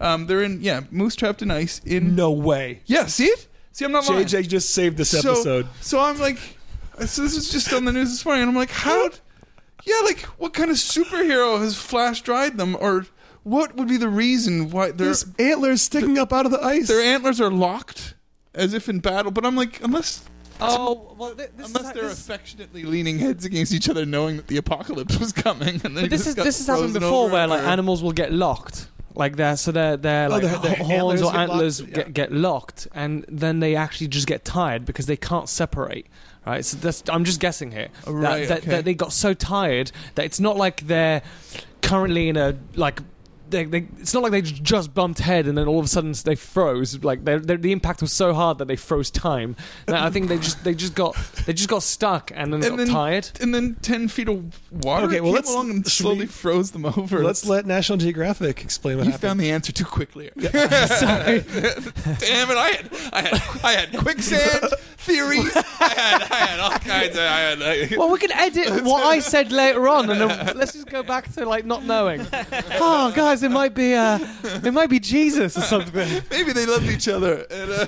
[0.00, 2.14] Um, they're in yeah, moose trapped in ice in.
[2.14, 2.80] no way.
[2.86, 3.46] Yeah, see it?
[3.72, 4.24] See, I'm not lying.
[4.26, 5.66] JJ just saved this so, episode.
[5.82, 6.38] So I'm like,
[7.00, 9.10] so this is just on the news this morning, and I'm like, how?
[9.84, 13.06] Yeah, like what kind of superhero has flash dried them, or
[13.46, 16.88] what would be the reason why their There's antlers sticking up out of the ice.
[16.88, 18.14] their antlers are locked,
[18.54, 19.30] as if in battle?
[19.30, 20.24] But I'm like, unless
[20.60, 25.18] Oh well, this unless they're affectionately leaning heads against each other, knowing that the apocalypse
[25.18, 27.32] was coming, and they But this just is got this has happened frozen before, over,
[27.34, 30.58] where like or- animals will get locked, like their so their their Oh, like their-
[30.58, 31.86] their ho- antlers horns or get locked, antlers yeah.
[31.94, 36.06] get, get locked, and then they actually just get tired because they can't separate.
[36.46, 37.88] Right, so that's I'm just guessing here.
[38.06, 38.70] Oh, that, that, okay.
[38.70, 41.20] that they got so tired that it's not like they're
[41.82, 43.00] currently in a like.
[43.48, 46.12] They, they, it's not like they just bumped head and then all of a sudden
[46.24, 47.02] they froze.
[47.04, 49.56] Like they're, they're, the impact was so hard that they froze time.
[49.86, 51.14] And I think they just they just got
[51.46, 53.30] they just got stuck and then And got then- tired.
[53.40, 56.72] and then ten feet of water Okay, well, came let's- along and slowly we- froze
[56.72, 57.22] them over.
[57.22, 59.28] Let's let National Geographic explain what You happened.
[59.28, 60.30] found the answer too quickly.
[60.40, 61.40] Sorry.
[61.40, 62.56] Damn it!
[62.56, 65.54] I had, I had, I had quicksand theories.
[65.56, 67.20] I had, I had all kinds of.
[67.22, 67.62] I had.
[67.62, 71.02] I, Well, we can edit what I said later on, and then let's just go
[71.02, 72.26] back to like not knowing.
[72.32, 74.18] Oh, guys, it might be uh,
[74.64, 76.22] it might be Jesus or something.
[76.30, 77.46] maybe they loved each other.
[77.50, 77.86] And, uh,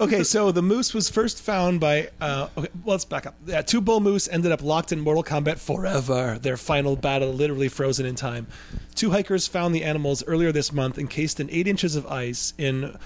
[0.00, 2.10] okay, so the moose was first found by.
[2.20, 3.36] Uh, okay, well, let's back up.
[3.46, 6.38] Yeah, two bull moose ended up locked in mortal combat forever.
[6.40, 8.48] Their final battle literally frozen in time.
[8.94, 12.96] Two hikers found the animals earlier this month, encased in eight inches of ice in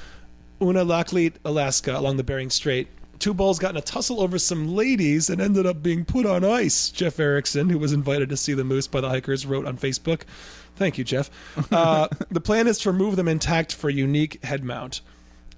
[0.60, 2.88] Unalakleet, Alaska, along the Bering Strait.
[3.18, 6.42] Two bulls got in a tussle over some ladies and ended up being put on
[6.42, 6.88] ice.
[6.88, 10.22] Jeff Erickson, who was invited to see the moose by the hikers, wrote on Facebook.
[10.76, 11.30] Thank you, Jeff.
[11.70, 15.00] Uh, the plan is to remove them intact for unique head mount.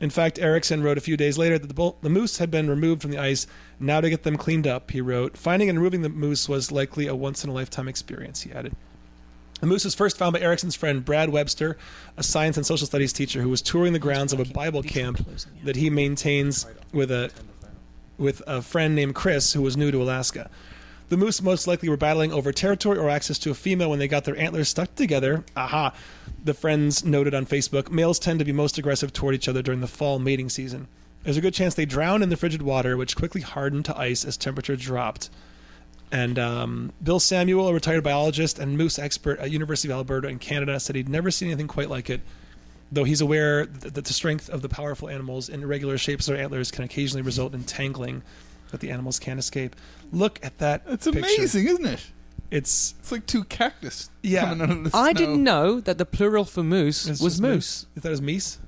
[0.00, 2.68] In fact, Erickson wrote a few days later that the, bull, the moose had been
[2.68, 3.46] removed from the ice.
[3.78, 7.06] Now to get them cleaned up, he wrote, finding and removing the moose was likely
[7.06, 8.74] a once in a lifetime experience, he added.
[9.60, 11.78] The moose was first found by Erickson's friend Brad Webster,
[12.16, 15.26] a science and social studies teacher who was touring the grounds of a Bible camp
[15.62, 17.30] that he maintains with a
[18.18, 20.50] with a friend named Chris who was new to Alaska.
[21.08, 24.08] The moose most likely were battling over territory or access to a female when they
[24.08, 25.44] got their antlers stuck together.
[25.56, 25.94] Aha.
[26.42, 29.80] The friends noted on Facebook males tend to be most aggressive toward each other during
[29.80, 30.88] the fall mating season.
[31.22, 34.24] There's a good chance they drowned in the frigid water, which quickly hardened to ice
[34.24, 35.30] as temperature dropped.
[36.12, 40.38] And um, Bill Samuel, a retired biologist and moose expert at University of Alberta in
[40.38, 42.20] Canada, said he'd never seen anything quite like it.
[42.92, 46.44] Though he's aware that the strength of the powerful animals in irregular shapes of their
[46.44, 48.22] antlers can occasionally result in tangling
[48.74, 49.76] that the animals can't escape.
[50.12, 50.82] Look at that.
[50.86, 51.20] It's picture.
[51.20, 52.06] amazing, isn't it?
[52.50, 54.44] It's It's like two cactus Yeah.
[54.46, 57.42] coming out of the I didn't know that the plural for moose it's was just
[57.42, 57.86] moose.
[57.94, 58.58] You thought it was meese?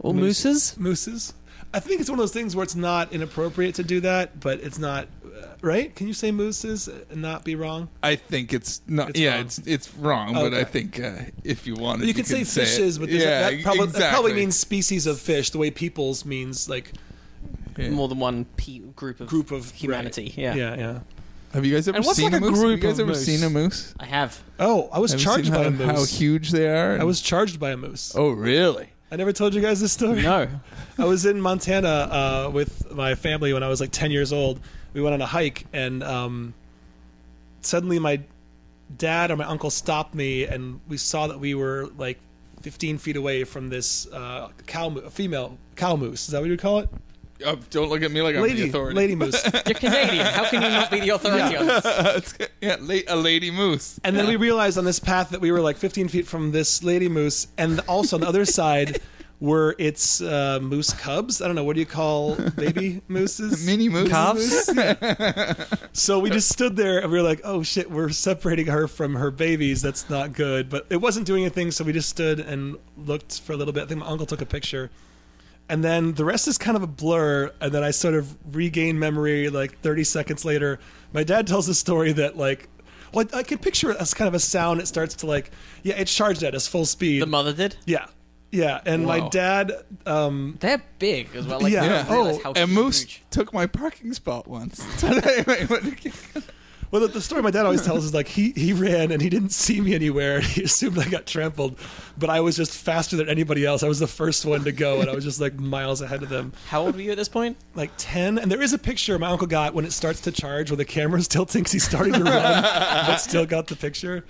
[0.00, 0.44] Or Moose.
[0.44, 0.76] mooses?
[0.78, 1.34] Mooses.
[1.72, 4.60] I think it's one of those things where it's not inappropriate to do that, but
[4.60, 5.92] it's not uh, right.
[5.96, 7.88] Can you say mooses and not be wrong?
[8.02, 9.10] I think it's not.
[9.10, 9.40] It's yeah, wrong.
[9.46, 10.34] it's it's wrong.
[10.34, 10.60] But Okay.
[10.60, 11.12] I think uh,
[11.42, 12.06] if you wanted, to.
[12.06, 13.00] you could say could fishes, it.
[13.00, 14.34] but there's yeah, that, probably, that probably exactly.
[14.34, 15.50] means species of fish.
[15.50, 16.92] The way people's means like
[17.76, 17.90] Yeah.
[17.90, 20.24] More than one pe- group of group of humanity.
[20.24, 20.38] right.
[20.38, 20.54] Yeah.
[20.54, 20.98] yeah, yeah.
[21.52, 22.58] Have you guys ever And what's seen like a a moose?
[22.58, 23.24] group Have you guys ever moose?
[23.24, 23.94] seen a moose?
[24.00, 24.42] I have.
[24.58, 25.86] Oh, I was Have you charged seen by how, a moose.
[25.86, 27.00] How huge they are?
[27.00, 28.12] I was charged by a moose.
[28.16, 28.88] Oh, really?
[29.10, 30.22] I never told you guys this story.
[30.22, 30.48] No.
[30.98, 34.58] I was in Montana uh, with my family when I was like 10 years old.
[34.94, 36.54] We went on a hike, and um,
[37.60, 38.20] suddenly my
[38.96, 42.18] dad or my uncle stopped me, and we saw that we were like
[42.62, 46.22] 15 feet away from this uh, cow, female cow moose.
[46.26, 46.88] Is that what you call it?
[47.44, 48.96] Oh, don't look at me like I'm the lady, authority.
[48.96, 49.42] lady moose.
[49.66, 50.24] You're Canadian.
[50.26, 52.38] How can you not be the authority on this?
[52.60, 53.98] Yeah, la- a lady moose.
[54.04, 56.82] And then we realized on this path that we were like 15 feet from this
[56.84, 59.00] lady moose, and also on the other side
[59.40, 61.42] were its uh, moose cubs.
[61.42, 63.66] I don't know what do you call baby mooses?
[63.66, 64.08] Mini moose.
[64.08, 64.70] Calves?
[65.92, 69.16] So we just stood there and we were like, "Oh shit, we're separating her from
[69.16, 69.82] her babies.
[69.82, 73.52] That's not good." But it wasn't doing anything, so we just stood and looked for
[73.52, 73.82] a little bit.
[73.82, 74.90] I think my uncle took a picture.
[75.68, 78.98] And then the rest is kind of a blur, and then I sort of regain
[78.98, 80.78] memory like 30 seconds later.
[81.12, 82.68] My dad tells a story that like
[83.12, 84.80] well, I, I can picture it as kind of a sound.
[84.80, 85.50] It starts to like,
[85.82, 87.22] yeah, it's charged at us full speed.
[87.22, 87.76] The mother did.
[87.86, 88.06] yeah,
[88.50, 88.80] yeah.
[88.84, 89.28] And my Wow.
[89.30, 89.72] dad,
[90.04, 91.60] um, They're big as well.
[91.60, 91.82] Like, Yeah.
[91.84, 94.84] I didn't Oh, realize how A moose took my parking spot once.
[95.02, 95.82] Wait, what-
[96.94, 99.28] Well, the, the story my dad always tells is like he he ran and he
[99.28, 100.40] didn't see me anywhere.
[100.54, 101.76] He assumed I got trampled,
[102.16, 103.82] but I was just faster than anybody else.
[103.82, 106.28] I was the first one to go, and I was just like miles ahead of
[106.28, 106.52] them.
[106.68, 107.56] How old were you at this point?
[107.74, 110.70] Like ten, and there is a picture my uncle got when it starts to charge,
[110.70, 114.24] where the camera still thinks he's starting to run, but still got the picture.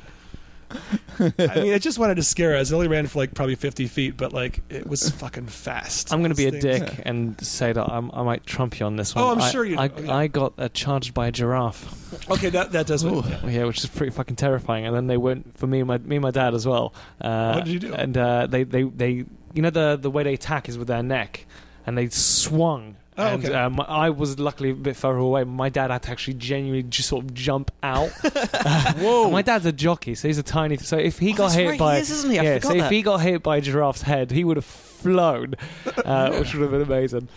[1.18, 1.22] I
[1.56, 2.70] mean, it just wanted to scare us.
[2.70, 6.12] It only ran for like probably fifty feet, but like it was fucking fast.
[6.12, 8.96] I'm going to be a dick and say that I'm, I might trump you on
[8.96, 9.24] this one.
[9.24, 10.14] Oh, I'm I- sure you- I, oh, yeah.
[10.16, 12.30] I got uh, charged by a giraffe.
[12.30, 13.04] Okay, that that does.
[13.04, 13.46] What, yeah.
[13.46, 14.86] Yeah, which is pretty fucking terrifying.
[14.86, 16.94] And then they went for me and my me and my dad as well.
[17.20, 17.94] Uh, What did you do?
[17.94, 19.10] And uh, they, they they
[19.54, 21.46] you know the the way they attack is with their neck,
[21.86, 22.96] and they swung.
[23.16, 23.54] Oh, and okay.
[23.54, 25.44] um, I was luckily a bit further away.
[25.44, 28.08] My dad had to actually genuinely just sort of jump out.
[28.98, 29.30] Whoa!
[29.30, 30.76] my dad's a jockey, so he's a tiny.
[30.78, 32.38] So if he Oh, got that's hit right, by he is, isn't he?
[32.40, 34.64] I yeah, forgot so if he got hit by a giraffe's head, he would have
[34.64, 35.54] flown,
[36.04, 37.28] uh, which would have been amazing.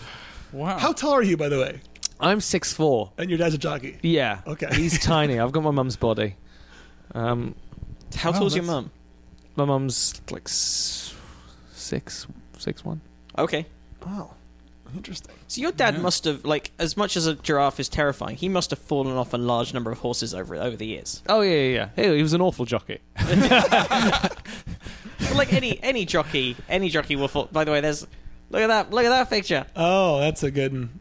[0.52, 0.80] wow.
[0.80, 1.80] How tall are you, by the way?
[2.20, 3.12] I'm six four.
[3.20, 4.00] And your dad's a jockey.
[4.02, 4.42] Yeah.
[4.48, 4.70] Okay.
[4.74, 5.38] He's tiny.
[5.40, 6.36] I've got my mum's body.
[7.14, 7.54] Um,
[8.16, 8.90] How Wow, tall's your mum?
[9.56, 11.16] my mum's like six,
[11.74, 13.02] six one.
[13.38, 13.68] Okay.
[14.06, 14.32] Wow,
[14.96, 15.34] interesting.
[15.48, 16.02] So your dad Yeah.
[16.02, 19.34] must have, like, as much as a giraffe is terrifying, he must have fallen off
[19.34, 21.22] a large number of horses over over the years.
[21.28, 22.04] Oh yeah, yeah, yeah.
[22.10, 23.00] He he was an awful jockey.
[25.20, 27.50] But like any any jockey, any jockey will fall.
[27.52, 28.06] By the way, there's
[28.50, 29.66] look at that, look at that picture.
[29.76, 31.00] Oh, that's a good one.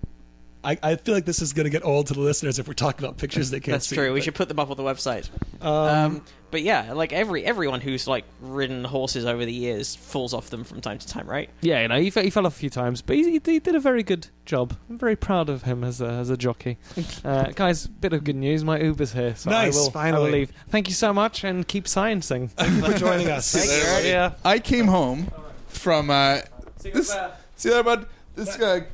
[0.66, 2.74] I, I feel like this is going to get old to the listeners if we're
[2.74, 3.94] talking about pictures they can't That's see.
[3.94, 4.12] true.
[4.12, 5.30] We but, should put them up on the website.
[5.62, 5.70] Um,
[6.16, 10.50] Um, but yeah, like every everyone who's like ridden horses over the years falls off
[10.50, 11.50] them from time to time, right?
[11.60, 13.58] Yeah, you know, he, fe- he fell off a few times, but he, he, he
[13.58, 14.76] did a very good job.
[14.88, 16.78] I'm very proud of him as a, as a jockey.
[17.24, 18.62] Uh, guys, bit of good news.
[18.62, 20.30] My Uber's here, so Nice, I, will, I will finally.
[20.30, 20.52] leave.
[20.68, 22.50] Thank you so much, and keep sciencing.
[22.56, 23.52] thank you for joining us.
[23.52, 24.34] Thank you, yeah.
[24.44, 25.30] I came home
[25.66, 26.40] from uh,
[26.82, 27.16] this.
[27.56, 28.06] See that, bud?
[28.36, 28.86] This guy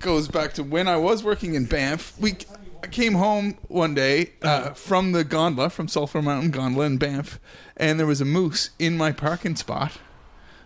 [0.00, 2.18] goes back to when I was working in Banff.
[2.18, 2.36] We
[2.82, 7.40] I came home one day uh, from the gondola, from Sulphur Mountain Gondola in Banff,
[7.76, 9.92] and there was a moose in my parking spot,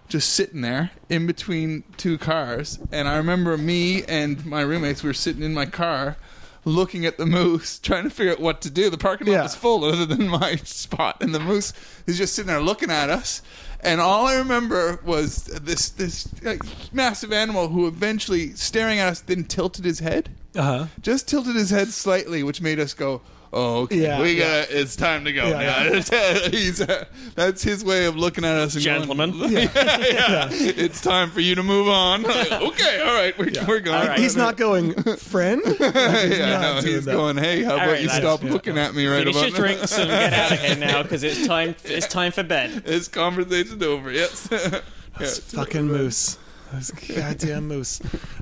[0.08, 2.78] just sitting there in between two cars.
[2.92, 6.16] And I remember me and my roommates we were sitting in my car.
[6.66, 8.90] Looking at the moose, trying to figure out what to do.
[8.90, 9.42] The parking lot Yeah.
[9.44, 11.72] was full other than my spot, and the moose
[12.06, 13.40] is just sitting there looking at us.
[13.82, 16.56] And all I remember was this this uh,
[16.92, 20.30] massive animal who eventually, staring at us, then tilted his head.
[20.54, 20.86] Uh huh.
[21.00, 23.22] Just tilted his head slightly, which made us go,
[23.52, 24.62] "Oh, okay, Yeah, we yeah.
[24.62, 24.70] got.
[24.70, 27.04] It's time to go Yeah, now." He's uh,
[27.34, 29.30] that's his way of looking at us, and Gentlemen.
[29.38, 32.22] Going, yeah, yeah, it's time for you to move on.
[32.22, 34.00] Like, okay, all right, we're, we're going.
[34.00, 34.18] All right.
[34.18, 35.62] He's not going, friend.
[35.64, 37.12] yeah, not no, doing he's that.
[37.12, 37.36] going.
[37.36, 38.20] Hey, how about right, you lads.
[38.20, 41.02] stop looking at me right Finish about your drinks and get out of here now
[41.02, 41.74] because it's time.
[41.84, 42.70] It's time for bed.
[42.84, 44.10] This conversation's over.
[44.10, 44.48] Yes.
[44.50, 45.26] Yeah.
[45.26, 46.38] Fucking moose.
[47.14, 48.00] Goddamn moose.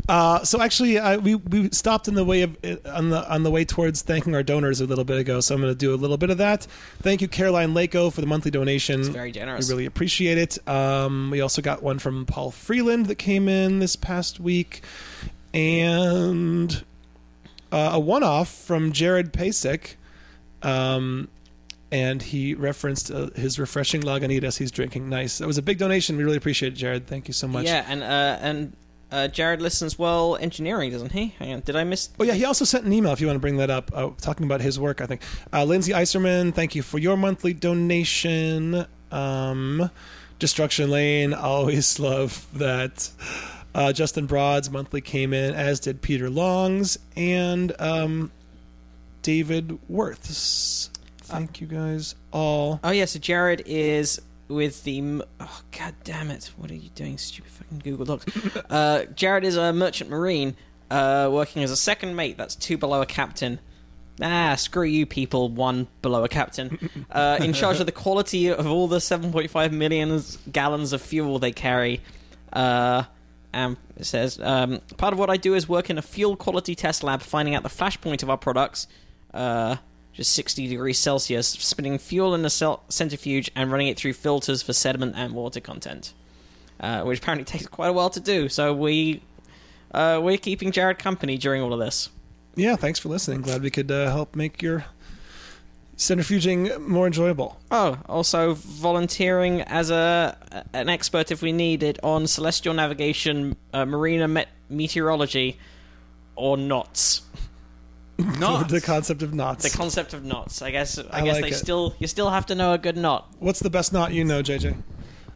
[0.09, 2.57] Uh, so actually, I, we we stopped in the way of
[2.87, 5.41] on the on the way towards thanking our donors a little bit ago.
[5.41, 6.67] So I'm going to do a little bit of that.
[7.03, 9.01] Thank you, Caroline Lako, for the monthly donation.
[9.01, 9.69] It's very generous.
[9.69, 10.69] We really appreciate it.
[10.69, 14.83] Um, we also got one from Paul Freeland that came in this past week,
[15.53, 16.85] and
[17.73, 19.95] uh, a one-off from Jared Pasek.
[20.63, 21.29] Um,
[21.91, 25.09] and he referenced uh, his refreshing Lagunitas he's drinking.
[25.09, 25.39] Nice.
[25.39, 26.17] That was a big donation.
[26.17, 27.07] We really appreciate it, Jared.
[27.07, 27.65] Thank you so much.
[27.65, 28.77] Yeah, and uh, and
[29.11, 31.35] uh, Jared listens well engineering, doesn't he?
[31.39, 32.11] Hang on, did I miss?
[32.21, 34.11] Oh yeah, he also sent an email if you want to bring that up, uh,
[34.21, 35.01] talking about his work.
[35.01, 38.87] I think uh, Lindsay Iserman, thank you for your monthly donation.
[39.11, 39.91] Um,
[40.39, 43.11] Destruction Lane, always love that.
[43.75, 48.31] Uh, Justin Broad's monthly came in, as did Peter Long's and um,
[49.23, 50.91] David Worth's.
[51.29, 52.81] Thank you guys all.
[52.83, 54.99] Oh yeah, so Jared is with the.
[54.99, 56.51] m- Oh god damn it!
[56.57, 58.57] What are you doing, stupid fucking Google Docs?
[58.71, 60.57] uh, Jared is a merchant marine,
[60.91, 62.37] uh, working as a second mate.
[62.37, 63.61] That's two below a captain.
[64.21, 65.49] Ah, screw you, people.
[65.49, 66.91] One below a captain.
[67.11, 70.21] Uh, in charge of the quality of all the 7.5 million
[70.53, 72.03] gallons of fuel they carry.
[72.53, 73.05] Uh,
[73.53, 76.75] and it says um, part of what I do is work in a fuel quality
[76.75, 78.87] test lab, finding out the flash point of our products.
[79.33, 79.77] Uh,
[80.19, 84.63] just 60 degrees Celsius, spinning fuel in a cel- centrifuge and running it through filters
[84.63, 86.13] for sediment and water content,
[86.81, 88.49] uh, which apparently takes quite a while to do.
[88.49, 89.23] So we
[89.95, 92.11] uh, we're keeping Jared company during all of this.
[92.57, 93.43] Yeah, thanks for listening.
[93.43, 94.87] Glad we could uh, help make your
[95.97, 97.61] centrifuging more enjoyable.
[97.71, 100.37] Oh, also volunteering as a
[100.73, 105.61] an expert if we need it on celestial navigation, uh, marine met- meteorology,
[106.35, 107.23] or knots.
[108.39, 108.69] Not.
[108.69, 109.71] the concept of knots.
[109.71, 110.61] The concept of knots.
[110.63, 110.99] I guess.
[110.99, 111.55] I, I guess like they it.
[111.55, 113.33] still you still have to know a good knot.
[113.39, 114.77] What's the best knot you know, JJ?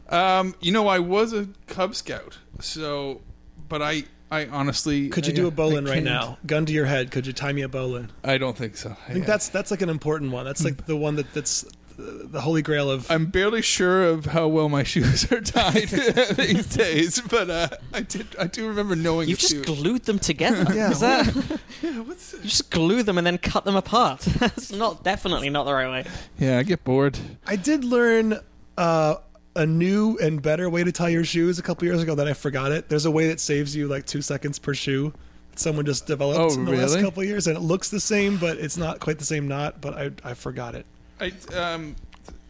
[0.09, 3.21] Um, you know, I was a Cub Scout, so,
[3.69, 6.37] but I, I honestly, Could you I- do a bowline right now?
[6.45, 7.09] Gun to your head.
[7.09, 8.11] Could you tie me a bowline?
[8.23, 8.95] I don't think so.
[9.07, 10.45] I think that's that's like an important one.
[10.45, 11.65] That's like the one that that's
[11.97, 13.09] the holy grail of.
[13.11, 15.87] I'm barely sure of how well my shoes are tied
[16.37, 18.27] these days, but uh, I did.
[18.39, 19.29] I do remember knowing.
[19.29, 19.63] You've just few.
[19.63, 20.65] glued them together.
[20.73, 20.91] Yeah.
[20.91, 21.27] Is that?
[21.81, 24.21] yeah, what's You just glue them and then cut them apart.
[24.21, 26.11] That's not definitely not the right way.
[26.39, 27.17] yeah, I get bored.
[27.45, 28.39] I did learn
[28.77, 29.15] uh,
[29.55, 32.15] a new and better way to tie your shoes a couple years ago.
[32.15, 32.89] That I forgot it.
[32.89, 35.13] There's a way that saves you like two seconds per shoe.
[35.51, 37.99] that Someone just developed Oh, in the last couple of years, and it looks the
[37.99, 39.79] same, but it's not quite the same knot.
[39.81, 40.85] But I I forgot it.
[41.23, 41.95] I um,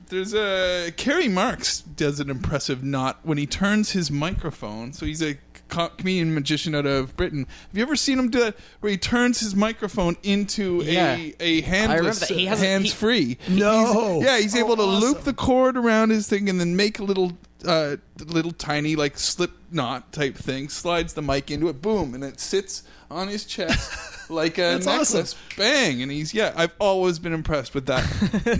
[0.09, 4.93] there's a Kerry Marks does an impressive knot when he turns his microphone.
[4.93, 5.37] So he's a
[5.69, 7.47] co- comedian magician out of Britain.
[7.69, 8.55] Have you ever seen him do that?
[8.79, 11.15] Where he turns his microphone into Yeah.
[11.15, 12.29] a a handless, that.
[12.29, 13.37] He has a- he- hands free.
[13.47, 14.21] No.
[14.23, 17.03] yeah, he's Oh, able to loop the cord around his thing and then make a
[17.03, 17.37] little.
[17.65, 17.95] Uh,
[18.25, 22.37] little tiny like slip knot type thing slides the mic into it boom and it
[22.37, 22.83] sits
[23.13, 25.17] on his chest like a That's awesome.
[25.19, 28.03] necklace bang and he's yeah i've always been impressed with that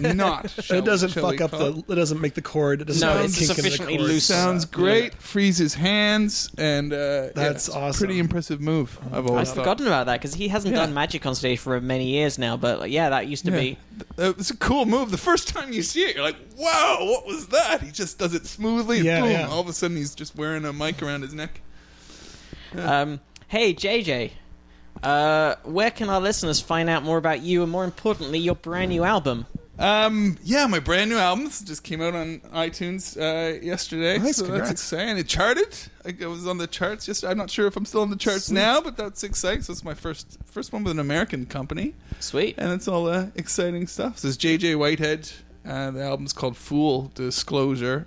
[0.15, 1.87] knot shall it doesn't we- fuck up call it?
[1.87, 1.93] the.
[1.93, 2.81] It doesn't make the cord.
[2.81, 4.09] It doesn't No, have a it's kink in the sufficiently cord.
[4.09, 4.25] loose.
[4.25, 8.05] sounds great frees his hands and uh yeah, That's it's a awesome.
[8.05, 10.81] pretty impressive move i've always I've thought forgotten about that because he hasn't Yeah.
[10.81, 12.57] done magic on stage for many years now.
[12.57, 13.59] But like, yeah, that used to Yeah.
[13.59, 13.77] be.
[14.17, 15.11] Uh, it's a cool move.
[15.11, 18.33] The first time you see it, you're like, "Wow, what was that?" He just does
[18.33, 18.99] it smoothly.
[18.99, 19.31] Yeah, boom!
[19.31, 19.47] yeah.
[19.47, 21.61] All of a sudden, he's just wearing a mic around his neck.
[22.75, 24.31] Um, hey JJ,
[25.03, 28.89] uh, where can our listeners find out more about you and more importantly your brand
[28.89, 29.45] new album?
[29.79, 34.19] Um, yeah, my brand new album just came out on iTunes uh, yesterday.
[34.19, 34.69] Nice, so congrats.
[34.69, 35.17] that's exciting.
[35.17, 35.75] It charted.
[36.05, 37.07] I I was on the charts.
[37.07, 38.55] Just I'm not sure if I'm still on the charts Sweet.
[38.55, 39.63] now, but that's exciting.
[39.63, 42.55] So it's my first first one with an American company, Sweet.
[42.59, 44.19] and it's all uh, exciting stuff.
[44.19, 45.31] So it's JJ Whitehead.
[45.65, 48.05] Uh, the album's called Fool Disclosure.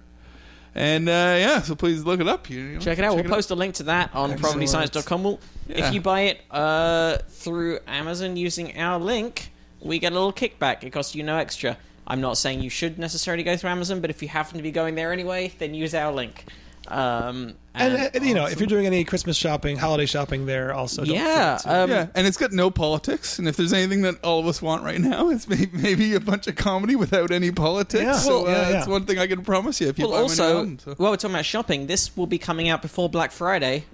[0.74, 2.48] And uh, yeah, so please look it up.
[2.50, 3.14] You, you know, Check it out.
[3.14, 4.60] we'll post a link to that on Excellent.
[4.60, 5.24] probablyscience.com.
[5.24, 5.88] We'll, Yeah.
[5.88, 10.84] If you buy it uh, through Amazon using our link, we get a little kickback.
[10.84, 11.76] It costs you no extra.
[12.06, 14.70] I'm not saying you should necessarily go through Amazon, but if you happen to be
[14.70, 16.44] going there anyway, then use our link.
[16.88, 20.46] Um, And, and, uh, and, you know, if you're doing any Christmas shopping, holiday shopping,
[20.46, 21.04] there also.
[21.04, 23.38] Don't yeah, um, yeah, and it's got no politics.
[23.38, 26.20] And if there's anything that all of us want right now, it's maybe, maybe a
[26.20, 28.04] bunch of comedy without any politics.
[28.04, 28.12] Yeah.
[28.12, 28.92] so Well, uh, yeah, that's yeah.
[28.92, 29.88] one thing I can promise you.
[29.88, 30.94] If you Well, buy also, album, so.
[30.96, 33.84] while we're talking about shopping, this will be coming out before Black Friday.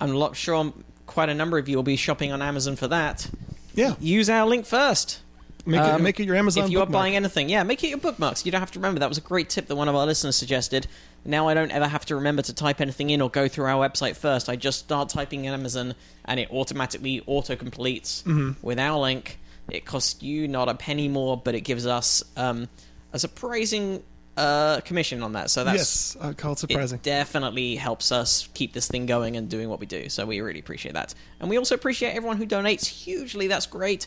[0.00, 0.72] I'm not sure
[1.06, 3.28] quite a number of you will be shopping on Amazon for that.
[3.74, 5.20] yeah, Use our link first.
[5.64, 6.64] make it Um, make it your Amazon.
[6.64, 8.44] if you are buying anything, yeah, make it your bookmarks.
[8.44, 9.00] You don't have to remember.
[9.00, 10.86] That was a great tip that one of our listeners suggested.
[11.24, 13.88] Now I don't ever have to remember to type anything in or go through our
[13.88, 14.48] website first.
[14.48, 15.94] I just start typing in Amazon
[16.24, 18.64] and it automatically auto completes Mm-hmm.
[18.66, 19.38] with our link.
[19.68, 22.68] It costs you not a penny more, but it gives us um,
[23.12, 24.02] a surprising
[24.36, 25.50] uh, commission on that.
[25.50, 26.96] So that's yes, I call it surprising.
[26.96, 30.08] It definitely helps us keep this thing going and doing what we do.
[30.08, 31.14] So we really appreciate that.
[31.40, 33.46] And we also appreciate everyone who donates hugely.
[33.46, 34.06] That's great.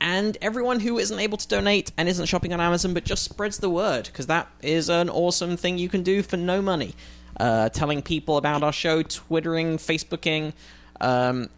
[0.00, 3.58] And everyone who isn't able to donate and isn't shopping on Amazon but just spreads
[3.58, 6.94] the word because that is an awesome thing you can do for no money.
[7.38, 10.52] Uh, telling people about our show, twittering, Facebooking,
[11.00, 11.48] um,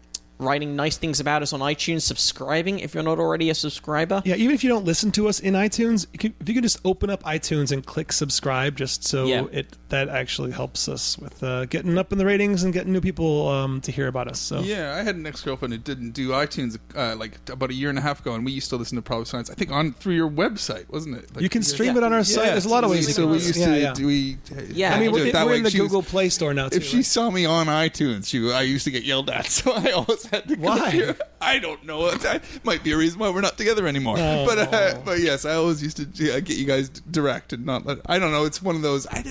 [0.41, 4.21] writing nice things about us on iTunes, subscribing if you're not already a subscriber.
[4.25, 6.63] Yeah, even if you don't listen to us in iTunes, you can, if you could
[6.63, 9.45] just open up iTunes and click subscribe, just so Yeah.
[9.51, 13.01] it that actually helps us with uh, getting up in the ratings and getting new
[13.01, 14.39] people um, to hear about us.
[14.39, 17.73] So Yeah, I had an ex girlfriend who didn't do iTunes uh, like about a
[17.73, 19.49] year and a half ago, and we used to listen to Probably Science.
[19.49, 21.35] I think on through your website, wasn't it?
[21.35, 22.01] Like, you can stream Yeah.
[22.01, 22.45] it on our site.
[22.45, 23.13] There's a lot of ways.
[23.13, 23.93] So we used to yeah.
[23.93, 24.37] do we.
[24.69, 26.77] Yeah, I mean, we're, it we're in the She was- Google Play Store now too.
[26.77, 27.05] If she right?
[27.05, 30.47] saw me on iTunes, she I used to get yelled at, so I always had
[30.47, 30.55] to.
[30.55, 30.91] Why?
[30.91, 32.09] through- I don't know.
[32.11, 34.15] That might be a reason why we're not together anymore.
[34.17, 34.45] Oh.
[34.45, 37.85] But uh, but yes, I always used to uh, get you guys direct and not
[37.85, 37.99] let.
[38.05, 38.45] I don't know.
[38.45, 39.21] It's one of those I,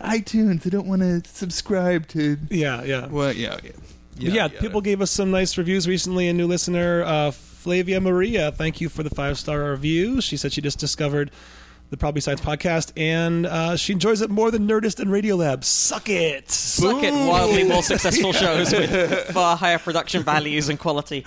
[0.00, 0.66] iTunes.
[0.66, 2.38] I don't want to subscribe to.
[2.50, 3.06] yeah, yeah.
[3.06, 3.72] Well, yeah, yeah.
[4.16, 6.28] But yeah, people gave us some nice reviews recently.
[6.28, 10.20] A new listener, uh, Flavia Maria, thank you for the five star review.
[10.20, 11.30] She said she just discovered
[11.90, 15.62] the Probably Science podcast and uh, she enjoys it more than Nerdist and Radiolab.
[15.64, 16.50] Suck it!
[16.50, 21.24] Suck it, wildly more successful shows with far higher production values and quality.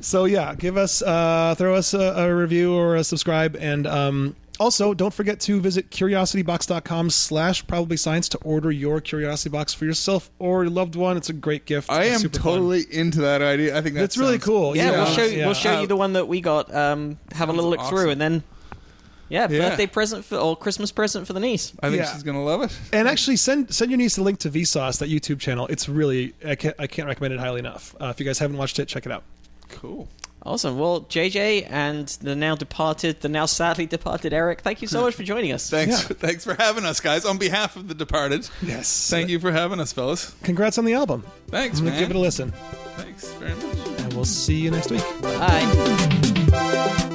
[0.00, 4.34] So yeah, give us, uh, throw us a, a review or a subscribe, and um,
[4.58, 9.84] also don't forget to visit curiositybox.com slash probably science to order your curiosity box for
[9.84, 11.16] yourself or your loved one.
[11.16, 11.88] It's a great gift.
[11.88, 12.52] I It's am super fun.
[12.54, 13.76] totally into that idea.
[13.78, 14.76] I think that's It's really cool.
[14.76, 15.44] Yeah, we'll show yeah.
[15.44, 16.74] we'll show Uh, you the one that we got.
[16.74, 17.96] Um, have a little look awesome.
[17.96, 18.42] through, and then
[19.30, 19.70] yeah, Yeah.
[19.70, 21.72] birthday present for or Christmas present for the niece.
[21.82, 22.12] I think Yeah.
[22.12, 22.72] she's gonna love it.
[22.92, 25.66] And actually, send send your niece a link to Vsauce, that YouTube channel.
[25.68, 27.94] It's really I can't, I can't recommend it highly enough.
[27.98, 29.22] Uh, if you guys haven't watched it, check it out.
[29.70, 30.08] Cool.
[30.42, 30.78] Awesome.
[30.78, 35.14] Well, JJ and the now departed, the now sadly departed Eric, thank you so much
[35.14, 35.68] for joining us.
[35.68, 36.00] Thanks.
[36.08, 36.16] Yeah.
[36.18, 37.26] Thanks for having us, guys.
[37.26, 39.10] On behalf of the departed, Yes.
[39.10, 40.32] thank you for having us, fellas.
[40.42, 41.24] Congrats on the album.
[41.48, 42.00] Thanks, I'm gonna man.
[42.08, 42.54] give it a listen,
[42.96, 44.00] Thanks very much.
[44.00, 45.04] and we'll see you next week.
[45.20, 47.08] Bye.